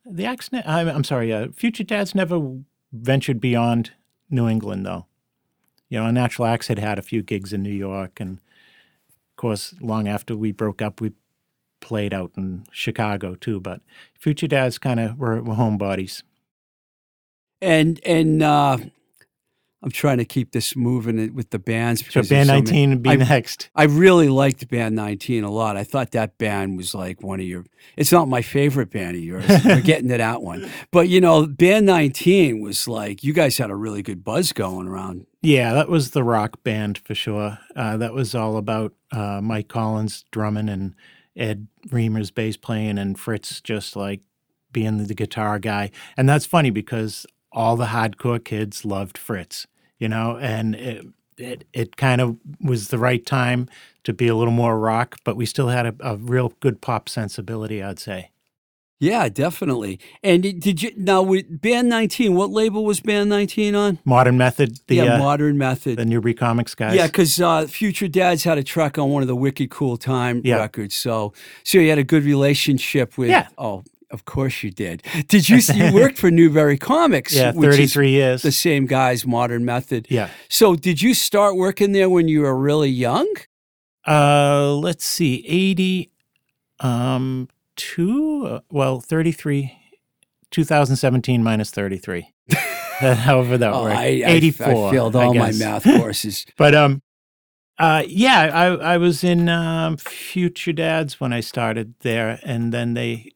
the 0.05 0.23
ne- 0.51 0.63
I'm, 0.65 0.87
I'm 0.87 1.03
sorry, 1.03 1.31
uh, 1.31 1.49
Future 1.53 1.83
Dads 1.83 2.15
never 2.15 2.39
ventured 2.91 3.39
beyond 3.39 3.91
New 4.29 4.47
England, 4.47 4.85
though. 4.85 5.05
You 5.89 5.99
know, 5.99 6.11
Natural 6.11 6.47
Acts 6.47 6.67
had 6.67 6.79
had 6.79 6.97
a 6.97 7.03
few 7.03 7.21
gigs 7.21 7.53
in 7.53 7.61
New 7.61 7.69
York, 7.73 8.19
and 8.19 8.37
of 8.37 9.35
course, 9.37 9.75
long 9.79 10.07
after 10.07 10.35
we 10.35 10.51
broke 10.51 10.81
up, 10.81 10.99
we 11.01 11.13
played 11.81 12.13
out 12.13 12.31
in 12.35 12.65
Chicago 12.71 13.35
too. 13.35 13.59
But 13.59 13.81
Future 14.19 14.47
Dads 14.47 14.77
kind 14.77 14.99
of 14.99 15.19
were, 15.19 15.41
were 15.41 15.55
homebodies. 15.55 16.23
And 17.61 17.99
and 18.05 18.41
uh, 18.41 18.77
I'm 19.85 19.91
trying 19.91 20.17
to 20.17 20.25
keep 20.25 20.51
this 20.51 20.75
moving 20.75 21.33
with 21.35 21.51
the 21.51 21.59
bands. 21.59 22.03
So 22.11 22.23
Band 22.23 22.47
so 22.47 22.53
19 22.55 22.73
many- 22.73 22.87
would 22.95 23.03
be 23.03 23.09
I- 23.11 23.15
next. 23.17 23.69
I 23.75 23.83
really 23.83 24.27
liked 24.29 24.67
Band 24.67 24.95
19 24.95 25.43
a 25.43 25.51
lot. 25.51 25.77
I 25.77 25.83
thought 25.83 26.11
that 26.11 26.37
band 26.39 26.75
was 26.75 26.95
like 26.95 27.21
one 27.21 27.39
of 27.39 27.45
your. 27.45 27.65
It's 27.95 28.11
not 28.11 28.27
my 28.27 28.41
favorite 28.41 28.89
band 28.89 29.15
of 29.15 29.23
yours. 29.23 29.45
We're 29.65 29.81
getting 29.81 30.09
to 30.09 30.17
that 30.17 30.41
one, 30.41 30.67
but 30.91 31.07
you 31.07 31.21
know, 31.21 31.45
Band 31.45 31.85
19 31.85 32.61
was 32.61 32.87
like 32.87 33.23
you 33.23 33.31
guys 33.31 33.57
had 33.59 33.69
a 33.69 33.75
really 33.75 34.01
good 34.01 34.23
buzz 34.23 34.51
going 34.53 34.87
around. 34.87 35.27
Yeah, 35.43 35.73
that 35.75 35.87
was 35.87 36.11
the 36.11 36.23
rock 36.23 36.63
band 36.63 36.97
for 36.97 37.13
sure. 37.13 37.59
Uh, 37.75 37.97
that 37.97 38.13
was 38.13 38.33
all 38.33 38.57
about 38.57 38.93
uh, 39.11 39.39
Mike 39.41 39.67
Collins 39.67 40.25
drumming 40.31 40.67
and 40.67 40.95
Ed 41.37 41.67
Reamer's 41.91 42.31
bass 42.31 42.57
playing 42.57 42.97
and 42.97 43.19
Fritz 43.19 43.61
just 43.61 43.95
like 43.95 44.21
being 44.71 45.05
the 45.05 45.13
guitar 45.13 45.59
guy. 45.59 45.91
And 46.17 46.27
that's 46.27 46.47
funny 46.47 46.71
because 46.71 47.27
all 47.51 47.75
the 47.75 47.85
hardcore 47.85 48.43
kids 48.43 48.83
loved 48.83 49.17
Fritz, 49.17 49.67
you 49.99 50.07
know, 50.09 50.37
and 50.39 50.75
it 50.75 51.05
it, 51.37 51.65
it 51.73 51.97
kind 51.97 52.21
of 52.21 52.37
was 52.61 52.87
the 52.89 52.97
right 52.97 53.25
time 53.25 53.67
to 54.05 54.13
be 54.13 54.27
a 54.27 54.35
little 54.35 54.53
more 54.53 54.79
rock, 54.79 55.17
but 55.25 55.35
we 55.35 55.45
still 55.45 55.67
had 55.67 55.85
a, 55.85 55.95
a 55.99 56.15
real 56.15 56.53
good 56.61 56.79
pop 56.81 57.09
sensibility, 57.09 57.83
I'd 57.83 57.99
say. 57.99 58.31
Yeah, 58.97 59.27
definitely. 59.27 59.99
And 60.23 60.41
did 60.41 60.81
you 60.81 60.91
now 60.95 61.21
with 61.21 61.59
Band 61.61 61.89
19? 61.89 62.33
What 62.33 62.51
label 62.51 62.85
was 62.85 63.01
Band 63.01 63.29
19 63.29 63.75
on? 63.75 63.99
Modern 64.05 64.37
Method, 64.37 64.79
the 64.87 64.95
yeah, 64.95 65.15
uh, 65.15 65.19
Modern 65.19 65.57
Method. 65.57 65.97
the 65.97 66.05
Newbury 66.05 66.33
Comics 66.33 66.73
guys. 66.73 66.95
Yeah, 66.95 67.07
because 67.07 67.41
uh, 67.41 67.67
Future 67.67 68.07
Dads 68.07 68.45
had 68.45 68.57
a 68.57 68.63
track 68.63 68.97
on 68.97 69.09
one 69.09 69.21
of 69.21 69.27
the 69.27 69.35
Wicked 69.35 69.69
Cool 69.69 69.97
Time 69.97 70.41
Yeah. 70.45 70.55
records, 70.55 70.95
so 70.95 71.33
so 71.65 71.77
you 71.79 71.89
had 71.89 71.97
a 71.99 72.05
good 72.05 72.23
relationship 72.23 73.17
with. 73.17 73.29
Yeah. 73.29 73.49
Oh, 73.57 73.83
of 74.15 74.25
course 74.25 74.63
you 74.63 74.71
did. 74.71 75.03
Did 75.27 75.47
you? 75.49 75.57
you 75.73 75.93
worked 75.93 76.17
for 76.17 76.31
Newbury 76.31 76.77
Comics? 76.77 77.33
yeah, 77.35 77.51
33 77.51 78.09
years. 78.09 78.41
The 78.41 78.51
same 78.51 78.85
guys, 78.87 79.27
Modern 79.27 79.63
Method. 79.65 80.07
yeah. 80.09 80.29
So 80.49 80.75
did 80.75 81.01
you 81.01 81.13
start 81.13 81.55
working 81.55 81.91
there 81.91 82.09
when 82.09 82.27
you 82.27 82.41
were 82.41 82.55
really 82.55 82.89
young? 82.89 83.27
Uh, 84.07 84.73
let's 84.75 85.03
see, 85.05 85.43
80, 85.47 86.11
um, 86.79 87.49
two, 87.75 88.45
uh, 88.47 88.59
well, 88.71 88.99
33, 89.01 89.71
2017 90.51 91.43
minus 91.43 91.71
33. 91.71 92.31
However 92.99 93.57
that 93.57 93.73
Oh, 93.73 93.83
worked. 93.83 93.95
I, 93.95 94.05
I- 94.25 94.31
84. 94.31 94.67
I 94.67 94.91
failed 94.91 95.15
I 95.15 95.25
all 95.25 95.33
my 95.33 95.51
math 95.51 95.83
courses. 95.83 96.45
But, 96.57 96.73
um, 96.75 97.01
uh, 97.77 98.03
yeah, 98.07 98.51
I, 98.53 98.93
I 98.93 98.97
was 98.97 99.21
in 99.23 99.49
um, 99.49 99.97
Future 99.97 100.71
Dads 100.71 101.19
when 101.19 101.33
I 101.33 101.41
started 101.41 101.93
there, 102.01 102.39
and 102.43 102.71
then 102.73 102.93
they 102.93 103.31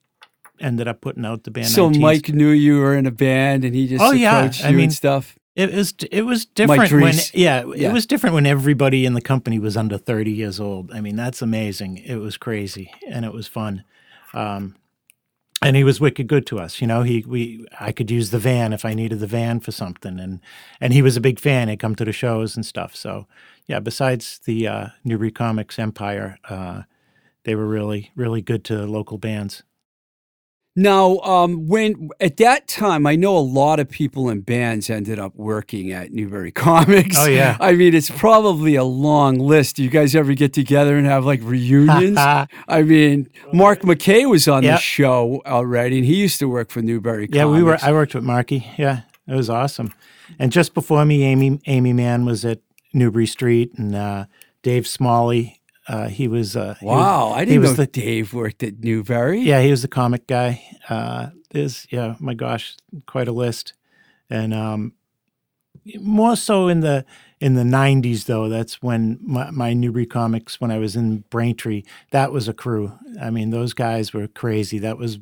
ended 0.60 0.88
up 0.88 1.02
putting 1.02 1.26
out 1.26 1.44
the 1.44 1.52
band. 1.52 1.68
so 1.68 1.90
19s. 1.90 2.00
Mike 2.00 2.30
knew 2.30 2.50
you 2.50 2.80
were 2.80 2.96
in 2.96 3.06
a 3.06 3.12
band, 3.12 3.66
and 3.66 3.76
he 3.76 3.88
just 3.88 4.04
Oh, 4.04 4.12
yeah. 4.12 4.52
I 4.64 4.72
mean, 4.72 4.92
stuff. 4.92 5.38
It 5.56 5.74
was 5.74 5.94
it 6.10 6.22
was 6.22 6.46
different 6.46 6.92
when 6.92 7.16
yeah, 7.34 7.66
Yeah. 7.76 7.90
it 7.90 7.94
was 7.94 8.06
different 8.06 8.34
when 8.34 8.46
everybody 8.46 9.06
in 9.06 9.14
the 9.14 9.22
company 9.22 9.60
was 9.60 9.76
under 9.76 9.98
30 9.98 10.32
years 10.32 10.58
old. 10.60 10.92
I 10.94 11.02
mean, 11.02 11.18
that's 11.18 11.42
amazing. 11.42 11.98
It 11.98 12.16
was 12.16 12.38
crazy 12.38 12.92
and 13.10 13.26
it 13.26 13.34
was 13.34 13.46
fun. 13.48 13.84
Um, 14.34 14.76
and 15.62 15.76
he 15.76 15.84
was 15.84 16.00
wicked 16.00 16.28
good 16.28 16.46
to 16.48 16.60
us. 16.60 16.80
You 16.80 16.88
know, 16.88 17.02
he 17.04 17.26
we 17.28 17.66
I 17.78 17.92
could 17.92 18.10
use 18.10 18.30
the 18.30 18.40
van 18.40 18.72
if 18.72 18.86
I 18.86 18.94
needed 18.94 19.20
the 19.20 19.28
van 19.28 19.60
for 19.60 19.72
something 19.74 20.18
and 20.18 20.40
and 20.80 20.94
he 20.94 21.02
was 21.02 21.18
a 21.18 21.22
big 21.22 21.40
fan. 21.40 21.68
He'd 21.68 21.80
come 21.80 21.96
to 21.96 22.06
the 22.06 22.14
shows 22.14 22.56
and 22.56 22.66
stuff. 22.66 22.96
So, 22.96 23.28
yeah, 23.68 23.82
besides 23.82 24.40
the 24.46 24.66
uh, 24.66 24.88
Newbury 25.04 25.32
Comics 25.32 25.78
empire, 25.78 26.38
uh, 26.48 26.84
they 27.44 27.56
were 27.56 27.68
really 27.68 28.12
really 28.16 28.42
good 28.42 28.64
to 28.66 28.86
local 28.86 29.18
bands. 29.18 29.64
Now, 30.82 31.18
um, 31.20 31.68
when 31.68 32.10
at 32.22 32.38
that 32.38 32.70
time, 32.70 33.06
I 33.06 33.18
know 33.18 33.36
a 33.38 33.40
lot 33.40 33.82
of 33.82 33.90
people 33.90 34.30
in 34.30 34.40
bands 34.40 34.90
ended 34.90 35.20
up 35.20 35.36
working 35.36 35.92
at 35.92 36.14
Newbury 36.14 36.52
Comics. 36.54 37.18
Oh, 37.20 37.26
yeah. 37.28 37.58
I 37.60 37.74
mean, 37.74 37.94
it's 37.94 38.10
probably 38.10 38.76
a 38.76 38.86
long 38.86 39.40
list. 39.40 39.76
Do 39.76 39.84
you 39.84 39.90
guys 39.90 40.16
ever 40.16 40.34
get 40.36 40.54
together 40.54 40.96
and 40.98 41.06
have 41.06 41.26
like 41.26 41.42
reunions? 41.44 42.18
I 42.18 42.82
mean, 42.84 43.30
Mark 43.52 43.82
McKay 43.82 44.30
was 44.30 44.48
on 44.48 44.64
the 44.64 44.78
show 44.78 45.42
already, 45.46 45.98
and 45.98 46.06
he 46.06 46.16
used 46.16 46.40
to 46.40 46.48
work 46.48 46.70
for 46.72 46.82
Newbury 46.82 47.28
Yeah, 47.30 47.44
Comics. 47.44 47.58
we 47.58 47.64
were. 47.64 47.78
I 47.82 47.92
worked 47.92 48.16
with 48.16 48.24
Marky. 48.24 48.66
Yeah, 48.78 49.02
it 49.28 49.34
was 49.36 49.50
awesome. 49.50 49.94
And 50.40 50.50
just 50.50 50.74
before 50.74 51.04
me, 51.04 51.24
Amy 51.24 51.60
Aimee 51.68 51.92
Mann 51.92 52.24
was 52.24 52.46
at 52.46 52.60
Newbury 52.94 53.26
Street, 53.28 53.74
and 53.78 53.94
uh, 53.96 54.26
Dave 54.64 54.88
Smalley. 54.88 55.59
Uh, 55.90 56.08
he 56.08 56.28
was. 56.28 56.56
Uh, 56.56 56.76
he 56.80 56.86
was- 56.86 56.96
wow, 56.96 57.30
I 57.32 57.40
he 57.40 57.46
didn't 57.48 57.62
was 57.62 57.72
know 57.72 57.76
the- 57.78 57.88
Dave 57.88 58.34
worked 58.34 58.62
at 58.64 58.80
Newbury. 58.84 59.42
yeah, 59.42 59.62
he 59.62 59.72
was 59.72 59.82
the 59.82 59.88
comic 59.88 60.28
guy. 60.28 60.62
Uh, 60.88 61.30
there's 61.50 61.88
yeah, 61.90 62.16
my 62.20 62.36
gosh, 62.36 62.78
quite 63.08 63.28
a 63.28 63.32
list, 63.32 63.74
and 64.30 64.54
um, 64.54 64.94
more 66.00 66.36
so 66.36 66.68
in 66.68 66.82
the 66.82 67.06
in 67.40 67.56
the 67.56 67.64
'90s 67.64 68.26
though. 68.26 68.50
That's 68.50 68.82
when 68.84 69.18
my, 69.22 69.50
my 69.50 69.74
Newbury 69.74 70.06
Comics, 70.06 70.62
when 70.62 70.70
I 70.72 70.78
was 70.78 70.96
in 70.96 71.24
Braintree, 71.32 71.84
that 72.12 72.32
was 72.32 72.48
a 72.48 72.54
crew. 72.54 72.92
I 73.20 73.32
mean, 73.32 73.50
those 73.50 73.74
guys 73.74 74.14
were 74.14 74.28
crazy. 74.28 74.78
That 74.80 74.98
was 75.00 75.18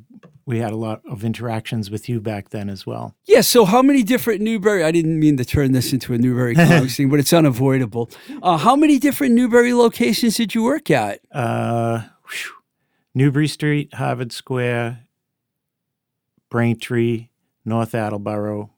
we 0.47 0.59
had 0.59 0.71
a 0.71 0.77
lot 0.77 1.01
of 1.05 1.25
interactions 1.25 1.91
with 1.91 2.07
you 2.07 2.21
back 2.21 2.49
then 2.51 2.69
as 2.69 2.85
well. 2.85 3.13
Yeah, 3.25 3.41
so 3.41 3.65
how 3.65 3.81
many 3.81 4.01
different 4.01 4.39
Newbury? 4.41 4.81
I 4.81 4.91
didn't 4.91 5.19
mean 5.19 5.35
to 5.37 5.43
turn 5.45 5.73
this 5.73 5.91
into 5.91 6.13
a 6.13 6.17
Newbury 6.17 6.55
Comics 6.55 6.95
thing, 6.95 7.09
but 7.09 7.19
it's 7.19 7.33
unavoidable. 7.33 8.09
Uh, 8.41 8.55
how 8.55 8.75
many 8.77 8.97
different 8.97 9.35
Newbury 9.35 9.73
locations 9.73 10.37
did 10.37 10.55
you 10.55 10.63
work 10.63 10.89
at? 10.89 11.19
Uh, 11.33 12.03
whew. 12.29 12.51
Newbury 13.13 13.47
Street, 13.49 13.93
Harvard 13.95 14.31
Square, 14.31 15.01
Braintree, 16.49 17.27
North 17.65 17.93
Attleboro, 17.93 18.71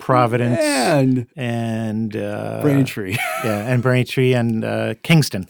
Providence, 0.00 0.58
And 0.58 1.26
and 1.36 2.16
uh, 2.16 2.60
Braintree. 2.62 3.16
Yeah, 3.44 3.66
and 3.70 3.82
Braintree 3.82 4.32
and 4.32 4.64
uh, 4.64 4.94
Kingston. 5.02 5.48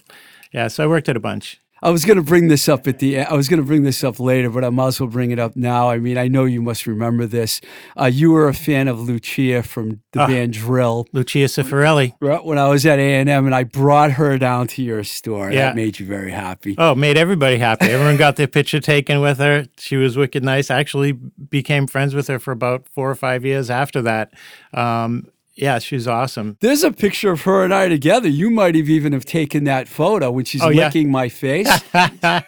Yeah, 0.53 0.67
so 0.69 0.83
I 0.83 0.87
worked 0.89 1.09
at 1.09 1.17
a 1.17 1.21
bunch. 1.21 1.61
I 1.85 1.91
was 1.91 2.05
going 2.07 2.17
to 2.17 2.23
bring 2.23 2.49
this 2.49 2.67
up 2.69 2.87
at 2.89 2.99
the. 2.99 3.21
I 3.21 3.35
was 3.35 3.49
going 3.49 3.61
to 3.61 3.67
bring 3.67 3.83
this 3.83 4.03
up 4.03 4.19
later, 4.19 4.49
but 4.49 4.65
I 4.65 4.71
might 4.71 4.87
as 4.89 5.01
well 5.01 5.09
bring 5.11 5.31
it 5.31 5.39
up 5.39 5.55
now. 5.55 5.91
I 5.91 5.99
mean, 5.99 6.17
I 6.17 6.29
know 6.29 6.47
you 6.47 6.63
must 6.63 6.87
remember 6.87 7.27
this. 7.27 7.61
Uh, 8.01 8.07
you 8.07 8.31
were 8.31 8.49
a 8.49 8.55
fan 8.55 8.89
of 8.89 9.01
Lucia 9.01 9.63
from 9.63 10.01
the 10.13 10.21
Ah. 10.23 10.27
band 10.27 10.55
Drill. 10.55 11.07
Lucia 11.13 11.45
Cifarelli. 11.47 12.15
right, 12.21 12.43
When 12.43 12.57
I 12.57 12.69
was 12.69 12.87
at 12.87 12.99
A 12.99 13.15
and 13.17 13.29
M, 13.29 13.45
and 13.45 13.55
I 13.55 13.65
brought 13.65 14.13
her 14.13 14.39
down 14.39 14.67
to 14.69 14.83
your 14.83 15.05
store. 15.05 15.51
Yeah. 15.53 15.67
That 15.67 15.77
made 15.77 16.01
you 16.01 16.07
very 16.07 16.31
happy. 16.33 16.75
Oh, 16.79 16.95
made 16.95 17.19
everybody 17.19 17.59
happy. 17.59 17.87
Everyone 17.91 18.17
got 18.17 18.37
their 18.37 18.49
picture 18.49 18.81
taken 18.81 19.21
with 19.21 19.37
her. 19.39 19.67
She 19.79 19.97
was 19.97 20.17
wicked 20.17 20.43
nice. 20.43 20.71
I 20.71 20.81
actually 20.81 21.13
became 21.13 21.87
friends 21.87 22.15
with 22.15 22.29
her 22.29 22.39
for 22.39 22.53
about 22.53 22.89
four 22.95 23.11
or 23.11 23.15
five 23.15 23.45
years 23.45 23.69
after 23.69 24.01
that. 24.03 24.33
Um, 24.73 25.27
yeah, 25.57 25.79
she's 25.79 26.07
awesome. 26.09 26.57
There's 26.61 26.83
a 26.85 26.91
picture 26.93 27.31
of 27.31 27.43
her 27.43 27.65
and 27.65 27.73
I 27.75 27.89
together. 27.89 28.29
You 28.29 28.51
might 28.51 28.75
have 28.75 28.89
even 28.89 29.13
have 29.13 29.25
taken 29.25 29.65
that 29.65 29.89
photo 29.89 30.31
when 30.31 30.45
she's 30.45 30.63
Oh, 30.63 30.69
yeah. 30.71 30.87
licking 30.87 31.11
my 31.11 31.29
face. 31.29 31.69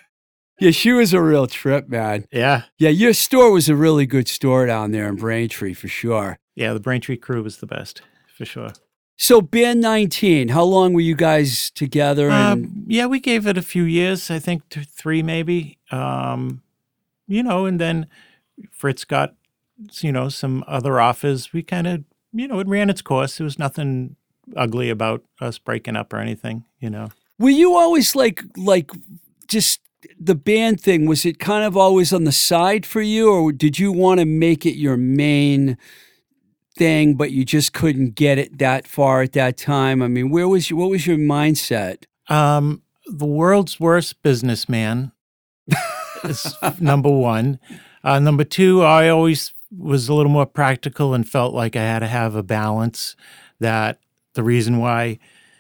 Yeah, 0.59 0.71
she 0.71 0.93
was 0.93 1.13
a 1.13 1.21
real 1.21 1.47
trip, 1.47 1.87
man. 1.91 2.27
Yeah. 2.33 2.63
Yeah, 2.79 2.89
your 2.89 3.13
store 3.13 3.53
was 3.53 3.69
a 3.69 3.77
really 3.77 4.07
good 4.07 4.27
store 4.27 4.65
down 4.65 4.91
there 4.91 5.07
in 5.07 5.17
Braintree 5.17 5.75
for 5.75 5.87
sure. 5.87 6.39
Yeah, 6.55 6.73
the 6.73 6.81
Braintree 6.81 7.19
crew 7.19 7.43
was 7.43 7.59
the 7.59 7.67
best 7.67 8.01
for 8.35 8.47
sure. 8.47 8.71
So, 9.19 9.43
Band 9.43 9.83
19, 9.83 10.49
how 10.49 10.63
long 10.65 10.95
were 10.95 11.03
you 11.03 11.15
guys 11.15 11.71
together? 11.71 12.31
And 12.31 12.65
Um, 12.65 12.85
yeah, 12.87 13.05
we 13.05 13.21
gave 13.21 13.47
it 13.47 13.59
a 13.59 13.63
few 13.63 13.83
years, 13.85 14.31
I 14.31 14.39
think 14.39 14.67
th- 14.71 14.87
three 14.87 15.23
maybe. 15.23 15.77
Um, 15.91 16.63
you 17.29 17.43
know, 17.43 17.67
and 17.67 17.79
then 17.79 18.07
Fritz 18.73 19.05
got, 19.05 19.35
you 20.01 20.11
know, 20.11 20.31
some 20.31 20.65
other 20.67 20.99
offers. 20.99 21.53
We 21.53 21.63
kind 21.63 21.87
of, 21.87 22.05
you 22.39 22.49
know, 22.49 22.59
it 22.59 22.69
ran 22.69 22.91
its 22.91 23.03
course. 23.03 23.39
There 23.39 23.45
was 23.45 23.59
nothing 23.59 24.17
ugly 24.57 24.91
about 24.91 25.25
us 25.41 25.59
breaking 25.59 25.97
up 25.97 26.13
or 26.13 26.19
anything, 26.19 26.65
you 26.79 26.91
know. 26.91 27.09
were 27.39 27.51
you 27.51 27.77
always 27.77 28.15
like, 28.15 28.43
like, 28.57 28.91
just 29.49 29.81
the 30.19 30.35
band 30.35 30.81
thing? 30.81 31.07
Was 31.07 31.25
it 31.25 31.39
kind 31.39 31.65
of 31.65 31.77
always 31.77 32.13
on 32.13 32.25
the 32.25 32.33
side 32.33 32.87
for 32.87 33.01
you, 33.01 33.33
or 33.33 33.53
did 33.53 33.79
you 33.79 33.93
want 33.93 34.21
to 34.21 34.27
make 34.27 34.67
it 34.67 34.77
your 34.77 34.97
main 34.97 35.77
thing, 36.77 37.15
but 37.15 37.33
you 37.33 37.45
just 37.45 37.73
couldn't 37.73 38.15
get 38.15 38.39
it 38.39 38.59
that 38.59 38.87
far 38.87 39.23
at 39.23 39.33
that 39.33 39.57
time? 39.57 40.03
I 40.03 40.09
mean, 40.09 40.31
where 40.31 40.49
was 40.49 40.71
you, 40.71 40.77
what 40.77 40.91
was 40.91 41.07
your 41.07 41.19
mindset? 41.19 42.05
Um, 42.29 42.83
the 43.07 43.27
world's 43.27 43.81
worst 43.81 44.23
businessman 44.23 45.13
is 46.25 46.55
number 46.81 47.11
one. 47.11 47.59
Uh, 48.05 48.19
number 48.19 48.45
two, 48.45 48.83
I 48.83 49.09
always 49.09 49.53
was 49.71 50.09
a 50.09 50.15
little 50.15 50.31
more 50.33 50.47
practical 50.47 51.15
and 51.15 51.29
felt 51.29 51.55
like 51.55 51.77
I 51.77 51.83
had 51.83 52.01
to 52.01 52.07
have 52.07 52.35
a 52.35 52.43
balance. 52.43 53.17
That 53.61 53.99
the 54.35 54.43
reason 54.43 54.79
why, 54.79 55.19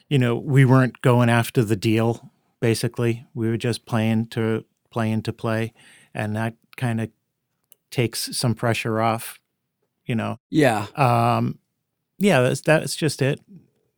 you 0.08 0.18
know, 0.18 0.34
we 0.36 0.64
weren't 0.64 1.00
going 1.02 1.28
after 1.30 1.62
the 1.64 1.76
deal. 1.76 2.30
Basically, 2.60 3.24
we 3.34 3.48
were 3.48 3.56
just 3.56 3.86
playing 3.86 4.26
to 4.28 4.64
playing 4.90 5.22
to 5.22 5.32
play, 5.32 5.72
and 6.14 6.34
that 6.36 6.54
kind 6.76 7.00
of 7.00 7.10
takes 7.90 8.36
some 8.36 8.54
pressure 8.54 9.00
off. 9.00 9.38
You 10.04 10.14
know, 10.14 10.38
Yeah. 10.50 10.86
um, 10.94 11.58
yeah, 12.18 12.40
that's 12.40 12.60
that's 12.60 12.94
just 12.96 13.20
it, 13.22 13.40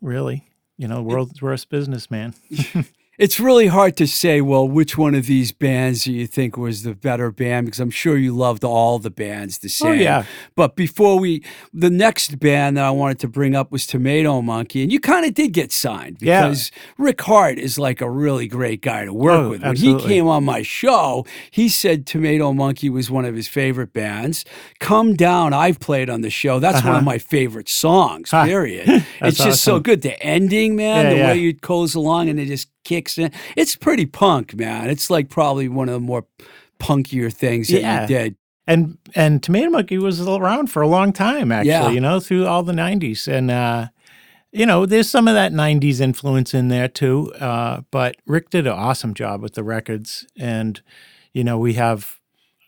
really. 0.00 0.48
You 0.76 0.88
know, 0.88 1.02
world's 1.02 1.42
worst 1.42 1.68
businessman. 1.70 2.34
It's 3.18 3.40
really 3.40 3.66
hard 3.66 3.96
to 3.96 4.06
say, 4.06 4.40
well, 4.40 4.68
which 4.68 4.96
one 4.96 5.16
of 5.16 5.26
these 5.26 5.50
bands 5.50 6.04
do 6.04 6.12
you 6.12 6.24
think 6.28 6.56
was 6.56 6.84
the 6.84 6.94
better 6.94 7.32
band? 7.32 7.66
Because 7.66 7.80
I'm 7.80 7.90
sure 7.90 8.16
you 8.16 8.32
loved 8.32 8.62
all 8.62 9.00
the 9.00 9.10
bands 9.10 9.58
the 9.58 9.68
same. 9.68 9.88
Oh 9.88 9.92
yeah, 9.92 10.24
But 10.54 10.76
before 10.76 11.18
we, 11.18 11.42
the 11.72 11.90
next 11.90 12.38
band 12.38 12.76
that 12.76 12.84
I 12.84 12.90
wanted 12.92 13.18
to 13.20 13.28
bring 13.28 13.56
up 13.56 13.72
was 13.72 13.88
Tomato 13.88 14.40
Monkey, 14.40 14.84
and 14.84 14.92
you 14.92 15.00
kind 15.00 15.26
of 15.26 15.34
did 15.34 15.52
get 15.52 15.72
signed 15.72 16.18
Yeah. 16.20 16.42
because 16.46 16.70
Rick 16.96 17.20
Hart 17.22 17.58
is 17.58 17.76
like 17.76 18.00
a 18.00 18.08
really 18.08 18.46
great 18.46 18.82
guy 18.82 19.04
to 19.04 19.12
work 19.12 19.40
Oh, 19.40 19.50
with. 19.50 19.62
When 19.62 19.70
absolutely. 19.72 20.02
he 20.02 20.08
came 20.14 20.28
on 20.28 20.44
my 20.44 20.62
show, 20.62 21.26
he 21.50 21.68
said 21.68 22.06
Tomato 22.06 22.52
Monkey 22.52 22.88
was 22.88 23.10
one 23.10 23.24
of 23.24 23.34
his 23.34 23.48
favorite 23.48 23.92
bands. 23.92 24.44
Come 24.78 25.16
Down, 25.16 25.52
I've 25.52 25.80
played 25.80 26.08
on 26.08 26.20
the 26.20 26.30
show. 26.30 26.60
That's 26.60 26.84
one 26.84 26.90
Uh-huh. 26.90 26.98
of 26.98 27.04
my 27.04 27.18
favorite 27.18 27.68
songs, 27.68 28.30
period. 28.30 28.88
it's 29.20 29.38
just 29.38 29.64
so 29.64 29.80
good. 29.80 30.02
The 30.02 30.22
ending, 30.22 30.76
man, 30.76 31.06
Yeah, 31.06 31.10
the 31.10 31.16
yeah. 31.16 31.26
way 31.32 31.48
it 31.48 31.60
goes 31.60 31.96
along 31.96 32.28
and 32.28 32.38
it 32.38 32.46
just 32.46 32.68
kicks 32.88 33.18
in. 33.18 33.30
It's 33.56 33.76
pretty 33.76 34.06
punk, 34.06 34.54
man. 34.56 34.90
It's 34.90 35.10
like 35.10 35.28
probably 35.28 35.68
one 35.68 35.88
of 35.88 35.94
the 35.94 36.00
more 36.12 36.24
punkier 36.80 37.32
things 37.32 37.68
that 37.68 37.80
Yeah. 37.82 38.02
you 38.02 38.06
did. 38.08 38.36
and 38.66 38.98
and 39.14 39.42
Tomato 39.42 39.70
Monkey 39.70 39.98
was 39.98 40.20
around 40.20 40.68
for 40.70 40.82
a 40.82 40.88
long 40.88 41.12
time, 41.12 41.50
actually. 41.52 41.70
Yeah. 41.70 41.90
You 41.90 42.00
know, 42.00 42.20
through 42.20 42.46
all 42.46 42.62
the 42.62 42.72
'90s, 42.74 43.26
and 43.28 43.50
uh, 43.50 43.88
you 44.52 44.66
know, 44.66 44.86
there's 44.86 45.08
some 45.10 45.26
of 45.28 45.34
that 45.34 45.52
'90s 45.52 46.00
influence 46.00 46.52
in 46.54 46.68
there 46.68 46.88
too. 46.88 47.32
Uh, 47.40 47.80
but 47.90 48.16
Rick 48.26 48.50
did 48.50 48.66
an 48.66 48.72
awesome 48.74 49.14
job 49.14 49.40
with 49.42 49.54
the 49.54 49.62
records, 49.64 50.26
and 50.38 50.80
you 51.32 51.44
know, 51.44 51.58
we 51.58 51.74
have 51.74 52.16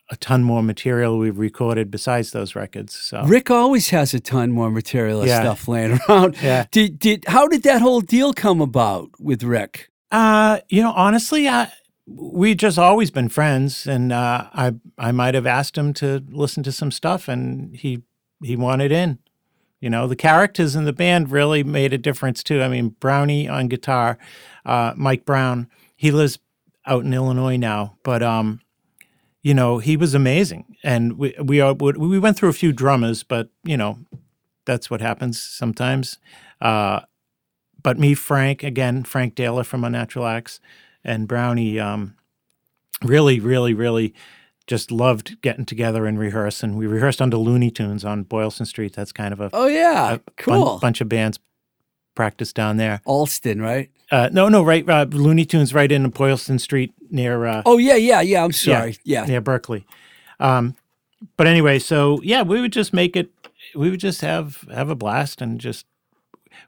a 0.09 0.15
ton 0.17 0.43
more 0.43 0.61
material 0.63 1.17
we've 1.17 1.37
recorded 1.39 1.89
besides 1.89 2.31
those 2.31 2.53
records. 2.55 2.93
So 2.95 3.23
Rick 3.25 3.49
always 3.49 3.89
has 3.91 4.13
a 4.13 4.19
ton 4.19 4.51
more 4.51 4.69
material 4.71 5.19
and 5.21 5.29
Yeah. 5.29 5.41
stuff 5.41 5.67
laying 5.67 5.99
around. 6.09 6.35
Yeah. 6.41 6.65
Did 6.71 6.97
did 6.99 7.25
how 7.27 7.47
did 7.47 7.63
that 7.63 7.81
whole 7.81 8.01
deal 8.01 8.33
come 8.33 8.59
about 8.59 9.09
with 9.19 9.43
Rick? 9.43 9.89
Uh, 10.11 10.59
you 10.69 10.81
know, 10.81 10.91
honestly, 10.93 11.47
I 11.47 11.71
we 12.05 12.55
just 12.55 12.77
always 12.77 13.11
been 13.11 13.29
friends, 13.29 13.87
and 13.87 14.11
uh, 14.11 14.49
I 14.53 14.73
I 14.97 15.11
might 15.11 15.33
have 15.35 15.45
asked 15.45 15.77
him 15.77 15.93
to 15.95 16.23
listen 16.29 16.63
to 16.63 16.71
some 16.71 16.91
stuff, 16.91 17.27
and 17.27 17.75
he 17.75 18.03
he 18.43 18.55
wanted 18.55 18.91
in. 18.91 19.19
You 19.79 19.89
know, 19.89 20.07
the 20.07 20.15
characters 20.15 20.75
in 20.75 20.85
the 20.85 20.93
band 20.93 21.31
really 21.31 21.63
made 21.63 21.93
a 21.93 21.97
difference 21.97 22.43
too. 22.43 22.61
I 22.61 22.67
mean, 22.67 22.89
Brownie 22.99 23.47
on 23.47 23.67
guitar, 23.67 24.17
uh, 24.65 24.93
Mike 24.95 25.25
Brown. 25.25 25.69
He 25.95 26.11
lives 26.11 26.39
out 26.85 27.03
in 27.03 27.13
Illinois 27.13 27.57
now, 27.57 27.97
but 28.03 28.21
um, 28.21 28.61
you 29.41 29.53
know, 29.53 29.77
he 29.77 29.95
was 29.97 30.13
amazing, 30.13 30.75
and 30.83 31.17
we 31.17 31.33
we 31.41 31.61
are 31.61 31.73
we 31.73 32.19
went 32.19 32.37
through 32.37 32.49
a 32.49 32.53
few 32.53 32.73
drummers, 32.73 33.23
but 33.23 33.49
you 33.63 33.77
know, 33.77 33.99
that's 34.65 34.89
what 34.89 35.01
happens 35.01 35.41
sometimes. 35.41 36.19
Uh, 36.59 37.01
but 37.83 37.97
me, 37.99 38.13
Frank, 38.13 38.63
again, 38.63 39.03
Frank 39.03 39.35
Daler 39.35 39.63
from 39.63 39.83
Unnatural 39.83 40.25
Axe, 40.27 40.59
and 41.03 41.27
Brownie, 41.27 41.79
um, 41.79 42.15
really, 43.03 43.39
really, 43.39 43.73
really 43.73 44.13
just 44.67 44.91
loved 44.91 45.41
getting 45.41 45.65
together 45.65 46.05
and 46.05 46.17
rehearse. 46.19 46.63
And 46.63 46.77
we 46.77 46.85
rehearsed 46.87 47.21
under 47.21 47.37
Looney 47.37 47.71
Tunes 47.71 48.05
on 48.05 48.23
Boylston 48.23 48.65
Street. 48.65 48.93
That's 48.93 49.11
kind 49.11 49.33
of 49.33 49.41
a 49.41 49.49
Oh 49.53 49.67
yeah, 49.67 50.13
a 50.13 50.17
bun- 50.17 50.21
cool. 50.37 50.79
bunch 50.79 51.01
of 51.01 51.09
bands 51.09 51.39
practice 52.15 52.53
down 52.53 52.77
there. 52.77 53.01
Allston, 53.05 53.61
right? 53.61 53.89
Uh, 54.11 54.29
no, 54.31 54.49
no, 54.49 54.61
right, 54.63 54.87
uh, 54.89 55.05
Looney 55.09 55.45
Tunes 55.45 55.73
right 55.73 55.91
in 55.91 56.09
Boylston 56.09 56.59
Street 56.59 56.93
near 57.09 57.45
uh, 57.45 57.61
Oh 57.65 57.77
yeah, 57.77 57.95
yeah, 57.95 58.21
yeah. 58.21 58.43
I'm 58.43 58.51
sorry. 58.51 58.97
Yeah. 59.03 59.25
near 59.25 59.41
Berklee. 59.41 59.85
Um, 60.39 60.75
but 61.37 61.47
anyway, 61.47 61.79
so 61.79 62.19
yeah, 62.21 62.41
we 62.43 62.61
would 62.61 62.73
just 62.73 62.93
make 62.93 63.15
it. 63.15 63.29
We 63.75 63.89
would 63.89 63.99
just 63.99 64.21
have 64.21 64.65
have 64.73 64.89
a 64.89 64.95
blast 64.95 65.41
and 65.41 65.59
just. 65.59 65.85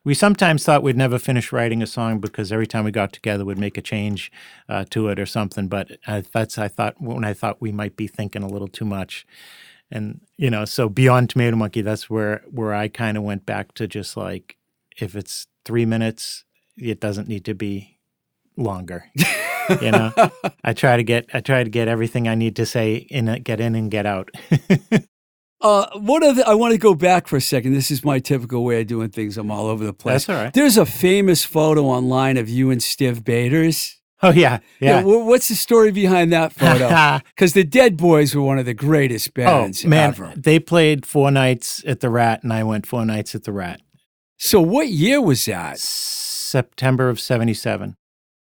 We 0.04 0.14
sometimes 0.14 0.64
thought 0.64 0.84
we'd 0.84 0.98
never 0.98 1.20
finish 1.20 1.52
writing 1.52 1.82
a 1.82 1.88
song 1.88 2.20
because 2.20 2.52
every 2.52 2.68
time 2.68 2.86
we 2.86 2.92
got 2.92 3.14
together, 3.14 3.46
we'd 3.46 3.58
make 3.58 3.78
a 3.78 3.82
change 3.82 4.32
uh, 4.68 4.86
to 4.92 5.08
it 5.10 5.20
or 5.20 5.26
something. 5.26 5.68
But 5.68 5.98
uh, 6.08 6.22
that's 6.32 6.58
I 6.58 6.68
thought 6.68 6.96
when 7.00 7.24
I 7.24 7.34
thought 7.34 7.62
we 7.62 7.72
might 7.72 7.96
be 7.96 8.08
thinking 8.08 8.44
a 8.44 8.48
little 8.48 8.68
too 8.68 8.86
much, 8.86 9.26
and 9.92 10.22
you 10.38 10.50
know, 10.50 10.66
so 10.66 10.90
beyond 10.90 11.30
Tomato 11.30 11.56
Monkey, 11.56 11.82
that's 11.82 12.10
where 12.10 12.44
where 12.50 12.74
I 12.74 12.88
kind 12.88 13.18
of 13.18 13.24
went 13.24 13.46
back 13.46 13.74
to 13.76 13.88
just 13.88 14.18
like 14.18 14.58
if 14.98 15.16
it's 15.16 15.48
three 15.66 15.86
minutes, 15.86 16.44
it 16.78 17.00
doesn't 17.00 17.28
need 17.28 17.46
to 17.46 17.54
be 17.56 18.00
longer. 18.58 19.06
you 19.82 19.92
know, 19.92 20.12
I 20.64 20.74
try 20.74 20.98
to 20.98 21.04
get 21.04 21.30
I 21.34 21.40
try 21.40 21.64
to 21.64 21.70
get 21.70 21.88
everything 21.88 22.28
I 22.28 22.36
need 22.36 22.56
to 22.58 22.66
say 22.66 22.96
in, 22.96 23.28
it, 23.28 23.44
get 23.44 23.60
in 23.60 23.76
and 23.76 23.90
get 23.90 24.06
out. 24.06 24.30
Uh, 25.64 25.88
one 26.00 26.24
of 26.24 26.36
the, 26.36 26.48
I 26.48 26.54
want 26.56 26.74
to 26.74 26.78
go 26.78 26.94
back 26.94 27.26
for 27.28 27.38
a 27.38 27.42
second. 27.42 27.74
This 27.74 27.90
is 27.90 28.04
my 28.04 28.20
typical 28.20 28.64
way 28.66 28.82
of 28.82 28.88
doing 28.88 29.10
things. 29.10 29.38
I'm 29.38 29.50
all 29.50 29.68
over 29.68 29.86
the 29.86 29.94
place. 29.94 30.26
That's 30.26 30.30
all 30.38 30.44
right. 30.44 30.54
There's 30.54 30.78
a 30.78 30.86
famous 30.86 31.46
photo 31.46 31.86
online 31.86 32.36
of 32.38 32.50
you 32.50 32.70
and 32.70 32.82
Stiv 32.82 33.24
Bators. 33.24 34.00
Oh 34.22 34.32
yeah, 34.32 34.60
yeah. 34.80 35.02
wh- 35.02 35.26
what's 35.26 35.50
the 35.50 35.56
story 35.56 35.92
behind 35.92 36.32
that 36.32 36.54
photo? 36.54 37.20
Because 37.36 37.54
the 37.54 37.64
Dead 37.66 37.98
Boys 37.98 38.34
were 38.34 38.42
one 38.42 38.58
of 38.58 38.66
the 38.66 38.74
greatest 38.74 39.34
bands. 39.34 39.84
oh 39.86 39.90
bands 39.90 39.90
man, 39.90 40.10
ever. 40.10 40.34
they 40.38 40.60
played 40.60 41.06
four 41.06 41.30
nights 41.30 41.84
at 41.86 42.00
the 42.00 42.10
Rat, 42.10 42.42
and 42.44 42.54
I 42.54 42.64
went 42.64 42.86
four 42.86 43.06
nights 43.06 43.36
at 43.36 43.44
the 43.44 43.52
Rat. 43.52 43.82
So 44.38 44.62
what 44.62 44.88
year 44.88 45.22
was 45.22 45.44
that? 45.46 45.78
September 45.80 47.10
of 47.10 47.20
'77. 47.20 47.96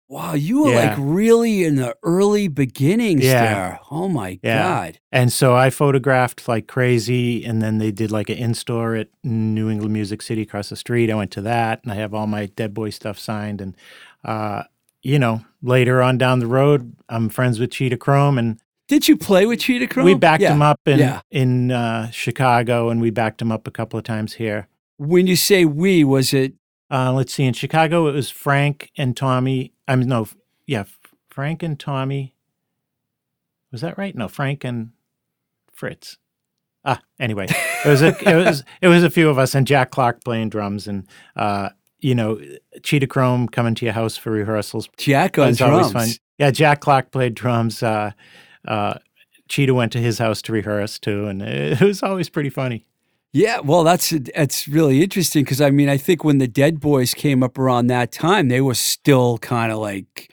Wow, 0.09 0.35
you 0.35 0.63
were 0.63 0.71
Yeah. 0.71 0.89
like 0.91 0.97
really 0.99 1.65
in 1.65 1.75
the 1.75 1.95
early 2.01 2.47
beginnings 2.47 3.25
Yeah. 3.25 3.41
there. 3.53 3.79
Oh 3.91 4.07
my 4.07 4.39
Yeah. 4.41 4.63
God. 4.63 4.99
And 5.11 5.33
so 5.33 5.55
I 5.55 5.69
photographed 5.69 6.47
like 6.47 6.65
crazy, 6.67 7.43
and 7.43 7.61
then 7.61 7.77
they 7.77 7.91
did 7.91 8.09
like 8.11 8.29
an 8.29 8.37
in 8.37 8.53
store 8.53 8.95
at 8.95 9.09
New 9.23 9.69
England 9.69 9.91
Music 9.93 10.21
City 10.21 10.43
across 10.43 10.69
the 10.69 10.75
street. 10.77 11.09
I 11.11 11.15
went 11.15 11.31
to 11.31 11.41
that, 11.41 11.81
and 11.83 11.91
I 11.91 11.95
have 11.95 12.13
all 12.13 12.25
my 12.27 12.45
Dead 12.45 12.73
Boy 12.73 12.89
stuff 12.91 13.19
signed. 13.19 13.59
And 13.59 13.75
uh, 14.23 14.63
you 15.03 15.19
know, 15.19 15.41
later 15.61 16.01
on 16.01 16.17
down 16.17 16.39
the 16.39 16.47
road, 16.47 16.93
I'm 17.09 17.27
friends 17.29 17.59
with 17.59 17.71
Cheetah 17.71 17.97
Chrome, 17.97 18.37
and 18.37 18.59
Did 18.87 19.09
you 19.09 19.17
play 19.17 19.45
with 19.45 19.59
Cheetah 19.59 19.87
Chrome? 19.87 20.05
we 20.05 20.13
backed 20.15 20.41
him 20.43 20.61
up 20.61 20.79
in 20.85 21.19
in 21.31 21.71
uh, 21.71 22.09
Chicago, 22.11 22.87
and 22.89 23.01
we 23.01 23.09
backed 23.09 23.41
him 23.41 23.51
up 23.51 23.67
a 23.67 23.71
couple 23.71 23.97
of 23.99 24.05
times 24.05 24.33
here. 24.35 24.67
When 24.97 25.27
you 25.27 25.35
say 25.35 25.65
we, 25.65 26.03
was 26.05 26.33
it 26.33 26.53
Uh, 26.89 27.11
let's 27.13 27.33
see. 27.33 27.43
In 27.43 27.53
Chicago, 27.53 28.07
it 28.07 28.13
was 28.13 28.29
Frank 28.29 28.91
and 28.97 29.15
Tommy. 29.15 29.73
I 29.87 29.95
mean, 29.95 30.07
no, 30.07 30.27
yeah, 30.65 30.85
Frank 31.29 31.63
and 31.63 31.79
Tommy. 31.79 32.33
Was 33.71 33.81
that 33.81 33.97
right? 33.97 34.15
No, 34.15 34.27
Frank 34.27 34.63
and 34.63 34.91
Fritz. 35.73 36.17
Ah, 36.85 37.01
anyway, 37.19 37.47
it 37.49 37.89
was 37.89 38.01
a 38.01 38.15
it 38.29 38.35
was 38.45 38.63
it 38.81 38.87
was 38.87 39.03
a 39.03 39.09
few 39.09 39.29
of 39.29 39.37
us 39.37 39.53
and 39.53 39.67
Jack 39.67 39.91
Clark 39.91 40.23
playing 40.23 40.49
drums 40.49 40.87
and 40.87 41.05
uh, 41.35 41.69
you 41.99 42.15
know, 42.15 42.39
Cheetah 42.83 43.07
Chrome 43.07 43.47
coming 43.47 43.75
to 43.75 43.85
your 43.85 43.93
house 43.93 44.17
for 44.17 44.31
rehearsals. 44.31 44.89
Jack 44.97 45.37
on 45.37 45.53
drums? 45.53 45.91
fun. 45.91 46.09
Yeah, 46.37 46.51
Jack 46.51 46.81
Clark 46.81 47.11
played 47.11 47.33
drums. 47.33 47.81
Uh, 47.81 48.11
uh, 48.67 48.95
Cheetah 49.49 49.73
went 49.73 49.91
to 49.93 49.99
his 49.99 50.19
house 50.19 50.41
to 50.43 50.51
rehearse 50.51 50.99
too, 50.99 51.27
and 51.27 51.41
it 51.41 51.81
was 51.81 52.03
always 52.03 52.29
pretty 52.29 52.49
funny. 52.49 52.85
Yeah, 53.33 53.59
well, 53.59 53.83
that's 53.83 54.13
that's 54.33 54.67
really 54.67 55.03
interesting 55.03 55.43
because 55.43 55.61
I 55.61 55.69
mean, 55.69 55.89
I 55.89 55.97
think 55.97 56.23
when 56.23 56.37
the 56.37 56.47
Dead 56.47 56.79
Boys 56.79 57.13
came 57.13 57.43
up 57.43 57.57
around 57.57 57.87
that 57.87 58.11
time, 58.11 58.47
they 58.47 58.61
were 58.61 58.73
still 58.73 59.37
kind 59.39 59.71
of 59.71 59.79
like 59.79 60.31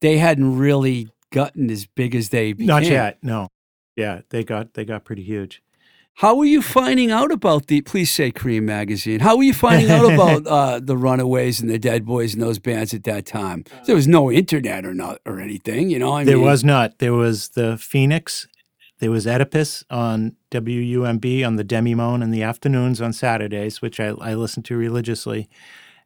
they 0.00 0.18
hadn't 0.18 0.56
really 0.56 1.08
gotten 1.30 1.70
as 1.70 1.86
big 1.86 2.14
as 2.14 2.30
they 2.30 2.52
became. 2.52 2.66
Not 2.66 2.84
yet. 2.84 3.18
No. 3.22 3.48
Yeah, 3.96 4.20
they 4.30 4.44
got 4.44 4.74
they 4.74 4.84
got 4.84 5.04
pretty 5.04 5.22
huge. 5.22 5.62
How 6.20 6.34
were 6.34 6.46
you 6.46 6.62
finding 6.62 7.10
out 7.10 7.30
about 7.30 7.66
the? 7.66 7.82
Please 7.82 8.10
say 8.10 8.32
Creem 8.32 8.62
magazine. 8.62 9.20
How 9.20 9.36
were 9.36 9.42
you 9.42 9.52
finding 9.52 9.90
out 9.90 10.10
about 10.10 10.46
uh, 10.46 10.80
the 10.80 10.96
Runaways 10.96 11.60
and 11.60 11.68
the 11.68 11.78
Dead 11.78 12.06
Boys 12.06 12.32
and 12.32 12.42
those 12.42 12.58
bands 12.58 12.94
at 12.94 13.04
that 13.04 13.26
time? 13.26 13.64
There 13.84 13.94
was 13.94 14.08
no 14.08 14.32
internet 14.32 14.86
or 14.86 14.94
not 14.94 15.20
or 15.26 15.40
anything, 15.40 15.90
you 15.90 15.98
know. 15.98 16.14
I 16.14 16.20
mean 16.20 16.26
there 16.26 16.36
mean, 16.36 16.46
was 16.46 16.64
not. 16.64 17.00
There 17.00 17.12
was 17.12 17.50
the 17.50 17.76
Phoenix. 17.76 18.48
There 18.98 19.10
was 19.10 19.26
Oedipus 19.26 19.84
on 19.90 20.36
WUMB 20.50 21.46
on 21.46 21.56
the 21.56 21.64
Demi 21.64 21.94
Monde 21.94 22.22
in 22.22 22.30
the 22.30 22.42
afternoons 22.42 23.00
on 23.00 23.12
Saturdays, 23.12 23.82
which 23.82 24.00
I, 24.00 24.08
I 24.20 24.34
listen 24.34 24.62
to 24.64 24.76
religiously, 24.76 25.48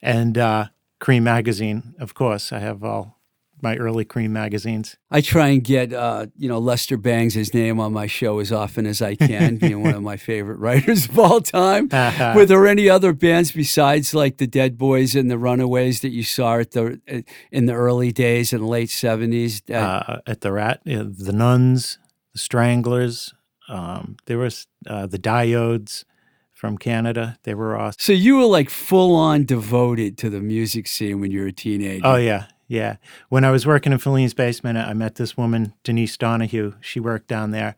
and 0.02 0.36
uh, 0.36 0.66
Creem 1.00 1.22
magazine. 1.22 1.94
Of 2.00 2.14
course, 2.14 2.52
I 2.52 2.58
have 2.58 2.82
all 2.82 3.20
my 3.62 3.76
early 3.76 4.04
Creem 4.04 4.30
magazines. 4.30 4.96
I 5.10 5.20
try 5.20 5.48
and 5.48 5.62
get 5.62 5.92
uh, 5.92 6.26
you 6.36 6.48
know 6.48 6.58
Lester 6.58 6.96
Bangs' 6.96 7.34
his 7.34 7.54
name 7.54 7.78
on 7.78 7.92
my 7.92 8.06
show 8.06 8.38
as 8.38 8.52
often 8.52 8.86
as 8.86 9.00
I 9.02 9.14
can, 9.14 9.56
being 9.56 9.82
one 9.82 9.94
of 9.94 10.02
my 10.02 10.16
favorite 10.30 10.58
writers 10.58 11.08
of 11.08 11.18
all 11.18 11.40
time. 11.40 11.88
Were 12.34 12.46
there 12.46 12.66
any 12.66 12.88
other 12.88 13.12
bands 13.12 13.52
besides 13.52 14.14
like 14.14 14.38
the 14.38 14.46
Dead 14.46 14.78
Boys 14.78 15.14
and 15.14 15.30
the 15.30 15.38
Runaways 15.38 16.00
that 16.00 16.10
you 16.10 16.22
saw 16.22 16.58
at 16.58 16.72
the 16.72 17.00
uh, 17.10 17.20
in 17.50 17.66
the 17.66 17.74
early 17.74 18.12
days 18.12 18.52
in 18.52 18.60
the 18.60 18.66
late 18.66 18.90
seventies? 18.90 19.62
Uh, 19.70 20.18
at 20.26 20.40
the 20.40 20.52
Rat, 20.52 20.80
know, 20.96 21.04
the 21.04 21.32
Nuns, 21.32 21.98
the 22.32 22.38
Stranglers. 22.38 23.34
Um, 23.68 24.16
there 24.26 24.38
was 24.38 24.66
uh, 24.86 25.06
the 25.06 25.18
Diodes 25.18 26.04
from 26.52 26.76
Canada. 26.76 27.38
They 27.44 27.54
were 27.54 27.76
awesome. 27.76 27.96
So 27.98 28.12
you 28.12 28.36
were 28.36 28.44
like 28.44 28.68
full 28.68 29.14
on 29.14 29.44
devoted 29.44 30.18
to 30.18 30.30
the 30.30 30.40
music 30.40 30.86
scene 30.86 31.20
when 31.20 31.30
you 31.30 31.40
were 31.40 31.46
a 31.46 31.52
teenager. 31.52 32.06
Oh 32.06 32.16
yeah, 32.16 32.46
yeah. 32.68 32.96
When 33.28 33.44
I 33.44 33.50
was 33.50 33.66
working 33.66 33.92
in 33.92 33.98
Filene's 33.98 34.34
basement, 34.34 34.76
I 34.78 34.92
met 34.92 35.14
this 35.14 35.36
woman, 35.36 35.74
Denise 35.84 36.16
Donahue. 36.16 36.74
She 36.80 37.00
worked 37.00 37.28
down 37.28 37.50
there. 37.50 37.76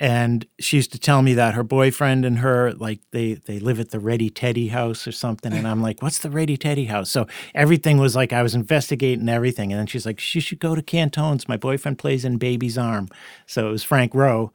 And 0.00 0.46
she 0.58 0.78
used 0.78 0.92
to 0.92 0.98
tell 0.98 1.20
me 1.20 1.34
that 1.34 1.52
her 1.52 1.62
boyfriend 1.62 2.24
and 2.24 2.38
her, 2.38 2.72
like, 2.72 3.00
they 3.10 3.34
they 3.34 3.60
live 3.60 3.78
at 3.78 3.90
the 3.90 4.00
Ready 4.00 4.30
Teddy 4.30 4.68
house 4.68 5.06
or 5.06 5.12
something. 5.12 5.52
And 5.52 5.68
I'm 5.68 5.82
like, 5.82 6.02
what's 6.02 6.18
the 6.18 6.30
Ready 6.30 6.56
Teddy 6.56 6.86
house? 6.86 7.10
So 7.10 7.26
everything 7.54 7.98
was 7.98 8.16
like 8.16 8.32
I 8.32 8.42
was 8.42 8.54
investigating 8.54 9.28
everything. 9.28 9.72
And 9.72 9.78
then 9.78 9.86
she's 9.86 10.06
like, 10.06 10.18
she 10.18 10.40
should 10.40 10.58
go 10.58 10.74
to 10.74 10.80
Cantone's. 10.80 11.46
My 11.46 11.58
boyfriend 11.58 11.98
plays 11.98 12.24
in 12.24 12.38
Baby's 12.38 12.78
Arm. 12.78 13.08
So 13.46 13.68
it 13.68 13.70
was 13.70 13.84
Frank 13.84 14.14
Rowe. 14.14 14.52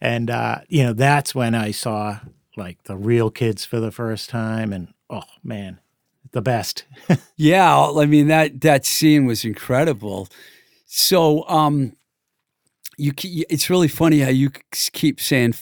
And, 0.00 0.30
uh, 0.30 0.62
you 0.68 0.82
know, 0.82 0.92
that's 0.92 1.32
when 1.32 1.54
I 1.54 1.70
saw 1.70 2.18
like 2.56 2.82
the 2.82 2.96
real 2.96 3.30
kids 3.30 3.64
for 3.64 3.78
the 3.78 3.92
first 3.92 4.28
time. 4.28 4.72
And 4.72 4.92
oh, 5.08 5.22
man, 5.44 5.78
the 6.32 6.42
best. 6.42 6.84
yeah, 7.36 7.88
I 7.96 8.06
mean 8.06 8.26
that 8.26 8.62
that 8.62 8.84
scene 8.84 9.26
was 9.26 9.44
incredible. 9.44 10.28
So, 10.86 11.48
um, 11.48 11.92
you 12.98 13.12
it's 13.48 13.70
really 13.70 13.88
funny 13.88 14.20
how 14.20 14.30
you 14.30 14.50
keep 14.70 15.20
saying 15.20 15.54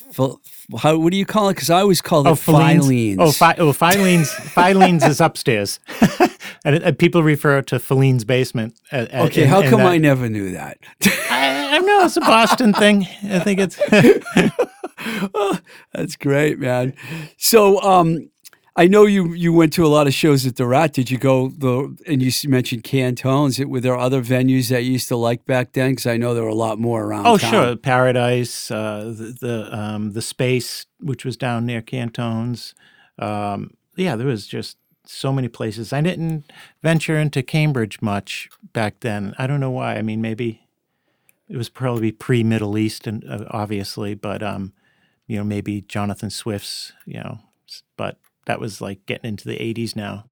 how 0.79 0.99
what 0.99 1.11
do 1.11 1.17
you 1.17 1.27
call 1.27 1.49
it? 1.49 1.55
Because 1.55 1.71
I 1.71 1.81
always 1.81 2.01
call 2.01 2.27
it 2.27 2.31
oh, 2.31 2.35
Filene's. 2.35 3.19
Oh, 3.19 3.33
fi- 3.33 3.57
oh, 3.59 3.73
Filene's. 3.73 4.31
Filene's 4.31 5.05
is 5.05 5.21
upstairs, 5.21 5.81
and, 6.65 6.77
and, 6.77 6.99
people 6.99 7.23
refer 7.23 7.63
to 7.63 7.77
Filene's 7.77 8.25
basement. 8.25 8.79
At, 8.93 9.13
okay, 9.13 9.45
how 9.45 9.69
come 9.69 9.81
I 9.81 9.99
never 9.99 10.29
knew 10.29 10.53
that? 10.53 10.79
I, 11.05 11.77
I 11.77 11.79
know 11.79 12.05
it's 12.05 12.17
a 12.17 12.21
Boston 12.21 12.73
thing. 12.73 13.07
I 13.25 13.41
think 13.41 13.61
it's. 13.61 13.81
oh, 15.35 15.59
that's 15.93 16.17
great, 16.17 16.59
man. 16.59 16.95
So, 17.37 17.81
um, 17.83 18.31
I 18.77 18.87
know 18.87 19.05
you 19.05 19.33
you 19.33 19.53
went 19.53 19.73
to 19.75 19.85
a 19.85 19.89
lot 19.89 20.07
of 20.07 20.15
shows 20.15 20.47
at 20.47 20.57
the 20.57 20.67
Rat. 20.67 20.93
Did 20.93 21.11
you 21.11 21.19
go 21.19 21.49
the 21.49 21.97
and 22.07 22.23
you 22.23 22.31
mentioned 22.49 22.85
Cantone's? 22.85 23.59
Were 23.59 23.81
there 23.81 23.97
other 23.97 24.23
venues 24.23 24.69
that 24.69 24.85
you 24.85 24.93
used 24.93 25.09
to 25.09 25.17
like 25.17 25.45
back 25.45 25.73
then? 25.73 25.91
Because 25.93 26.07
I 26.07 26.17
know 26.17 26.35
there 26.35 26.45
were 26.45 26.49
a 26.49 26.55
lot 26.55 26.79
more 26.79 27.05
around. 27.05 27.27
Oh, 27.27 27.37
town. 27.37 27.51
sure, 27.51 27.77
Paradise, 27.77 28.71
uh, 28.71 29.13
the 29.17 29.37
the, 29.41 29.77
um, 29.77 30.13
the 30.13 30.23
Space, 30.23 30.87
which 31.01 31.25
was 31.25 31.37
down 31.37 31.67
near 31.67 31.83
Cantone's. 31.83 32.75
Um, 33.19 33.75
yeah, 33.97 34.17
there 34.17 34.27
was 34.27 34.47
just 34.47 34.77
so 35.05 35.33
many 35.33 35.49
places. 35.49 35.93
I 35.93 36.01
didn't 36.01 36.51
venture 36.83 37.19
into 37.19 37.43
Cambridge 37.43 38.01
much 38.01 38.49
back 38.73 39.01
then. 39.01 39.35
I 39.39 39.47
don't 39.47 39.61
know 39.61 39.71
why. 39.71 39.97
I 39.97 40.03
mean, 40.03 40.21
maybe 40.21 40.69
it 41.49 41.57
was 41.57 41.69
probably 41.69 42.13
pre 42.13 42.45
Middle 42.45 42.79
East, 42.79 43.07
and 43.09 43.25
uh, 43.29 43.45
obviously, 43.51 44.15
but 44.15 44.43
um, 44.43 44.73
you 45.27 45.37
know, 45.37 45.45
maybe 45.45 45.81
Jonathan 45.83 46.31
Swift's, 46.31 46.93
you 47.05 47.19
know, 47.19 47.41
but 47.97 48.19
that 48.47 48.61
was 48.61 48.81
like 48.81 49.05
getting 49.07 49.29
into 49.29 49.49
the 49.49 49.57
80s 49.57 49.97
now. 49.97 50.25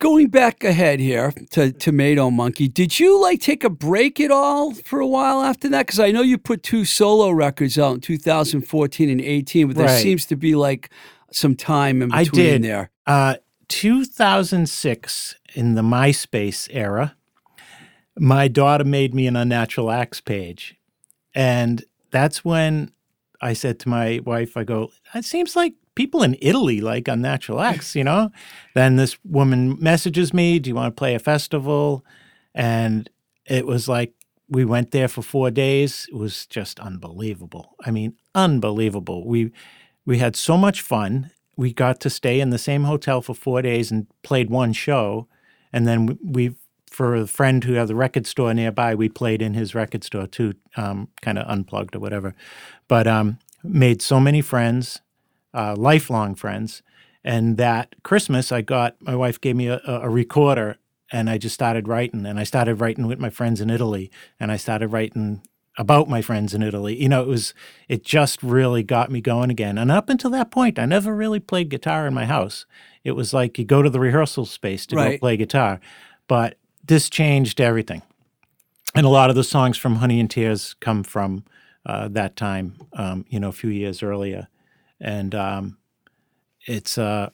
Going 0.00 0.28
back 0.28 0.64
ahead 0.64 0.98
here 0.98 1.34
to 1.50 1.72
Tomato 1.72 2.30
Monkey, 2.30 2.68
did 2.68 2.98
you 2.98 3.20
like 3.20 3.40
take 3.40 3.64
a 3.64 3.70
break 3.70 4.18
at 4.18 4.30
all 4.30 4.72
for 4.72 4.98
a 4.98 5.06
while 5.06 5.42
after 5.42 5.68
that? 5.68 5.86
Because 5.86 6.00
I 6.00 6.10
know 6.10 6.22
you 6.22 6.38
put 6.38 6.62
two 6.62 6.86
solo 6.86 7.30
records 7.30 7.78
out 7.78 7.96
in 7.96 8.00
2014 8.00 9.10
and 9.10 9.20
18, 9.20 9.66
but 9.66 9.76
there 9.76 9.86
right. 9.86 10.02
seems 10.02 10.24
to 10.26 10.36
be 10.36 10.54
like 10.54 10.88
some 11.32 11.54
time 11.54 12.00
in 12.00 12.08
between 12.08 12.20
I 12.20 12.24
did. 12.24 12.62
there. 12.64 12.90
Uh, 13.06 13.34
2006, 13.68 15.36
in 15.54 15.74
the 15.74 15.82
MySpace 15.82 16.68
era, 16.70 17.16
my 18.18 18.48
daughter 18.48 18.84
made 18.84 19.14
me 19.14 19.26
an 19.26 19.36
Unnatural 19.36 19.90
Axe 19.90 20.20
page. 20.20 20.76
And 21.34 21.84
that's 22.10 22.44
when 22.44 22.92
I 23.40 23.52
said 23.52 23.78
to 23.80 23.88
my 23.88 24.20
wife, 24.24 24.56
I 24.56 24.64
go, 24.64 24.90
it 25.14 25.24
seems 25.24 25.56
like 25.56 25.74
people 26.00 26.22
in 26.22 26.34
Italy 26.40 26.80
like 26.80 27.08
Unnatural 27.08 27.60
Axe, 27.60 27.94
you 27.98 28.04
know? 28.04 28.30
then 28.74 28.96
this 28.96 29.18
woman 29.22 29.76
messages 29.78 30.32
me, 30.32 30.58
Do 30.58 30.70
you 30.70 30.74
want 30.74 30.94
to 30.96 30.98
play 30.98 31.14
a 31.14 31.18
festival? 31.18 32.04
And 32.54 33.10
it 33.44 33.66
was 33.66 33.86
like, 33.86 34.14
we 34.48 34.64
went 34.64 34.90
there 34.90 35.08
for 35.08 35.22
four 35.22 35.50
days. 35.50 36.08
It 36.10 36.16
was 36.16 36.46
just 36.46 36.80
unbelievable. 36.80 37.76
I 37.84 37.90
mean, 37.90 38.14
unbelievable. 38.34 39.26
We 39.26 39.52
we 40.06 40.18
had 40.18 40.34
so 40.34 40.56
much 40.56 40.80
fun. 40.80 41.30
We 41.56 41.72
got 41.72 42.00
to 42.00 42.10
stay 42.10 42.40
in 42.40 42.50
the 42.50 42.58
same 42.58 42.84
hotel 42.84 43.20
for 43.20 43.34
four 43.34 43.62
days 43.62 43.92
and 43.92 44.06
played 44.22 44.50
one 44.50 44.72
show. 44.72 45.28
And 45.72 45.86
then 45.86 46.18
we, 46.24 46.56
for 46.90 47.14
a 47.14 47.26
friend 47.26 47.62
who 47.62 47.74
had 47.74 47.88
the 47.88 47.94
record 47.94 48.26
store 48.26 48.54
nearby, 48.54 48.94
we 48.94 49.08
played 49.08 49.42
in 49.42 49.54
his 49.54 49.74
record 49.74 50.02
store 50.02 50.26
too, 50.26 50.54
um, 50.76 51.08
kind 51.20 51.38
of 51.38 51.46
unplugged 51.46 51.94
or 51.94 52.00
whatever. 52.00 52.34
But 52.88 53.06
um, 53.06 53.38
made 53.62 54.02
so 54.02 54.18
many 54.18 54.40
friends 54.40 55.00
uh, 55.54 55.74
lifelong 55.76 56.34
friends. 56.34 56.82
And 57.22 57.56
that 57.58 57.94
Christmas, 58.02 58.50
I 58.50 58.62
got 58.62 58.96
my 59.00 59.14
wife 59.14 59.40
gave 59.40 59.56
me 59.56 59.68
a, 59.68 59.80
a, 59.84 60.08
recorder, 60.08 60.78
and 61.12 61.28
I 61.28 61.36
just 61.36 61.54
started 61.54 61.86
writing. 61.86 62.24
And 62.24 62.40
I 62.40 62.44
started 62.44 62.76
writing 62.76 63.06
with 63.06 63.18
my 63.18 63.28
friends 63.28 63.60
in 63.60 63.68
Italy, 63.68 64.10
and 64.38 64.50
I 64.50 64.56
started 64.56 64.88
writing 64.88 65.42
about 65.76 66.08
my 66.08 66.22
friends 66.22 66.54
in 66.54 66.62
Italy. 66.62 67.00
You 67.00 67.08
know, 67.08 67.22
it 67.22 67.28
was 67.28 67.54
it 67.88 68.04
just 68.04 68.42
really 68.42 68.82
got 68.82 69.10
me 69.10 69.20
going 69.20 69.50
again. 69.50 69.78
And 69.78 69.90
up 69.90 70.08
until 70.08 70.30
that 70.30 70.50
point, 70.50 70.78
I 70.78 70.86
never 70.86 71.14
really 71.14 71.40
played 71.40 71.68
guitar 71.68 72.06
in 72.06 72.14
my 72.14 72.24
house. 72.24 72.64
It 73.04 73.12
was 73.12 73.32
like 73.32 73.58
you 73.58 73.64
go 73.64 73.82
to 73.82 73.90
the 73.90 74.00
rehearsal 74.00 74.46
space 74.46 74.86
to 74.86 74.96
right. 74.96 75.12
go 75.12 75.18
play 75.18 75.36
guitar. 75.36 75.80
But 76.26 76.56
this 76.84 77.10
changed 77.10 77.60
everything. 77.60 78.02
And 78.94 79.06
a 79.06 79.10
lot 79.10 79.30
of 79.30 79.36
the 79.36 79.44
songs 79.44 79.78
from 79.78 79.96
Honey 79.96 80.20
and 80.20 80.30
Tears 80.30 80.74
come 80.80 81.02
from 81.02 81.44
uh, 81.86 82.08
that 82.08 82.36
time, 82.36 82.74
um, 82.92 83.24
you 83.28 83.38
know, 83.40 83.48
a 83.48 83.52
few 83.52 83.70
years 83.70 84.02
earlier 84.02 84.48
and 85.00 85.34
um, 85.34 85.78
it's 86.66 86.98
uh, 86.98 87.30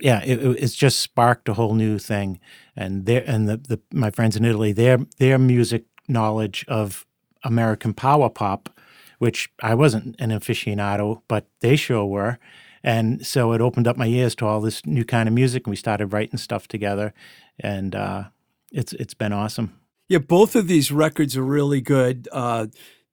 yeah, 0.00 0.22
it, 0.24 0.38
it's 0.40 0.74
just 0.74 1.00
sparked 1.00 1.48
a 1.48 1.54
whole 1.54 1.74
new 1.74 1.98
thing. 1.98 2.40
And 2.76 3.06
their 3.06 3.24
and 3.26 3.48
the, 3.48 3.56
the 3.56 3.80
my 3.92 4.10
friends 4.10 4.36
in 4.36 4.44
Italy, 4.44 4.72
their 4.72 4.98
their 5.18 5.38
music 5.38 5.84
knowledge 6.06 6.64
of 6.68 7.04
American 7.44 7.94
power 7.94 8.30
pop, 8.30 8.70
which 9.18 9.50
I 9.62 9.74
wasn't 9.74 10.16
an 10.18 10.30
aficionado, 10.30 11.22
but 11.28 11.46
they 11.60 11.76
sure 11.76 12.06
were. 12.06 12.38
And 12.82 13.26
so 13.26 13.52
it 13.52 13.60
opened 13.60 13.88
up 13.88 13.96
my 13.96 14.06
ears 14.06 14.34
to 14.36 14.46
all 14.46 14.60
this 14.60 14.86
new 14.86 15.04
kind 15.04 15.28
of 15.28 15.34
music, 15.34 15.66
and 15.66 15.72
we 15.72 15.76
started 15.76 16.12
writing 16.12 16.38
stuff 16.38 16.68
together, 16.68 17.12
and 17.58 17.94
uh, 17.94 18.24
it's 18.72 18.92
it's 18.94 19.14
been 19.14 19.32
awesome. 19.32 19.74
Yeah, 20.08 20.18
both 20.18 20.56
of 20.56 20.68
these 20.68 20.90
records 20.90 21.36
are 21.36 21.42
really 21.42 21.80
good. 21.80 22.28
Uh, 22.32 22.68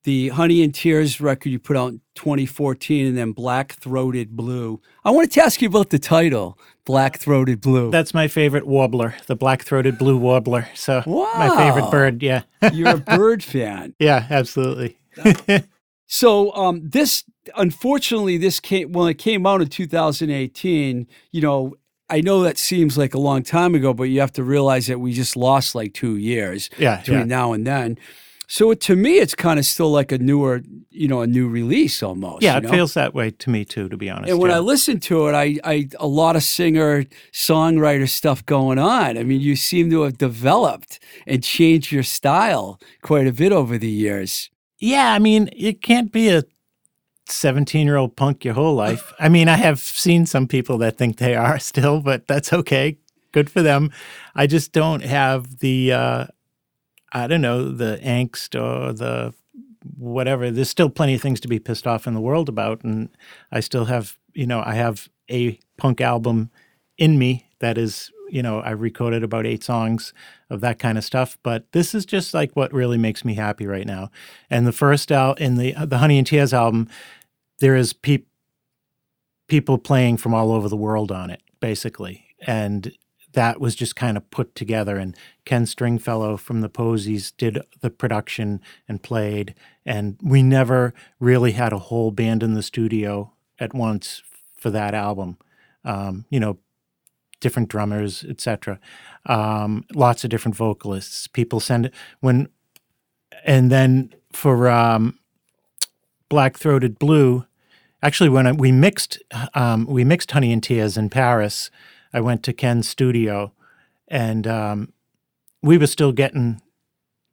the 0.05 0.29
Honey 0.29 0.63
and 0.63 0.73
Tears 0.73 1.19
record 1.19 1.49
you 1.49 1.59
put 1.59 1.75
out 1.75 1.91
in 1.91 2.01
2014 2.13 3.07
and 3.07 3.17
then 3.17 3.31
Black 3.31 3.73
Throated 3.73 4.35
Blue. 4.35 4.79
I 5.03 5.11
wanted 5.11 5.31
to 5.31 5.43
ask 5.43 5.61
you 5.61 5.67
about 5.67 5.89
the 5.89 5.99
title, 5.99 6.57
Black 6.85 7.17
Throated 7.17 7.59
Blue. 7.59 7.89
That's 7.89 8.13
my 8.13 8.27
favorite 8.27 8.67
warbler, 8.67 9.15
the 9.25 9.35
Black 9.35 9.63
Throated 9.63 9.97
Blue 9.97 10.17
Warbler. 10.17 10.69
So 10.75 11.01
wow. 11.07 11.33
my 11.35 11.49
favorite 11.57 11.89
bird, 11.89 12.21
yeah. 12.21 12.43
You're 12.71 12.95
a 12.95 12.97
bird 12.97 13.43
fan. 13.43 13.95
Yeah, 13.99 14.27
absolutely. 14.29 14.99
so 16.05 16.53
um, 16.53 16.87
this, 16.87 17.23
unfortunately, 17.57 18.37
this 18.37 18.59
came, 18.59 18.91
when 18.91 19.09
it 19.09 19.17
came 19.17 19.47
out 19.47 19.61
in 19.61 19.67
2018, 19.67 21.07
you 21.31 21.41
know, 21.41 21.73
I 22.11 22.21
know 22.21 22.43
that 22.43 22.59
seems 22.59 22.95
like 22.95 23.15
a 23.15 23.19
long 23.19 23.41
time 23.41 23.73
ago, 23.73 23.91
but 23.91 24.03
you 24.03 24.19
have 24.19 24.33
to 24.33 24.43
realize 24.43 24.85
that 24.85 24.99
we 24.99 25.13
just 25.13 25.35
lost 25.35 25.73
like 25.73 25.95
two 25.95 26.17
years 26.17 26.69
yeah, 26.77 26.97
between 26.97 27.19
yeah. 27.19 27.25
now 27.25 27.53
and 27.53 27.65
then. 27.65 27.97
So 28.47 28.73
to 28.73 28.95
me, 28.95 29.17
it's 29.17 29.35
kind 29.35 29.59
of 29.59 29.65
still 29.65 29.91
like 29.91 30.11
a 30.11 30.17
newer, 30.17 30.61
you 30.89 31.07
know, 31.07 31.21
a 31.21 31.27
new 31.27 31.47
release 31.47 32.03
almost. 32.03 32.43
Yeah, 32.43 32.57
it 32.57 32.63
know? 32.63 32.69
feels 32.69 32.93
that 32.93 33.13
way 33.13 33.31
to 33.31 33.49
me 33.49 33.65
too, 33.65 33.89
to 33.89 33.97
be 33.97 34.09
honest. 34.09 34.31
And 34.31 34.39
when 34.39 34.51
yeah. 34.51 34.57
I 34.57 34.59
listen 34.59 34.99
to 35.01 35.27
it, 35.27 35.33
I, 35.33 35.57
I 35.63 35.89
a 35.99 36.07
lot 36.07 36.35
of 36.35 36.43
singer 36.43 37.05
songwriter 37.31 38.07
stuff 38.07 38.45
going 38.45 38.79
on. 38.79 39.17
I 39.17 39.23
mean, 39.23 39.41
you 39.41 39.55
seem 39.55 39.89
to 39.89 40.01
have 40.03 40.17
developed 40.17 40.99
and 41.25 41.43
changed 41.43 41.91
your 41.91 42.03
style 42.03 42.79
quite 43.01 43.27
a 43.27 43.33
bit 43.33 43.51
over 43.51 43.77
the 43.77 43.89
years. 43.89 44.49
yeah, 44.79 45.13
I 45.13 45.19
mean, 45.19 45.49
it 45.53 45.81
can't 45.81 46.11
be 46.11 46.29
a 46.29 46.43
17 47.27 47.85
year 47.85 47.97
old 47.97 48.15
punk 48.15 48.45
your 48.45 48.53
whole 48.53 48.75
life. 48.75 49.13
I 49.19 49.29
mean, 49.29 49.47
I 49.47 49.55
have 49.55 49.79
seen 49.79 50.25
some 50.25 50.47
people 50.47 50.77
that 50.79 50.97
think 50.97 51.17
they 51.17 51.35
are 51.35 51.59
still, 51.71 52.01
but 52.01 52.27
that's 52.27 52.53
okay. 52.53 52.97
Good 53.31 53.49
for 53.49 53.61
them. 53.61 53.91
I 54.33 54.47
just 54.47 54.71
don't 54.71 55.03
have 55.03 55.59
the, 55.59 55.91
uh, 55.91 56.25
I 57.15 57.27
don't 57.27 57.41
know, 57.41 57.71
the 57.71 57.97
angst 58.03 58.61
or 58.61 58.91
the 58.91 59.33
whatever. 59.97 60.51
There's 60.51 60.69
still 60.69 60.89
plenty 60.89 61.15
of 61.15 61.21
things 61.21 61.39
to 61.39 61.47
be 61.47 61.59
pissed 61.59 61.87
off 61.87 62.07
in 62.07 62.13
the 62.13 62.19
world 62.19 62.49
about. 62.49 62.83
And 62.83 63.07
I 63.53 63.61
still 63.61 63.85
have, 63.85 64.17
you 64.33 64.45
know, 64.45 64.61
I 64.65 64.75
have 64.75 65.07
a 65.31 65.57
punk 65.77 66.01
album 66.01 66.51
in 66.97 67.17
me 67.17 67.47
that 67.59 67.77
is, 67.77 68.11
you 68.29 68.43
know, 68.43 68.59
I 68.59 68.71
recorded 68.71 69.23
about 69.23 69.45
eight 69.45 69.63
songs 69.63 70.13
of 70.49 70.59
that 70.59 70.77
kind 70.77 70.97
of 70.97 71.05
stuff. 71.05 71.37
But 71.41 71.71
this 71.71 71.95
is 71.95 72.05
just 72.05 72.33
like 72.33 72.53
what 72.53 72.73
really 72.73 72.97
makes 72.97 73.23
me 73.23 73.35
happy 73.35 73.65
right 73.65 73.87
now. 73.87 74.11
And 74.49 74.67
the 74.67 74.73
first 74.73 75.09
out 75.09 75.39
in 75.39 75.55
the 75.55 75.73
uh, 75.73 75.85
the 75.85 75.99
Honey 75.99 76.17
and 76.17 76.27
Tears 76.27 76.53
album, 76.53 76.89
there 77.59 77.77
is 77.77 77.93
peop- 77.93 78.27
people 79.47 79.77
playing 79.77 80.17
from 80.17 80.33
all 80.33 80.51
over 80.51 80.67
the 80.67 80.75
world 80.75 81.13
on 81.13 81.29
it, 81.29 81.41
basically. 81.61 82.25
And 82.45 82.93
that 83.35 83.61
was 83.61 83.75
just 83.75 83.95
kind 83.95 84.17
of 84.17 84.29
put 84.31 84.55
together. 84.55 84.97
And 84.97 85.15
Ken 85.45 85.65
Stringfellow 85.65 86.37
from 86.37 86.61
the 86.61 86.69
Posies 86.69 87.31
did 87.31 87.61
the 87.81 87.89
production 87.89 88.59
and 88.87 89.03
played. 89.03 89.53
And 89.85 90.17
we 90.21 90.41
never 90.41 90.93
really 91.19 91.51
had 91.51 91.71
a 91.71 91.79
whole 91.79 92.11
band 92.11 92.43
in 92.43 92.55
the 92.55 92.63
studio 92.63 93.31
at 93.59 93.73
once 93.73 94.23
for 94.57 94.69
that 94.71 94.93
album. 94.93 95.37
Um, 95.83 96.25
you 96.29 96.39
know, 96.39 96.57
different 97.39 97.69
drummers, 97.69 98.23
etc. 98.27 98.79
Um, 99.27 99.85
lots 99.93 100.23
of 100.23 100.29
different 100.29 100.55
vocalists. 100.55 101.27
People 101.27 101.59
send 101.59 101.87
it 101.87 101.93
when, 102.19 102.47
and 103.45 103.71
then 103.71 104.13
for 104.31 104.67
um, 104.67 105.19
Black 106.29 106.57
Throated 106.57 106.97
Blue, 106.97 107.45
actually 108.01 108.29
when 108.29 108.47
I, 108.47 108.51
we 108.51 108.71
mixed 108.71 109.21
um, 109.53 109.85
we 109.85 110.03
mixed 110.03 110.31
Honey 110.31 110.51
and 110.51 110.63
Tears 110.63 110.97
in 110.97 111.09
Paris, 111.09 111.69
I 112.15 112.21
went 112.21 112.43
to 112.43 112.53
Ken's 112.53 112.87
studio, 112.87 113.51
and 114.07 114.47
um, 114.47 114.93
we 115.61 115.77
were 115.77 115.85
still 115.85 116.13
getting, 116.13 116.61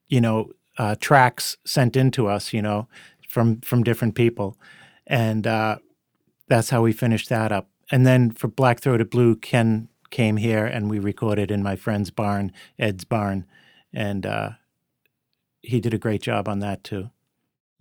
you 0.08 0.20
know, 0.20 0.50
uh, 0.76 0.96
tracks 0.98 1.56
sent 1.64 1.96
in 1.96 2.10
to 2.10 2.26
us, 2.26 2.52
you 2.52 2.60
know, 2.60 2.88
from 3.28 3.60
from 3.60 3.84
different 3.84 4.16
people, 4.16 4.58
and 5.06 5.46
uh, 5.46 5.76
that's 6.48 6.70
how 6.70 6.82
we 6.82 6.92
finished 6.92 7.28
that 7.28 7.52
up. 7.52 7.68
And 7.92 8.04
then 8.04 8.32
for 8.32 8.48
Black 8.48 8.80
Throated 8.80 9.08
Blue, 9.08 9.36
Ken 9.36 9.88
came 10.10 10.36
here 10.36 10.66
and 10.66 10.90
we 10.90 10.98
recorded 10.98 11.52
in 11.52 11.62
my 11.62 11.76
friend's 11.76 12.10
barn, 12.10 12.50
Ed's 12.76 13.04
barn, 13.04 13.46
and 13.92 14.26
uh, 14.26 14.50
he 15.60 15.80
did 15.80 15.94
a 15.94 15.98
great 15.98 16.22
job 16.22 16.48
on 16.48 16.58
that 16.58 16.82
too. 16.82 17.10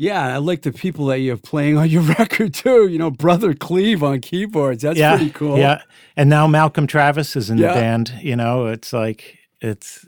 Yeah, 0.01 0.33
I 0.33 0.37
like 0.37 0.63
the 0.63 0.71
people 0.71 1.05
that 1.07 1.19
you 1.19 1.29
have 1.29 1.43
playing 1.43 1.77
on 1.77 1.87
your 1.87 2.01
record 2.17 2.55
too. 2.55 2.87
You 2.87 2.97
know, 2.97 3.11
Brother 3.11 3.53
Cleve 3.53 4.01
on 4.01 4.19
keyboards. 4.19 4.81
That's 4.81 4.97
yeah, 4.97 5.15
pretty 5.15 5.29
cool. 5.29 5.59
Yeah, 5.59 5.83
and 6.17 6.27
now 6.27 6.47
Malcolm 6.47 6.87
Travis 6.87 7.35
is 7.35 7.51
in 7.51 7.59
Yeah. 7.59 7.67
the 7.67 7.73
band. 7.79 8.13
You 8.19 8.35
know, 8.35 8.65
it's 8.65 8.93
like 8.93 9.37
it's. 9.61 10.03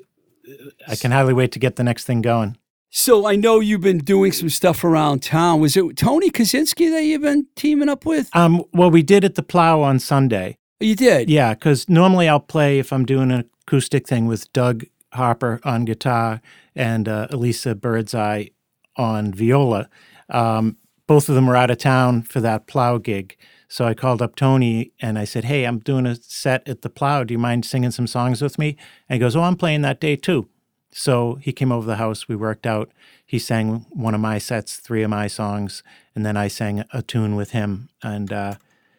I 0.88 0.96
can 0.96 1.12
hardly 1.12 1.34
wait 1.34 1.52
to 1.52 1.60
get 1.60 1.76
the 1.76 1.84
next 1.84 2.06
thing 2.06 2.24
going. 2.24 2.58
So 2.90 3.28
I 3.28 3.36
know 3.36 3.60
you've 3.60 3.82
been 3.82 4.00
doing 4.00 4.32
some 4.32 4.50
stuff 4.50 4.84
around 4.84 5.22
town. 5.22 5.60
Was 5.62 5.78
it 5.78 5.96
Tony 5.96 6.32
Kaczynski 6.32 6.90
that 6.90 7.04
you've 7.04 7.22
been 7.22 7.46
teaming 7.56 7.88
up 7.88 8.04
with? 8.04 8.36
Um, 8.36 8.64
well, 8.74 8.90
we 8.90 9.04
did 9.04 9.24
at 9.24 9.36
the 9.36 9.44
Plow 9.44 9.82
on 9.82 10.00
Sunday. 10.00 10.58
You 10.80 10.96
did. 10.96 11.30
Yeah, 11.30 11.54
because 11.54 11.88
normally 11.88 12.28
I'll 12.28 12.40
play 12.40 12.80
if 12.80 12.92
I'm 12.92 13.06
doing 13.06 13.32
an 13.32 13.48
acoustic 13.68 14.08
thing 14.08 14.26
with 14.26 14.52
Doug 14.54 14.86
Harper 15.14 15.60
on 15.64 15.86
guitar 15.86 16.42
and 16.76 17.08
uh, 17.08 17.28
Elisa 17.30 17.76
Birdseye 17.76 18.48
on 18.96 19.34
viola. 19.34 19.90
Um, 20.30 20.78
both 21.08 21.30
of 21.30 21.36
them 21.36 21.48
were 21.48 21.56
out 21.56 21.72
of 21.72 21.78
town 21.78 22.22
for 22.22 22.40
that 22.42 22.68
plow 22.68 22.98
gig. 22.98 23.38
So 23.68 23.86
I 23.86 23.94
called 23.94 24.22
up 24.22 24.36
Tony 24.36 24.92
and 25.02 25.18
I 25.18 25.26
said, 25.26 25.46
Hey, 25.46 25.66
I'm 25.66 25.80
doing 25.80 26.06
a 26.06 26.16
set 26.16 26.68
at 26.68 26.82
the 26.82 26.90
plow. 26.90 27.24
Do 27.24 27.34
you 27.34 27.40
mind 27.40 27.66
singing 27.66 27.92
some 27.92 28.08
songs 28.08 28.42
with 28.42 28.60
me? 28.60 28.78
And 29.10 29.16
he 29.16 29.20
goes, 29.20 29.36
Oh, 29.36 29.42
I'm 29.42 29.56
playing 29.56 29.82
that 29.82 30.00
day 30.00 30.16
too. 30.16 30.48
So 30.92 31.36
he 31.42 31.52
came 31.52 31.72
over 31.72 31.88
the 31.88 31.96
house. 31.96 32.28
We 32.28 32.36
worked 32.36 32.68
out. 32.68 32.92
He 33.26 33.40
sang 33.40 33.86
one 33.90 34.14
of 34.14 34.22
my 34.22 34.38
sets, 34.38 34.78
three 34.78 35.02
of 35.02 35.10
my 35.10 35.28
songs, 35.28 35.82
and 36.14 36.24
then 36.26 36.38
I 36.38 36.48
sang 36.48 36.84
a 36.94 37.02
tune 37.02 37.36
with 37.36 37.52
him. 37.52 37.90
And 38.04 38.32
uh, 38.32 38.56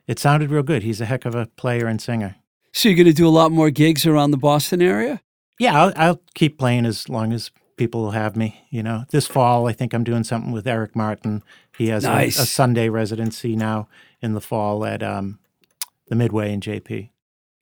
it 0.06 0.18
sounded 0.18 0.50
real 0.50 0.64
good. 0.64 0.82
He's 0.82 1.00
a 1.00 1.06
heck 1.06 1.24
of 1.24 1.36
a 1.36 1.46
player 1.46 1.86
and 1.86 2.02
singer. 2.02 2.36
So 2.72 2.88
you're 2.88 2.96
going 2.96 3.06
to 3.06 3.12
do 3.12 3.28
a 3.28 3.30
lot 3.30 3.52
more 3.52 3.70
gigs 3.70 4.04
around 4.04 4.32
the 4.32 4.36
Boston 4.36 4.82
area? 4.82 5.22
Yeah, 5.60 5.80
I'll, 5.80 5.92
I'll 5.94 6.20
keep 6.34 6.58
playing 6.58 6.84
as 6.84 7.08
long 7.08 7.32
as 7.32 7.52
people 7.76 8.02
will 8.02 8.10
have 8.12 8.36
me. 8.36 8.66
You 8.70 8.82
know, 8.82 9.04
this 9.10 9.26
fall 9.26 9.66
I 9.66 9.72
think 9.72 9.92
I'm 9.94 10.04
doing 10.04 10.24
something 10.24 10.52
with 10.52 10.66
Eric 10.66 10.94
Martin. 10.96 11.42
He 11.76 11.88
has 11.88 12.04
a- 12.04 12.08
Nice. 12.08 12.38
a, 12.38 12.46
Sunday 12.46 12.88
residency 12.88 13.56
now 13.56 13.88
in 14.20 14.34
the 14.34 14.40
fall 14.40 14.84
at 14.84 15.02
um, 15.02 15.38
the 16.08 16.14
Midway 16.14 16.52
in 16.52 16.60
JP. 16.60 17.10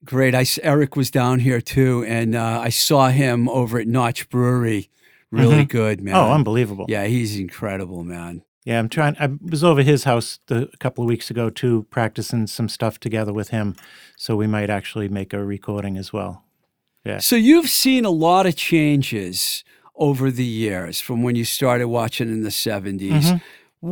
Great. 0.05 0.35
I 0.35 0.45
Eric 0.63 0.97
was 0.97 1.11
down 1.11 1.39
here 1.41 1.61
too, 1.61 2.05
and 2.09 2.35
uh, 2.35 2.61
I 2.61 2.71
saw 2.71 3.09
him 3.09 3.49
over 3.49 3.79
at 3.79 3.87
Notch 3.87 4.29
Brewery. 4.29 4.89
Really 5.31 5.65
Mhm. 5.65 5.69
good, 5.69 6.01
man. 6.03 6.15
Oh, 6.15 6.33
unbelievable! 6.33 6.85
yeah, 6.89 7.05
he's 7.07 7.39
incredible, 7.39 8.03
man. 8.05 8.43
Yeah, 8.65 8.79
I'm 8.79 8.89
trying. 8.89 9.17
I 9.19 9.29
was 9.41 9.65
over 9.65 9.83
his 9.83 10.05
house 10.05 10.41
the, 10.49 10.69
a 10.73 10.77
couple 10.77 11.03
of 11.05 11.09
weeks 11.09 11.31
ago 11.31 11.51
too, 11.51 11.87
practicing 11.91 12.47
some 12.47 12.69
stuff 12.69 12.99
together 13.01 13.33
with 13.33 13.49
him. 13.49 13.75
So 14.17 14.37
we 14.37 14.47
might 14.47 14.71
actually 14.71 15.09
make 15.09 15.33
a 15.33 15.43
recording 15.45 15.97
as 15.97 16.13
well. 16.13 16.45
Yeah. 17.05 17.19
So 17.19 17.35
you've 17.35 17.69
seen 17.71 18.05
a 18.05 18.11
lot 18.11 18.45
of 18.47 18.55
changes 18.57 19.65
over 20.09 20.31
the 20.31 20.45
years 20.67 21.01
from 21.07 21.23
when 21.25 21.35
you 21.37 21.45
started 21.45 21.87
watching 21.87 22.29
in 22.29 22.43
the 22.43 22.51
70s. 22.51 23.25
Mhm. 23.33 23.41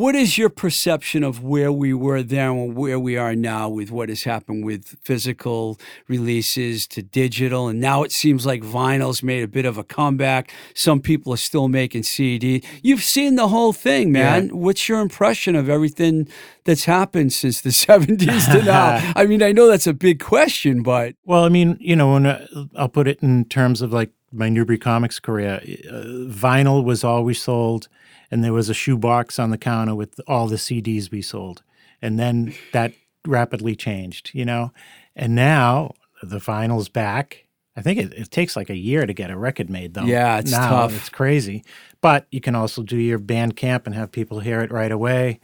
What 0.05 0.15
is 0.15 0.39
your 0.39 0.51
perception 0.51 1.25
of 1.25 1.43
where 1.43 1.73
we 1.73 1.93
were 1.93 2.23
then 2.23 2.51
and 2.63 2.77
where 2.77 3.01
we 3.09 3.17
are 3.25 3.35
now 3.35 3.69
with 3.79 3.91
what 3.91 4.09
has 4.09 4.23
happened 4.23 4.65
with 4.65 4.83
physical 5.03 5.81
releases 6.15 6.87
to 6.95 7.03
digital? 7.03 7.67
And 7.69 7.81
now 7.81 8.05
it 8.05 8.13
seems 8.13 8.47
like 8.47 8.63
vinyl's 8.63 9.21
made 9.23 9.43
a 9.43 9.49
bit 9.49 9.67
of 9.67 9.79
a 9.79 9.83
comeback. 9.85 10.53
Some 10.75 11.01
people 11.01 11.33
are 11.33 11.45
still 11.51 11.67
making 11.69 12.05
CD. 12.05 12.63
You've 12.85 13.03
seen 13.03 13.35
the 13.35 13.49
whole 13.49 13.73
thing, 13.73 14.13
man. 14.13 14.51
What's 14.65 14.89
your 14.89 15.01
impression 15.01 15.57
of 15.57 15.69
everything 15.69 16.29
that's 16.65 16.85
happened 16.85 17.33
since 17.33 17.61
the 17.61 17.71
70s 17.89 18.45
to 18.53 18.63
now? 18.63 19.13
I 19.17 19.27
mean, 19.27 19.43
I 19.43 19.51
know 19.51 19.67
that's 19.67 19.89
a 19.89 19.95
big 20.09 20.21
question, 20.21 20.83
but 20.85 21.15
Well, 21.25 21.43
I 21.45 21.49
mean, 21.49 21.77
you 21.81 21.97
know, 21.97 22.13
when 22.13 22.27
uh, 22.27 22.47
I'll 22.77 22.89
put 22.99 23.09
it 23.09 23.19
in 23.23 23.45
terms 23.47 23.83
of 23.83 23.93
like 23.93 24.11
my 24.33 24.49
Newbury 24.49 24.79
Comics 24.79 25.19
career, 25.19 25.61
uh, 25.89 26.29
vinyl 26.29 26.85
was 26.85 27.05
always 27.05 27.41
sold, 27.41 27.89
and 28.31 28.45
there 28.45 28.53
was 28.53 28.69
a 28.69 28.75
shoebox 28.75 29.39
on 29.39 29.51
the 29.51 29.59
counter 29.59 29.95
with 29.95 30.21
all 30.27 30.47
the 30.47 30.57
CDs 30.57 31.11
we 31.11 31.23
sold, 31.23 31.63
and 32.01 32.19
then 32.19 32.55
that 32.73 32.93
rapidly 33.27 33.75
changed, 33.75 34.31
you 34.33 34.45
know, 34.45 34.73
and 35.17 35.35
now 35.35 35.95
the 36.23 36.39
vinyl's 36.39 36.89
back. 36.89 37.47
I 37.77 37.83
think 37.83 37.99
it, 37.99 38.13
it 38.13 38.31
takes 38.31 38.57
like 38.57 38.69
a 38.69 38.77
year 38.77 39.07
to 39.07 39.15
get 39.15 39.31
a 39.31 39.39
record 39.39 39.71
made, 39.71 39.95
though. 39.95 40.05
Yeah, 40.05 40.39
it's 40.39 40.51
now, 40.51 40.69
tough. 40.69 40.97
It's 40.97 41.09
crazy, 41.09 41.65
but 42.01 42.27
you 42.31 42.41
can 42.41 42.55
also 42.55 42.83
do 42.83 42.97
your 42.97 43.19
Bandcamp 43.19 43.87
and 43.87 43.95
have 43.95 44.13
people 44.13 44.41
hear 44.41 44.61
it 44.61 44.73
right 44.73 44.93
away. 44.93 45.41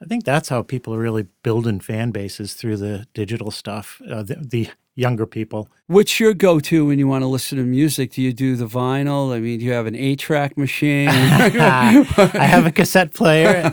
I 0.00 0.06
think 0.06 0.24
that's 0.24 0.48
how 0.48 0.62
people 0.62 0.94
are 0.94 0.98
really 0.98 1.26
building 1.42 1.78
fan 1.78 2.10
bases 2.10 2.54
through 2.54 2.78
the 2.78 3.06
digital 3.14 3.50
stuff. 3.52 4.02
Uh, 4.08 4.22
the, 4.22 4.34
the 4.34 4.68
younger 4.94 5.26
people. 5.26 5.68
What's 5.86 6.20
your 6.20 6.34
go-to 6.34 6.86
when 6.86 6.98
you 6.98 7.08
want 7.08 7.22
to 7.22 7.26
listen 7.26 7.58
to 7.58 7.64
music? 7.64 8.12
Do 8.12 8.22
you 8.22 8.32
do 8.32 8.56
the 8.56 8.66
vinyl? 8.66 9.34
I 9.34 9.40
mean, 9.40 9.58
do 9.58 9.64
you 9.64 9.72
have 9.72 9.86
an 9.86 9.96
eight-track 9.96 10.56
machine? 10.56 11.08
I 11.08 12.46
have 12.46 12.66
a 12.66 12.72
cassette 12.72 13.14
player 13.14 13.72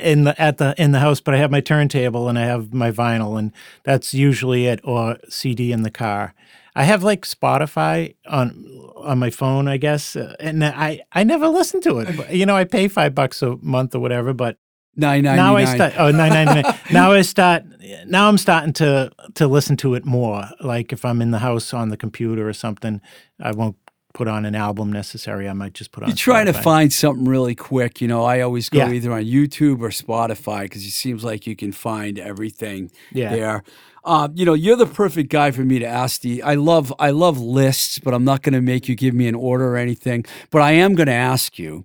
in 0.00 0.24
the 0.24 0.34
at 0.38 0.58
the 0.58 0.74
in 0.76 0.92
the 0.92 1.00
house, 1.00 1.20
but 1.20 1.34
I 1.34 1.38
have 1.38 1.50
my 1.50 1.60
turntable 1.60 2.28
and 2.28 2.38
I 2.38 2.44
have 2.44 2.72
my 2.72 2.90
vinyl, 2.90 3.38
and 3.38 3.52
that's 3.84 4.14
usually 4.14 4.66
it, 4.66 4.80
or 4.84 5.18
CD 5.28 5.72
in 5.72 5.82
the 5.82 5.90
car. 5.90 6.34
I 6.74 6.84
have 6.84 7.02
like 7.02 7.22
Spotify 7.22 8.14
on 8.26 8.64
on 8.96 9.18
my 9.18 9.30
phone, 9.30 9.68
I 9.68 9.76
guess, 9.76 10.16
and 10.16 10.64
I 10.64 11.00
I 11.12 11.24
never 11.24 11.48
listen 11.48 11.80
to 11.82 11.98
it. 11.98 12.32
You 12.32 12.46
know, 12.46 12.56
I 12.56 12.64
pay 12.64 12.88
five 12.88 13.14
bucks 13.14 13.42
a 13.42 13.56
month 13.60 13.94
or 13.94 14.00
whatever, 14.00 14.32
but 14.32 14.56
Nine 14.96 15.22
ninety 15.24 15.36
now 15.40 15.56
I 15.56 15.64
nine. 15.64 15.74
start. 15.76 15.92
Oh, 15.98 16.10
nine 16.10 16.30
ninety 16.32 16.62
nine. 16.62 16.74
now 16.92 17.12
I 17.12 17.22
start. 17.22 17.64
Now 18.06 18.28
I'm 18.28 18.38
starting 18.38 18.72
to 18.74 19.10
to 19.34 19.46
listen 19.46 19.76
to 19.78 19.94
it 19.94 20.04
more. 20.04 20.44
Like 20.60 20.92
if 20.92 21.04
I'm 21.04 21.22
in 21.22 21.30
the 21.30 21.38
house 21.38 21.72
on 21.72 21.88
the 21.90 21.96
computer 21.96 22.48
or 22.48 22.52
something, 22.52 23.00
I 23.40 23.52
won't 23.52 23.76
put 24.12 24.26
on 24.26 24.44
an 24.44 24.56
album 24.56 24.92
necessary. 24.92 25.48
I 25.48 25.52
might 25.52 25.72
just 25.72 25.92
put 25.92 26.02
on. 26.02 26.08
You're 26.08 26.16
trying 26.16 26.46
to 26.46 26.52
find 26.52 26.92
something 26.92 27.24
really 27.26 27.54
quick. 27.54 28.00
You 28.00 28.08
know, 28.08 28.24
I 28.24 28.40
always 28.40 28.68
go 28.68 28.78
Yeah. 28.78 28.92
either 28.92 29.12
on 29.12 29.22
YouTube 29.24 29.80
or 29.80 29.90
Spotify 29.90 30.62
because 30.62 30.84
it 30.84 30.90
seems 30.90 31.22
like 31.22 31.46
you 31.46 31.54
can 31.54 31.70
find 31.70 32.18
everything 32.18 32.90
Yeah. 33.12 33.30
there. 33.30 33.62
Um, 34.04 34.32
you 34.34 34.44
know, 34.44 34.54
you're 34.54 34.76
the 34.76 34.86
perfect 34.86 35.30
guy 35.30 35.52
for 35.52 35.60
me 35.64 35.78
to 35.78 35.86
ask 35.86 36.22
the. 36.22 36.42
I 36.42 36.54
love, 36.54 36.92
I 36.98 37.10
love 37.10 37.38
lists, 37.38 37.98
but 38.00 38.12
I'm 38.12 38.24
not 38.24 38.42
going 38.42 38.54
to 38.54 38.60
make 38.62 38.88
you 38.88 38.96
give 38.96 39.14
me 39.14 39.28
an 39.28 39.34
order 39.36 39.68
or 39.68 39.76
anything. 39.76 40.24
But 40.50 40.62
I 40.62 40.72
am 40.72 40.94
going 40.96 41.06
to 41.06 41.12
ask 41.12 41.58
you. 41.58 41.84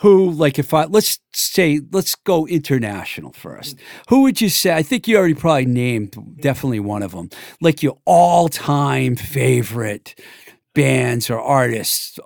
Who, 0.00 0.30
like, 0.30 0.58
if 0.58 0.74
I 0.74 0.84
let's 0.86 1.18
say, 1.34 1.80
let's 1.92 2.14
go 2.16 2.46
international 2.46 3.32
first. 3.32 3.76
Who 4.08 4.22
would 4.22 4.40
you 4.40 4.48
say? 4.48 4.74
I 4.74 4.82
think 4.82 5.06
you 5.06 5.16
already 5.16 5.34
probably 5.34 5.66
named 5.66 6.16
definitely 6.40 6.80
one 6.80 7.02
of 7.02 7.12
them, 7.12 7.30
like 7.60 7.82
your 7.82 7.98
all-time 8.04 9.14
favorite 9.16 10.14
bands 10.74 11.30
or 11.30 11.40
artists. 11.40 12.18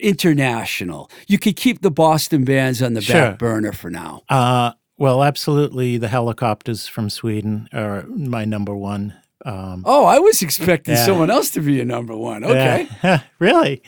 International. 0.00 1.10
You 1.28 1.38
could 1.38 1.56
keep 1.56 1.80
the 1.80 1.90
Boston 1.90 2.44
bands 2.44 2.82
on 2.82 2.92
the 2.94 3.00
Sure. 3.00 3.14
back 3.30 3.38
burner 3.38 3.72
for 3.72 3.90
now. 3.90 4.22
Uh, 4.28 4.72
well, 4.98 5.22
absolutely, 5.24 5.96
the 5.98 6.08
Hellacopters 6.08 6.88
from 6.90 7.08
Sweden 7.08 7.68
are 7.72 8.04
my 8.08 8.44
number 8.44 8.74
one. 8.76 9.14
Um, 9.46 9.82
Oh, 9.86 10.04
I 10.04 10.18
was 10.18 10.42
expecting 10.42 10.94
Yeah. 10.94 11.06
someone 11.06 11.30
else 11.30 11.50
to 11.50 11.60
be 11.60 11.74
your 11.74 11.84
number 11.86 12.14
one. 12.16 12.44
Okay. 12.44 12.88
yeah. 13.02 13.20
really? 13.38 13.82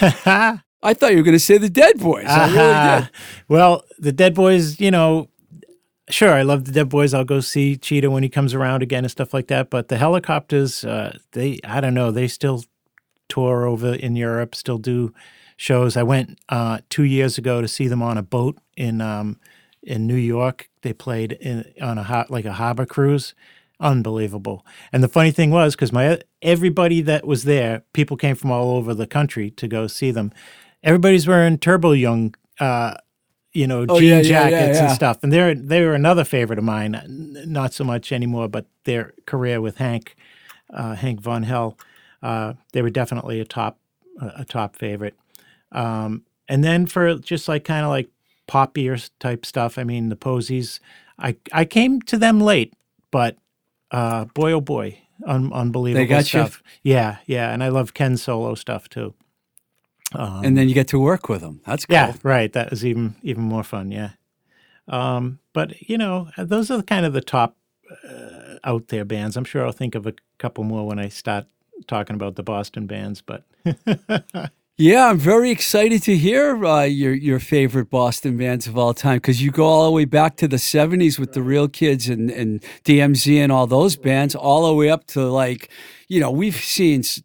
I 0.82 0.94
thought 0.94 1.10
you 1.10 1.18
were 1.18 1.24
going 1.24 1.32
to 1.34 1.40
say 1.40 1.58
the 1.58 1.68
Dead 1.68 1.98
Boys. 1.98 2.26
I 2.26 2.96
really. 2.96 3.08
Well, 3.48 3.82
the 3.98 4.12
Dead 4.12 4.34
Boys, 4.34 4.80
you 4.80 4.90
know, 4.90 5.28
sure, 6.08 6.32
I 6.32 6.42
love 6.42 6.64
the 6.64 6.72
Dead 6.72 6.88
Boys. 6.88 7.14
I'll 7.14 7.24
go 7.24 7.40
see 7.40 7.76
Cheetah 7.76 8.10
when 8.10 8.22
he 8.22 8.28
comes 8.28 8.54
around 8.54 8.82
again 8.82 9.04
and 9.04 9.10
stuff 9.10 9.34
like 9.34 9.48
that. 9.48 9.70
But 9.70 9.88
the 9.88 9.96
Hellacopters, 9.96 10.88
uh, 10.88 11.18
they, 11.32 11.58
I 11.64 11.80
don't 11.80 11.94
know, 11.94 12.10
they 12.10 12.28
still 12.28 12.64
tour 13.28 13.66
over 13.66 13.94
in 13.94 14.16
Europe, 14.16 14.54
still 14.54 14.78
do 14.78 15.12
shows. 15.56 15.96
I 15.96 16.02
went 16.02 16.38
uh, 16.48 16.78
two 16.88 17.02
years 17.02 17.38
ago 17.38 17.60
to 17.60 17.68
see 17.68 17.88
them 17.88 18.02
on 18.02 18.16
a 18.16 18.22
boat 18.22 18.58
in 18.76 19.00
um, 19.00 19.38
in 19.82 20.06
New 20.06 20.14
York. 20.14 20.70
They 20.82 20.92
played 20.92 21.32
in, 21.32 21.64
on 21.80 21.98
a 21.98 22.04
hot 22.04 22.30
like 22.30 22.44
a 22.44 22.54
harbor 22.54 22.86
cruise. 22.86 23.34
Unbelievable. 23.80 24.66
And 24.92 25.04
the 25.04 25.08
funny 25.08 25.30
thing 25.30 25.50
was, 25.50 25.76
because 25.76 25.92
my 25.92 26.20
everybody 26.42 27.00
that 27.02 27.26
was 27.26 27.44
there, 27.44 27.82
people 27.92 28.16
came 28.16 28.34
from 28.34 28.50
all 28.50 28.76
over 28.76 28.92
the 28.94 29.06
country 29.06 29.50
to 29.52 29.68
go 29.68 29.86
see 29.86 30.10
them. 30.10 30.32
Everybody's 30.82 31.26
wearing 31.26 31.58
Turbojugend, 31.58 32.34
uh, 32.60 32.94
you 33.52 33.66
know, 33.66 33.86
Oh, 33.88 33.98
jean 33.98 34.08
yeah, 34.10 34.20
yeah, 34.20 34.20
yeah, 34.20 34.50
jackets 34.50 34.78
yeah. 34.78 34.86
and 34.88 34.92
stuff. 34.94 35.18
And 35.22 35.32
they're 35.32 35.54
they 35.54 35.84
were 35.84 35.94
another 35.94 36.24
favorite 36.24 36.58
of 36.58 36.64
mine. 36.64 37.00
Not 37.46 37.72
so 37.74 37.84
much 37.84 38.12
anymore, 38.12 38.48
but 38.48 38.66
their 38.84 39.12
career 39.26 39.60
with 39.60 39.78
Hank, 39.78 40.14
uh, 40.72 40.94
Hank 40.94 41.20
Von 41.20 41.42
Hell, 41.44 41.78
uh, 42.22 42.54
they 42.72 42.82
were 42.82 42.90
definitely 42.90 43.40
a 43.40 43.44
top 43.44 43.78
a 44.20 44.44
top 44.44 44.76
favorite. 44.76 45.14
Um, 45.72 46.24
and 46.48 46.62
then 46.64 46.86
for 46.86 47.14
just 47.16 47.48
like 47.48 47.64
kind 47.64 47.84
of 47.84 47.90
like 47.90 48.08
poppier 48.48 49.08
type 49.18 49.44
stuff, 49.44 49.78
I 49.78 49.84
mean 49.84 50.08
the 50.08 50.16
Posies. 50.16 50.80
I 51.18 51.36
I 51.52 51.64
came 51.64 52.00
to 52.02 52.16
them 52.16 52.40
late, 52.40 52.74
but 53.10 53.36
uh, 53.90 54.26
boy 54.26 54.52
oh 54.52 54.60
boy, 54.60 54.98
un- 55.26 55.52
unbelievable 55.52 56.06
got 56.06 56.18
you? 56.18 56.24
stuff. 56.40 56.62
Yeah, 56.82 57.18
yeah, 57.26 57.52
and 57.52 57.62
I 57.64 57.68
love 57.68 57.94
Ken's 57.94 58.22
solo 58.22 58.54
stuff 58.54 58.88
too. 58.88 59.14
Um, 60.14 60.44
And 60.44 60.56
then 60.56 60.68
you 60.68 60.74
get 60.74 60.88
to 60.88 60.98
work 60.98 61.28
with 61.28 61.40
them. 61.42 61.60
That's 61.66 61.84
cool. 61.86 61.94
yeah, 61.94 62.14
right. 62.22 62.52
That 62.52 62.70
was 62.70 62.84
even 62.84 63.14
even 63.22 63.42
more 63.42 63.62
fun. 63.64 63.90
Yeah. 63.92 64.10
Um, 64.88 65.38
but 65.52 65.88
you 65.88 65.98
know, 65.98 66.28
those 66.38 66.70
are 66.70 66.82
kind 66.82 67.04
of 67.06 67.12
the 67.12 67.20
top 67.20 67.56
uh, 68.08 68.56
out 68.64 68.88
there 68.88 69.04
bands. 69.04 69.36
I'm 69.36 69.44
sure 69.44 69.64
I'll 69.64 69.72
think 69.72 69.94
of 69.94 70.06
a 70.06 70.14
couple 70.38 70.64
more 70.64 70.86
when 70.86 70.98
I 70.98 71.08
start 71.10 71.44
talking 71.86 72.14
about 72.16 72.34
the 72.36 72.42
Boston 72.42 72.86
bands. 72.86 73.22
But 73.22 73.44
Yeah, 74.80 75.10
I'm 75.10 75.18
very 75.18 75.50
excited 75.50 76.04
to 76.04 76.16
hear 76.16 76.64
uh, 76.64 76.84
your 76.84 77.12
your 77.12 77.40
favorite 77.40 77.90
Boston 77.90 78.36
bands 78.36 78.68
of 78.68 78.78
all 78.78 78.94
time 78.94 79.16
because 79.16 79.42
you 79.42 79.50
go 79.50 79.64
all 79.64 79.84
the 79.86 79.90
way 79.90 80.04
back 80.04 80.36
to 80.36 80.46
the 80.46 80.56
'70s 80.58 81.18
with 81.18 81.32
the 81.32 81.42
Real 81.42 81.66
Kids 81.68 82.08
and 82.08 82.30
and 82.30 82.62
DMZ 82.84 83.38
and 83.42 83.50
all 83.50 83.66
those 83.66 83.96
bands, 83.96 84.36
all 84.36 84.68
the 84.68 84.74
way 84.74 84.88
up 84.88 85.04
to 85.08 85.22
like, 85.26 85.68
you 86.06 86.20
know, 86.20 86.30
we've 86.30 86.54
seen. 86.56 87.00
s- 87.00 87.20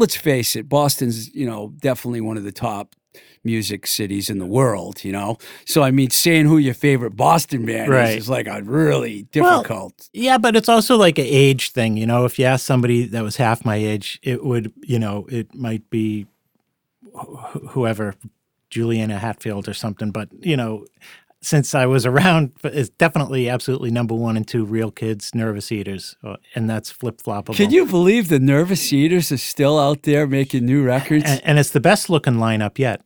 Let's 0.00 0.16
face 0.16 0.56
it, 0.56 0.68
Boston's 0.68 1.32
you 1.34 1.46
know 1.46 1.72
definitely 1.80 2.20
one 2.22 2.36
of 2.38 2.44
the 2.44 2.52
top 2.52 2.96
music 3.42 3.86
cities 3.86 4.28
in 4.30 4.38
the 4.38 4.46
world. 4.46 5.04
You 5.04 5.12
know, 5.12 5.36
so 5.66 5.82
I 5.82 5.90
mean, 5.90 6.10
saying 6.10 6.46
who 6.46 6.58
your 6.58 6.74
favorite 6.74 7.16
Boston 7.16 7.66
band 7.66 7.90
Right. 7.90 8.10
is 8.16 8.24
is 8.24 8.28
like 8.28 8.46
a 8.46 8.62
really 8.62 9.26
Well, 9.34 9.58
difficult. 9.62 10.08
yeah, 10.12 10.38
but 10.38 10.56
it's 10.56 10.68
also 10.68 10.96
like 10.96 11.18
an 11.18 11.26
age 11.28 11.70
thing. 11.72 11.96
You 11.96 12.06
know, 12.06 12.24
if 12.24 12.38
you 12.38 12.44
ask 12.46 12.64
somebody 12.66 13.04
that 13.06 13.22
was 13.22 13.36
half 13.36 13.64
my 13.64 13.76
age, 13.76 14.18
it 14.22 14.44
would, 14.44 14.72
you 14.82 14.98
know, 14.98 15.26
it 15.30 15.54
might 15.54 15.88
be 15.90 16.26
wh- 17.14 17.56
whoever, 17.70 18.14
Juliana 18.70 19.18
Hatfield 19.18 19.68
or 19.68 19.74
something. 19.74 20.10
But 20.12 20.28
you 20.40 20.56
know, 20.56 20.86
since 21.42 21.74
I 21.74 21.86
was 21.86 22.06
around, 22.12 22.52
it's 22.64 22.90
definitely 22.90 23.48
absolutely 23.48 23.90
number 23.90 24.14
one 24.14 24.36
and 24.36 24.46
two 24.46 24.64
real 24.64 24.90
kids, 24.90 25.34
nervous 25.34 25.72
eaters, 25.72 26.16
uh, 26.24 26.36
and 26.54 26.68
that's 26.68 26.90
flip 26.90 27.20
floppable. 27.20 27.56
Can 27.56 27.70
you 27.70 27.86
believe 27.86 28.28
the 28.28 28.38
Nervous 28.38 28.92
Eaters 28.92 29.32
are 29.32 29.38
still 29.38 29.78
out 29.78 30.02
there 30.02 30.26
making 30.26 30.66
new 30.66 30.82
records? 30.82 31.24
And, 31.26 31.40
and 31.44 31.58
it's 31.58 31.70
the 31.70 31.80
best 31.80 32.10
looking 32.10 32.34
lineup 32.34 32.78
yet. 32.78 33.02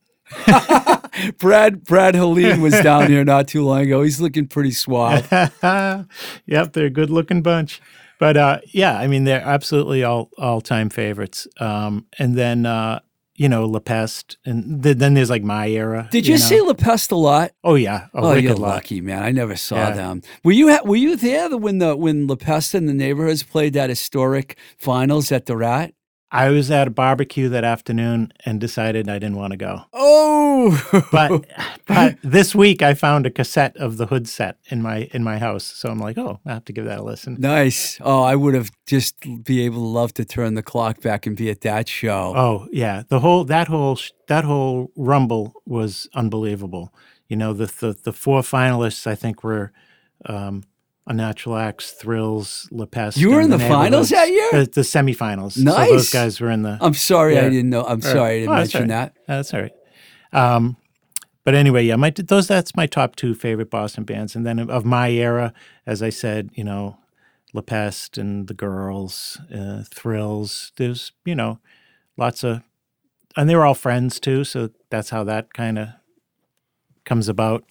Brad 1.38 1.84
Brad 1.84 2.14
Helene 2.14 2.60
was 2.60 2.72
down 2.80 3.08
here 3.08 3.24
not 3.24 3.46
too 3.46 3.64
long 3.64 3.82
ago. 3.82 4.02
He's 4.02 4.20
looking 4.20 4.46
pretty 4.46 4.70
suave. 4.70 5.30
yep, 6.46 6.72
they're 6.72 6.86
a 6.86 6.90
good 6.90 7.10
looking 7.10 7.42
bunch. 7.42 7.80
But 8.18 8.36
uh, 8.36 8.60
yeah, 8.72 8.98
I 8.98 9.06
mean, 9.06 9.24
they're 9.24 9.42
absolutely 9.42 10.02
all 10.02 10.30
all 10.38 10.60
time 10.60 10.88
favorites. 10.88 11.46
Um, 11.58 12.06
and 12.18 12.36
then 12.36 12.66
uh, 12.66 13.00
you 13.36 13.48
know, 13.48 13.64
La 13.66 13.80
Peste, 13.80 14.36
and 14.44 14.82
th- 14.82 14.96
then 14.98 15.14
there's 15.14 15.30
like 15.30 15.42
my 15.42 15.68
era. 15.68 16.08
Did 16.12 16.26
you, 16.26 16.34
know? 16.34 16.38
see 16.38 16.60
La 16.60 16.72
Peste 16.74 17.10
a 17.12 17.16
lot? 17.16 17.50
Oh 17.64 17.74
yeah, 17.74 18.06
oh, 18.14 18.28
Oh, 18.30 18.34
you're 18.34 18.54
lot. 18.54 18.68
lucky, 18.76 19.00
man. 19.00 19.22
I 19.22 19.30
never 19.32 19.56
saw 19.56 19.76
Yeah. 19.76 19.90
them. 19.92 20.22
Were 20.44 20.52
you 20.52 20.68
ha- 20.70 20.84
were 20.84 20.96
you 20.96 21.16
there 21.16 21.56
when 21.56 21.78
the 21.78 21.96
when 21.96 22.26
La 22.26 22.36
Peste 22.36 22.74
and 22.74 22.88
the 22.88 22.94
neighborhoods 22.94 23.42
played 23.42 23.72
that 23.74 23.90
historic 23.90 24.56
finals 24.78 25.32
at 25.32 25.46
the 25.46 25.56
Rat? 25.56 25.94
I 26.30 26.48
was 26.48 26.70
at 26.70 26.88
a 26.88 26.90
barbecue 26.90 27.48
that 27.50 27.62
afternoon 27.64 28.32
and 28.44 28.60
decided 28.60 29.08
I 29.08 29.18
didn't 29.20 29.36
want 29.36 29.52
to 29.52 29.56
go. 29.56 29.82
Oh, 29.92 31.06
But 31.12 31.44
but 31.86 32.16
this 32.22 32.54
week 32.54 32.82
I 32.82 32.94
found 32.94 33.26
a 33.26 33.30
cassette 33.30 33.76
of 33.76 33.98
the 33.98 34.06
Hood 34.06 34.26
set 34.26 34.56
in 34.66 34.82
my 34.82 35.08
in 35.12 35.22
my 35.22 35.38
house, 35.38 35.64
so 35.64 35.88
I'm 35.90 35.98
like, 36.00 36.18
oh, 36.18 36.40
I 36.44 36.52
have 36.54 36.64
to 36.64 36.72
give 36.72 36.86
that 36.86 37.00
a 37.00 37.02
listen. 37.02 37.36
nice. 37.38 37.98
Oh, 38.00 38.22
I 38.22 38.34
would 38.34 38.54
have 38.54 38.70
just 38.86 39.14
be 39.44 39.64
able 39.64 39.82
to 39.82 39.88
love 39.88 40.14
to 40.14 40.24
turn 40.24 40.54
the 40.54 40.62
clock 40.62 41.00
back 41.00 41.26
and 41.26 41.36
be 41.36 41.50
at 41.50 41.60
that 41.60 41.88
show. 41.88 42.32
Oh 42.36 42.66
yeah, 42.72 43.02
the 43.08 43.20
whole 43.20 43.44
that 43.44 43.68
whole 43.68 43.98
that 44.28 44.44
whole 44.44 44.90
rumble 44.96 45.52
was 45.66 46.08
unbelievable. 46.14 46.92
You 47.28 47.36
know, 47.36 47.52
the 47.52 47.66
the, 47.66 47.96
the 48.02 48.12
four 48.12 48.40
finalists 48.42 49.06
I 49.06 49.14
think 49.14 49.44
were 49.44 49.72
um, 50.26 50.64
Unnatural 51.06 51.56
Axe, 51.56 51.92
Thrills, 51.92 52.66
La 52.72 52.86
Peste. 52.86 53.18
You 53.18 53.30
were 53.32 53.40
in 53.42 53.50
the 53.50 53.58
finals 53.58 54.08
that 54.10 54.30
year? 54.30 54.50
The, 54.52 54.70
the 54.70 54.80
semifinals. 54.80 55.52
So 55.52 55.60
Nice. 55.62 55.90
those 55.90 56.10
guys 56.10 56.40
were 56.40 56.50
in 56.50 56.62
the. 56.62 56.78
I'm 56.80 56.94
sorry 56.94 57.38
I 57.38 57.48
didn't 57.50 57.68
know. 57.70 57.84
I'm 57.84 58.00
sorry 58.00 58.30
I 58.30 58.38
didn't 58.40 58.48
Oh, 58.50 58.54
mention 58.54 58.88
that. 58.88 59.14
That's 59.26 59.52
all 59.52 59.60
right. 59.60 59.72
Um, 60.32 60.76
but 61.44 61.54
anyway, 61.54 61.84
yeah, 61.84 61.96
my 61.96 62.08
those 62.10 62.48
that's 62.48 62.74
my 62.74 62.86
top 62.86 63.16
two 63.16 63.34
favorite 63.34 63.68
Boston 63.70 64.04
bands, 64.04 64.34
and 64.34 64.46
then 64.46 64.58
of- 64.58 64.70
of 64.70 64.84
my 64.86 65.10
era, 65.10 65.52
as 65.86 66.02
I 66.02 66.08
said, 66.08 66.48
you 66.54 66.64
know, 66.64 66.96
La 67.52 67.60
Peste 67.60 68.16
and 68.16 68.48
the 68.48 68.54
Girls, 68.54 69.38
uh, 69.54 69.82
Thrills. 69.90 70.72
There's 70.76 71.12
you 71.26 71.34
know, 71.34 71.58
lots 72.16 72.44
of, 72.44 72.62
and 73.36 73.48
they 73.50 73.54
were 73.56 73.66
all 73.66 73.74
friends 73.74 74.18
too, 74.18 74.42
so 74.44 74.70
that's 74.88 75.10
how 75.10 75.22
that 75.24 75.52
kind 75.52 75.78
of 75.78 75.88
comes 77.04 77.28
about. 77.28 77.64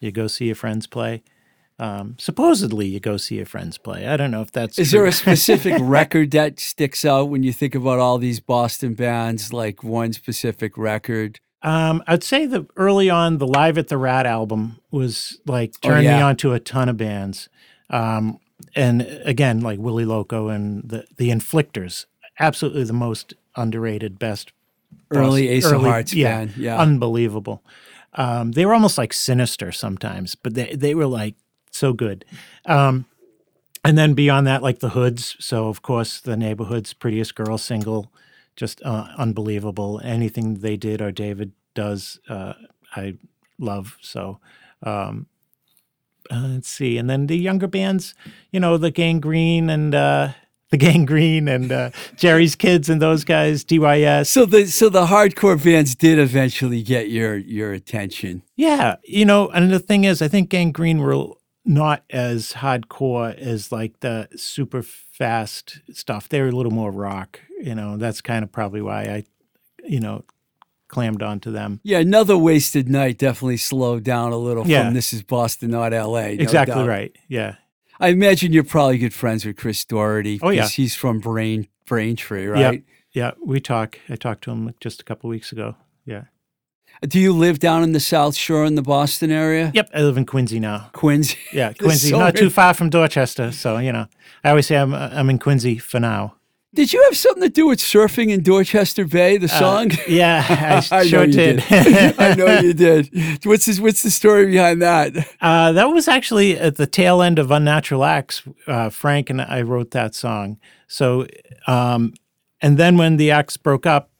You 0.00 0.10
go 0.10 0.26
see 0.26 0.46
your 0.46 0.56
friends 0.56 0.88
play. 0.88 1.22
Um, 1.80 2.16
supposedly, 2.18 2.86
you 2.86 3.00
go 3.00 3.16
see 3.16 3.36
your 3.36 3.46
friends 3.46 3.78
play. 3.78 4.06
I 4.06 4.18
don't 4.18 4.30
know 4.30 4.42
if 4.42 4.52
that's 4.52 4.78
Is 4.78 4.90
true. 4.90 4.98
there 5.00 5.06
a 5.06 5.12
specific 5.12 5.74
record 5.80 6.30
that 6.32 6.60
sticks 6.60 7.06
out 7.06 7.30
when 7.30 7.42
you 7.42 7.54
think 7.54 7.74
about 7.74 7.98
all 7.98 8.18
these 8.18 8.38
Boston 8.38 8.92
bands? 8.92 9.50
Like 9.52 9.82
one 9.82 10.12
specific 10.12 10.76
record? 10.76 11.40
Um, 11.62 12.02
I'd 12.06 12.22
say 12.22 12.44
that 12.46 12.66
early 12.76 13.08
on 13.08 13.38
the 13.38 13.46
Live 13.46 13.78
at 13.78 13.88
the 13.88 13.96
Rat 13.96 14.26
album 14.26 14.78
was 14.90 15.40
like 15.46 15.72
Oh, 15.82 15.88
turned 15.88 16.00
me 16.06 16.12
yeah. 16.12 16.26
on 16.26 16.36
to 16.36 16.52
a 16.52 16.60
ton 16.60 16.90
of 16.90 16.98
bands. 16.98 17.48
Um, 17.88 18.38
and 18.76 19.02
again, 19.24 19.60
like 19.60 19.78
Willie 19.78 20.04
Loco 20.04 20.48
and 20.48 20.86
the 20.86 21.06
the 21.16 21.30
Inflictors, 21.30 22.04
absolutely 22.38 22.84
the 22.84 22.92
most 22.92 23.32
underrated, 23.56 24.18
best 24.18 24.52
Early 25.10 25.48
Ace 25.48 25.64
of 25.70 25.80
Hearts 25.80 26.12
yeah, 26.12 26.30
band. 26.40 26.56
Yeah. 26.58 26.78
unbelievable. 26.78 27.62
Um, 28.14 28.52
they 28.52 28.66
were 28.66 28.74
almost 28.74 28.98
like 28.98 29.12
sinister 29.14 29.72
sometimes, 29.72 30.34
but 30.34 30.52
they 30.54 30.74
they 30.74 30.94
were 30.94 31.06
like 31.06 31.36
so 31.70 31.92
good. 31.92 32.24
Um, 32.66 33.06
and 33.84 33.96
then 33.96 34.14
beyond 34.14 34.46
that, 34.46 34.62
like 34.62 34.80
the 34.80 34.90
Hoods. 34.90 35.36
So 35.40 35.68
of 35.68 35.82
course, 35.82 36.20
the 36.20 36.36
Neighborhoods' 36.36 36.92
Prettiest 36.92 37.34
Girl 37.34 37.58
single, 37.58 38.12
just 38.56 38.82
uh, 38.84 39.08
unbelievable. 39.16 40.00
Anything 40.04 40.54
they 40.56 40.76
did 40.76 41.00
or 41.00 41.10
David 41.12 41.52
does, 41.74 42.20
uh, 42.28 42.54
I 42.94 43.16
love. 43.58 43.96
So. 44.00 44.40
Um, 44.82 45.26
uh, 46.30 46.46
let's 46.46 46.68
see, 46.68 46.96
and 46.96 47.10
then 47.10 47.26
the 47.26 47.36
younger 47.36 47.66
bands, 47.66 48.14
you 48.52 48.60
know, 48.60 48.76
the 48.76 48.90
Gang 48.92 49.18
Green 49.18 49.68
and 49.68 49.94
uh, 49.94 50.28
the 50.70 50.76
Gang 50.76 51.04
Green 51.04 51.48
and 51.48 51.70
uh, 51.72 51.90
Jerry's 52.16 52.54
Kids 52.54 52.88
and 52.88 53.02
those 53.02 53.24
guys, 53.24 53.64
DYS. 53.64 54.28
so 54.28 54.46
the 54.46 54.66
so 54.66 54.88
the 54.88 55.06
hardcore 55.06 55.62
bands 55.62 55.94
did 55.94 56.18
eventually 56.18 56.82
get 56.82 57.10
your 57.10 57.36
your 57.36 57.72
attention. 57.72 58.42
Yeah, 58.56 58.96
you 59.04 59.24
know, 59.24 59.48
and 59.48 59.70
the 59.70 59.80
thing 59.80 60.04
is, 60.04 60.22
I 60.22 60.28
think 60.28 60.50
Gang 60.50 60.70
Green 60.70 61.00
were 61.00 61.32
not 61.70 62.02
as 62.10 62.54
hardcore 62.54 63.34
as 63.38 63.70
like 63.70 64.00
the 64.00 64.28
super 64.36 64.82
fast 64.82 65.80
stuff. 65.92 66.28
They're 66.28 66.48
a 66.48 66.52
little 66.52 66.72
more 66.72 66.90
rock, 66.90 67.40
you 67.60 67.74
know. 67.74 67.96
That's 67.96 68.20
kind 68.20 68.42
of 68.42 68.50
probably 68.50 68.82
why 68.82 69.02
I, 69.04 69.24
you 69.84 70.00
know, 70.00 70.24
clammed 70.88 71.22
onto 71.22 71.52
them. 71.52 71.80
Yeah, 71.84 71.98
another 71.98 72.36
wasted 72.36 72.88
night 72.88 73.18
definitely 73.18 73.56
slowed 73.58 74.02
down 74.02 74.32
a 74.32 74.36
little 74.36 74.66
Yeah. 74.66 74.84
from 74.86 74.94
This 74.94 75.12
Is 75.12 75.22
Boston, 75.22 75.70
Not 75.70 75.92
L.A. 75.92 76.34
no 76.36 76.42
exactly 76.42 76.74
doubt. 76.74 76.88
right. 76.88 77.16
Yeah. 77.28 77.54
I 78.00 78.08
imagine 78.08 78.52
you're 78.52 78.64
probably 78.64 78.98
good 78.98 79.14
friends 79.14 79.44
with 79.44 79.56
Chris 79.56 79.84
Doherty. 79.84 80.40
Oh, 80.42 80.50
yeah. 80.50 80.66
He's 80.66 80.96
from 80.96 81.20
Brain 81.20 81.68
Braintree, 81.86 82.46
right? 82.46 82.82
Yeah. 83.12 83.32
We 83.44 83.60
talk. 83.60 83.98
I 84.08 84.16
talked 84.16 84.42
to 84.44 84.50
him 84.50 84.74
just 84.80 85.00
a 85.00 85.04
couple 85.04 85.30
weeks 85.30 85.52
ago. 85.52 85.76
Yeah. 86.04 86.24
Do 87.02 87.18
you 87.18 87.32
live 87.32 87.58
down 87.58 87.82
in 87.82 87.92
the 87.92 88.00
South 88.00 88.36
Shore 88.36 88.64
in 88.66 88.74
the 88.74 88.82
Boston 88.82 89.30
area? 89.30 89.70
Yep. 89.74 89.90
I 89.94 90.02
live 90.02 90.16
in 90.18 90.26
Quincy 90.26 90.60
now. 90.60 90.90
Quincy. 90.92 91.38
Yeah, 91.52 91.72
Quincy, 91.78 92.10
so 92.10 92.18
not 92.18 92.36
too 92.36 92.50
far 92.50 92.74
from 92.74 92.90
Dorchester. 92.90 93.52
So 93.52 93.78
you 93.78 93.90
know, 93.92 94.06
I 94.44 94.50
always 94.50 94.66
say 94.66 94.76
I'm 94.76 94.92
I'm 94.94 95.30
in 95.30 95.38
Quincy 95.38 95.78
for 95.78 95.98
now. 96.00 96.34
Did 96.72 96.92
you 96.92 97.02
have 97.04 97.16
something 97.16 97.42
to 97.42 97.48
do 97.48 97.66
with 97.66 97.80
surfing 97.80 98.30
in 98.30 98.44
Dorchester 98.44 99.04
Bay, 99.04 99.38
the 99.38 99.46
Uh, 99.46 99.58
song? 99.58 99.90
yeah, 100.06 100.44
I, 100.92 100.98
I 100.98 101.02
know 101.02 101.08
sure 101.08 101.24
you 101.24 101.32
did. 101.32 101.64
I 102.18 102.34
know 102.36 102.60
you 102.60 102.72
did. 102.74 103.10
What's 103.44 103.66
this, 103.66 103.80
what's 103.80 104.04
the 104.04 104.10
story 104.10 104.46
behind 104.46 104.80
that? 104.80 105.16
Uh, 105.40 105.72
that 105.72 105.86
was 105.86 106.06
actually 106.06 106.56
at 106.56 106.76
the 106.76 106.86
tail 106.86 107.22
end 107.22 107.40
of 107.40 107.50
Unnatural 107.50 108.04
Axe. 108.04 108.44
Uh, 108.68 108.88
Frank 108.88 109.30
and 109.30 109.40
I 109.42 109.62
wrote 109.62 109.90
that 109.90 110.14
song. 110.14 110.58
So, 110.86 111.26
um, 111.66 112.14
and 112.60 112.78
then 112.78 112.96
when 112.96 113.16
the 113.16 113.32
Axe 113.32 113.56
broke 113.56 113.84
up, 113.84 114.10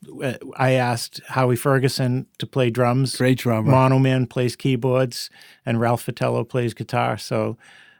I 0.57 0.71
asked 0.71 1.21
Howie 1.27 1.55
Ferguson 1.55 2.27
to 2.37 2.47
play 2.47 2.69
drums. 2.69 3.15
Great 3.17 3.39
drummer. 3.39 3.71
Mono 3.71 3.99
Man 3.99 4.27
plays 4.27 4.55
keyboards, 4.55 5.29
and 5.65 5.79
Ralph 5.79 6.05
Vitello 6.05 6.47
plays 6.47 6.73
guitar. 6.73 7.17
So. 7.17 7.57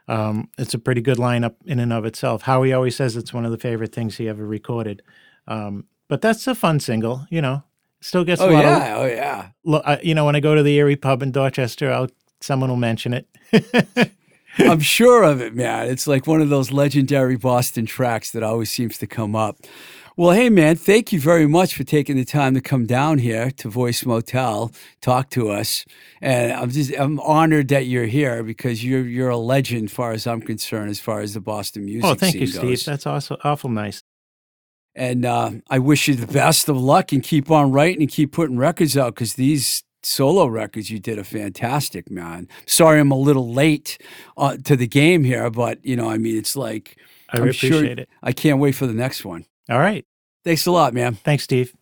Um, 0.08 0.48
it's 0.58 0.74
a 0.74 0.80
pretty 0.80 1.00
good 1.00 1.16
lineup 1.16 1.54
in 1.64 1.78
and 1.78 1.92
of 1.92 2.04
itself. 2.04 2.42
Howie 2.42 2.72
always 2.72 2.96
says 2.96 3.16
it's 3.16 3.32
one 3.32 3.44
of 3.44 3.52
the 3.52 3.56
favorite 3.56 3.94
things 3.94 4.16
he 4.16 4.28
ever 4.28 4.44
recorded. 4.44 5.00
Um, 5.46 5.84
but 6.08 6.20
that's 6.20 6.46
a 6.48 6.56
fun 6.56 6.80
single, 6.80 7.24
you 7.30 7.40
know. 7.40 7.62
Still 8.00 8.24
gets 8.24 8.40
a 8.40 8.44
Oh 8.46 8.48
lot 8.50 8.64
of 8.64 8.70
yeah, 8.70 8.96
oh 8.96 9.06
yeah. 9.06 9.48
lo- 9.64 9.80
uh, 9.84 9.98
you 10.02 10.12
know, 10.14 10.24
when 10.26 10.34
I 10.34 10.40
go 10.40 10.56
to 10.56 10.62
the 10.62 10.74
Erie 10.74 10.96
pub 10.96 11.22
in 11.22 11.30
Dorchester, 11.30 11.90
I'll 11.92 12.08
someone 12.40 12.68
will 12.68 12.76
mention 12.76 13.14
it. 13.14 13.28
I'm 14.58 14.80
sure 14.80 15.22
of 15.22 15.40
it, 15.40 15.54
man. 15.54 15.88
It's 15.88 16.06
like 16.08 16.26
one 16.26 16.42
of 16.42 16.48
those 16.50 16.72
legendary 16.72 17.36
Boston 17.36 17.86
tracks 17.86 18.32
that 18.32 18.42
always 18.42 18.70
seems 18.70 18.98
to 18.98 19.06
come 19.06 19.34
up. 19.36 19.58
Well, 20.14 20.32
hey, 20.32 20.50
man, 20.50 20.76
thank 20.76 21.10
you 21.10 21.18
very 21.18 21.46
much 21.46 21.74
for 21.74 21.84
taking 21.84 22.16
the 22.16 22.24
time 22.26 22.52
to 22.52 22.60
come 22.60 22.84
down 22.84 23.16
here 23.18 23.50
to 23.52 23.70
Voice 23.70 24.04
Motel, 24.04 24.70
talk 25.00 25.30
to 25.30 25.48
us, 25.48 25.86
and 26.20 26.52
I'm 26.52 26.70
just 26.70 26.92
I'm 26.98 27.18
honored 27.20 27.68
that 27.68 27.86
you're 27.86 28.04
here 28.04 28.42
because 28.42 28.84
you're 28.84 29.06
you're 29.06 29.30
a 29.30 29.38
legend, 29.38 29.88
as 29.88 29.94
far 29.94 30.12
as 30.12 30.26
I'm 30.26 30.42
concerned, 30.42 30.90
as 30.90 31.00
far 31.00 31.20
as 31.20 31.32
the 31.32 31.40
Boston 31.40 31.86
music 31.86 32.04
oh, 32.04 32.14
thank 32.14 32.34
you, 32.34 32.46
Steve. 32.46 32.84
That's 32.84 33.06
also 33.06 33.38
awful 33.42 33.70
nice. 33.70 34.02
And 34.94 35.24
uh, 35.24 35.52
I 35.70 35.78
wish 35.78 36.06
you 36.08 36.14
the 36.14 36.30
best 36.30 36.68
of 36.68 36.76
luck 36.76 37.12
and 37.12 37.22
keep 37.22 37.50
on 37.50 37.72
writing 37.72 38.02
and 38.02 38.10
keep 38.10 38.32
putting 38.32 38.58
records 38.58 38.98
out 38.98 39.14
because 39.14 39.34
these 39.34 39.82
solo 40.02 40.44
records 40.44 40.90
you 40.90 40.98
did 40.98 41.18
are 41.18 41.24
fantastic, 41.24 42.10
man. 42.10 42.48
Sorry 42.66 43.00
I'm 43.00 43.12
a 43.12 43.16
little 43.16 43.50
late 43.50 43.96
uh, 44.36 44.58
to 44.64 44.76
the 44.76 44.86
game 44.86 45.24
here, 45.24 45.48
but 45.48 45.82
you 45.82 45.96
know, 45.96 46.10
I 46.10 46.18
mean, 46.18 46.36
it's 46.36 46.54
like 46.54 46.98
I 47.30 47.38
I'm 47.38 47.50
sure- 47.52 47.70
appreciate 47.70 47.98
it. 47.98 48.10
I 48.22 48.32
can't 48.32 48.58
wait 48.58 48.72
for 48.72 48.86
the 48.86 48.92
next 48.92 49.24
one. 49.24 49.46
All 49.70 49.78
right. 49.78 50.04
Thanks 50.44 50.66
a 50.66 50.72
lot, 50.72 50.92
man. 50.92 51.14
Thanks, 51.14 51.44
Steve. 51.44 51.74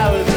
Hours 0.00 0.29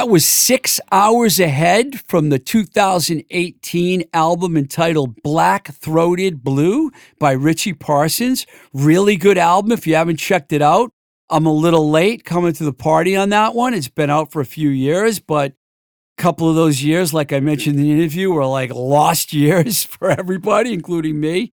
That 0.00 0.08
was 0.08 0.24
six 0.24 0.80
hours 0.90 1.38
ahead 1.38 2.00
from 2.08 2.30
the 2.30 2.38
2018 2.38 4.04
album 4.14 4.56
entitled 4.56 5.22
Black 5.22 5.74
Throated 5.74 6.42
Blue 6.42 6.90
by 7.18 7.32
Richie 7.32 7.74
Parsons. 7.74 8.46
Really 8.72 9.18
good 9.18 9.36
album 9.36 9.72
if 9.72 9.86
you 9.86 9.96
haven't 9.96 10.16
checked 10.16 10.54
it 10.54 10.62
out. 10.62 10.90
I'm 11.28 11.44
a 11.44 11.52
little 11.52 11.90
late 11.90 12.24
coming 12.24 12.54
to 12.54 12.64
the 12.64 12.72
party 12.72 13.14
on 13.14 13.28
that 13.28 13.54
one. 13.54 13.74
It's 13.74 13.88
been 13.88 14.08
out 14.08 14.32
for 14.32 14.40
a 14.40 14.46
few 14.46 14.70
years, 14.70 15.20
but 15.20 15.52
a 15.52 16.22
couple 16.22 16.48
of 16.48 16.56
those 16.56 16.82
years, 16.82 17.12
like 17.12 17.30
I 17.30 17.40
mentioned 17.40 17.76
in 17.76 17.82
the 17.82 17.92
interview, 17.92 18.32
were 18.32 18.46
like 18.46 18.72
lost 18.72 19.32
years 19.34 19.84
for 19.84 20.10
everybody, 20.10 20.72
including 20.72 21.20
me. 21.20 21.52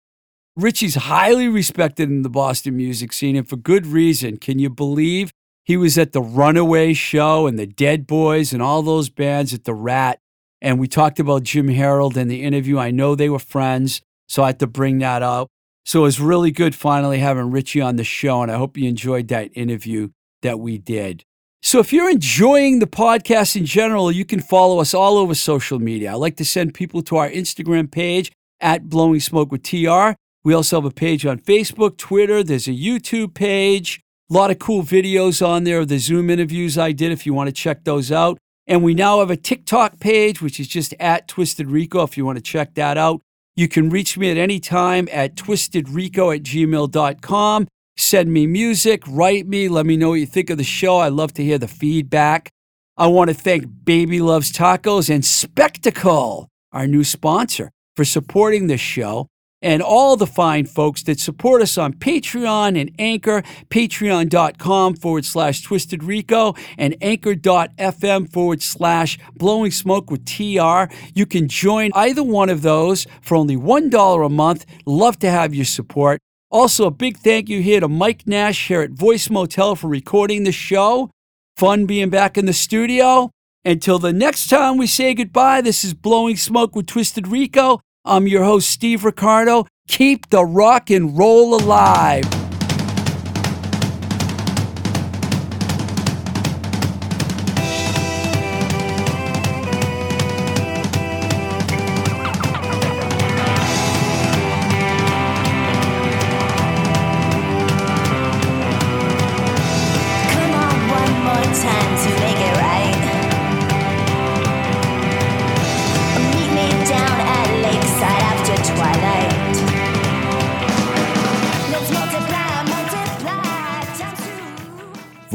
Richie's 0.56 0.94
highly 0.94 1.48
respected 1.48 2.10
in 2.12 2.22
the 2.22 2.30
Boston 2.30 2.78
music 2.78 3.12
scene, 3.12 3.38
and 3.38 3.50
for 3.50 3.58
good 3.58 3.88
reason. 3.88 4.38
Can 4.38 4.60
you 4.60 4.70
believe 4.70 5.32
he 5.66 5.76
was 5.78 5.98
at 5.98 6.14
the 6.14 6.22
Runaway 6.22 6.94
show 6.94 7.48
and 7.48 7.60
the 7.60 7.68
Dead 7.68 8.08
Boys 8.08 8.54
and 8.54 8.62
all 8.62 8.82
those 8.82 9.10
bands 9.10 9.54
at 9.54 9.66
the 9.66 9.74
Rat? 9.74 10.20
And 10.62 10.80
we 10.80 10.88
talked 10.88 11.20
about 11.20 11.44
Jim 11.44 11.68
Harold 11.68 12.18
in 12.18 12.28
the 12.28 12.44
interview. 12.44 12.80
I 12.80 12.92
know 12.92 13.14
they 13.14 13.30
were 13.30 13.40
friends, 13.40 14.02
so 14.28 14.44
I 14.44 14.48
had 14.48 14.60
to 14.60 14.68
bring 14.68 15.00
that 15.00 15.22
up. 15.22 15.50
So 15.86 16.00
it 16.00 16.04
was 16.04 16.20
really 16.20 16.52
good 16.52 16.74
finally 16.74 17.20
having 17.20 17.52
Richie 17.52 17.82
on 17.82 17.98
the 17.98 18.04
show, 18.04 18.42
and 18.42 18.52
I 18.52 18.58
hope 18.58 18.78
you 18.78 18.90
enjoyed 18.90 19.28
that 19.28 19.52
interview 19.54 20.10
that 20.42 20.60
we 20.60 20.78
did. 20.78 21.24
So 21.62 21.80
if 21.80 21.92
you're 21.92 22.10
enjoying 22.10 22.80
the 22.80 22.88
podcast 22.88 23.56
in 23.56 23.66
general, 23.66 24.12
you 24.12 24.26
can 24.26 24.40
follow 24.40 24.80
us 24.80 24.94
all 24.94 25.18
over 25.18 25.34
social 25.34 25.80
media. 25.80 26.12
I 26.12 26.14
like 26.16 26.38
to 26.38 26.46
send 26.46 26.74
people 26.74 27.02
to 27.04 27.18
our 27.18 27.30
Instagram 27.30 27.92
page 27.92 28.32
at 28.60 28.90
Blowing 28.90 29.20
Smoke 29.20 29.52
with 29.52 29.64
TR. 29.64 30.14
We 30.44 30.54
also 30.54 30.78
have 30.78 30.86
a 30.86 30.92
page 30.92 31.26
on 31.26 31.40
Facebook, 31.40 31.98
Twitter. 31.98 32.44
There's 32.44 32.68
a 32.68 32.72
YouTube 32.72 33.34
page. 33.34 34.00
A 34.28 34.34
lot 34.34 34.50
of 34.50 34.58
cool 34.58 34.82
videos 34.82 35.46
on 35.46 35.66
there 35.66 35.82
of 35.82 35.88
the 35.88 36.00
Zoom 36.00 36.32
interviews 36.32 36.80
I 36.80 36.94
did 36.94 37.12
if 37.12 37.28
you 37.28 37.34
want 37.36 37.48
to 37.48 37.54
check 37.54 37.84
those 37.84 38.12
out. 38.12 38.40
And 38.66 38.84
we 38.84 38.96
now 38.96 39.20
have 39.20 39.30
a 39.30 39.38
TikTok 39.38 40.00
page, 40.00 40.42
which 40.42 40.60
is 40.60 40.68
just 40.68 40.96
at 41.00 41.28
Twisted 41.28 41.70
Rico 41.70 42.02
if 42.02 42.18
you 42.18 42.26
want 42.26 42.40
to 42.40 42.42
check 42.42 42.74
that 42.74 42.98
out. 42.98 43.22
You 43.56 43.68
can 43.68 43.92
reach 43.92 44.18
me 44.18 44.32
at 44.32 44.38
any 44.38 44.60
time 44.60 45.08
at 45.12 45.36
twistedrico 45.36 46.36
at 46.36 46.42
gmail.com. 46.42 47.68
Send 47.98 48.34
me 48.34 48.48
music, 48.48 49.04
write 49.08 49.46
me, 49.46 49.70
let 49.70 49.86
me 49.86 49.96
know 49.96 50.10
what 50.10 50.16
you 50.16 50.26
think 50.26 50.50
of 50.50 50.58
the 50.58 50.64
show. 50.64 50.98
I 50.98 51.10
love 51.10 51.32
to 51.36 51.44
hear 51.44 51.60
the 51.60 51.68
feedback. 51.68 52.50
I 52.98 53.06
want 53.06 53.30
to 53.30 53.36
thank 53.36 53.86
Baby 53.86 54.22
Loves 54.22 54.52
Tacos 54.52 55.08
and 55.08 55.24
Spectacle, 55.24 56.50
our 56.72 56.88
new 56.88 57.04
sponsor, 57.04 57.70
for 57.96 58.04
supporting 58.04 58.66
this 58.66 58.82
show 58.82 59.28
and 59.62 59.82
all 59.82 60.16
the 60.16 60.28
fine 60.28 60.66
folks 60.66 61.04
that 61.04 61.20
support 61.20 61.62
us 61.62 61.78
on 61.78 61.94
Patreon 61.94 62.80
and 62.80 62.92
Anchor, 63.00 63.42
patreon.com 63.70 64.96
forward 64.96 65.26
slash 65.26 65.62
twisted 65.62 66.04
rico 66.04 66.54
and 66.78 66.96
anchor.fm 67.02 68.32
forward 68.32 68.62
slash 68.62 69.18
blowing 69.36 69.72
smoke 69.72 70.12
with 70.12 70.26
TR. 70.26 70.94
You 71.14 71.26
can 71.26 71.48
join 71.48 71.92
either 71.94 72.24
one 72.24 72.50
of 72.50 72.62
those 72.62 73.08
for 73.22 73.36
only 73.36 73.58
$1 73.58 74.26
a 74.26 74.30
month. 74.30 74.66
Love 74.86 75.18
to 75.20 75.30
have 75.30 75.56
your 75.56 75.66
support. 75.66 76.20
Also, 76.52 76.86
a 76.86 76.92
big 76.92 77.18
thank 77.18 77.50
you 77.50 77.62
here 77.62 77.80
to 77.80 77.88
Mike 77.88 78.28
Nash 78.28 78.68
here 78.68 78.82
at 78.82 78.92
Voice 78.92 79.30
Motel 79.30 79.76
for 79.76 79.88
recording 79.88 80.44
the 80.44 80.52
show. 80.52 81.10
Fun 81.58 81.86
being 81.86 82.10
back 82.10 82.38
in 82.38 82.46
the 82.46 82.54
studio. 82.54 83.32
Until 83.66 83.98
the 83.98 84.14
next 84.14 84.48
time 84.48 84.78
we 84.78 84.86
say 84.86 85.16
goodbye, 85.16 85.62
this 85.62 85.84
is 85.84 85.96
Blowing 85.96 86.36
Smoke 86.36 86.76
with 86.76 86.86
Twisted 86.86 87.28
Rico. 87.28 87.82
I'm 88.08 88.28
your 88.28 88.44
host, 88.44 88.70
Steve 88.70 89.04
Ricardo. 89.04 89.66
Keep 89.88 90.30
the 90.30 90.46
rock 90.46 90.92
and 90.92 91.18
roll 91.18 91.56
alive. 91.56 92.45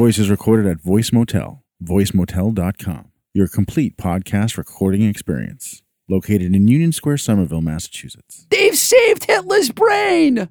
Voice 0.00 0.18
is 0.18 0.30
recorded 0.30 0.64
at 0.66 0.80
Voice 0.80 1.12
Motel, 1.12 1.62
voicemotel.com, 1.84 3.12
your 3.34 3.48
complete 3.48 3.98
podcast 3.98 4.56
recording 4.56 5.02
experience. 5.02 5.82
Located 6.08 6.54
in 6.54 6.68
Union 6.68 6.90
Square, 6.90 7.18
Somerville, 7.18 7.60
Massachusetts. 7.60 8.46
They've 8.48 8.74
saved 8.74 9.24
Hitler's 9.24 9.70
brain. 9.70 10.48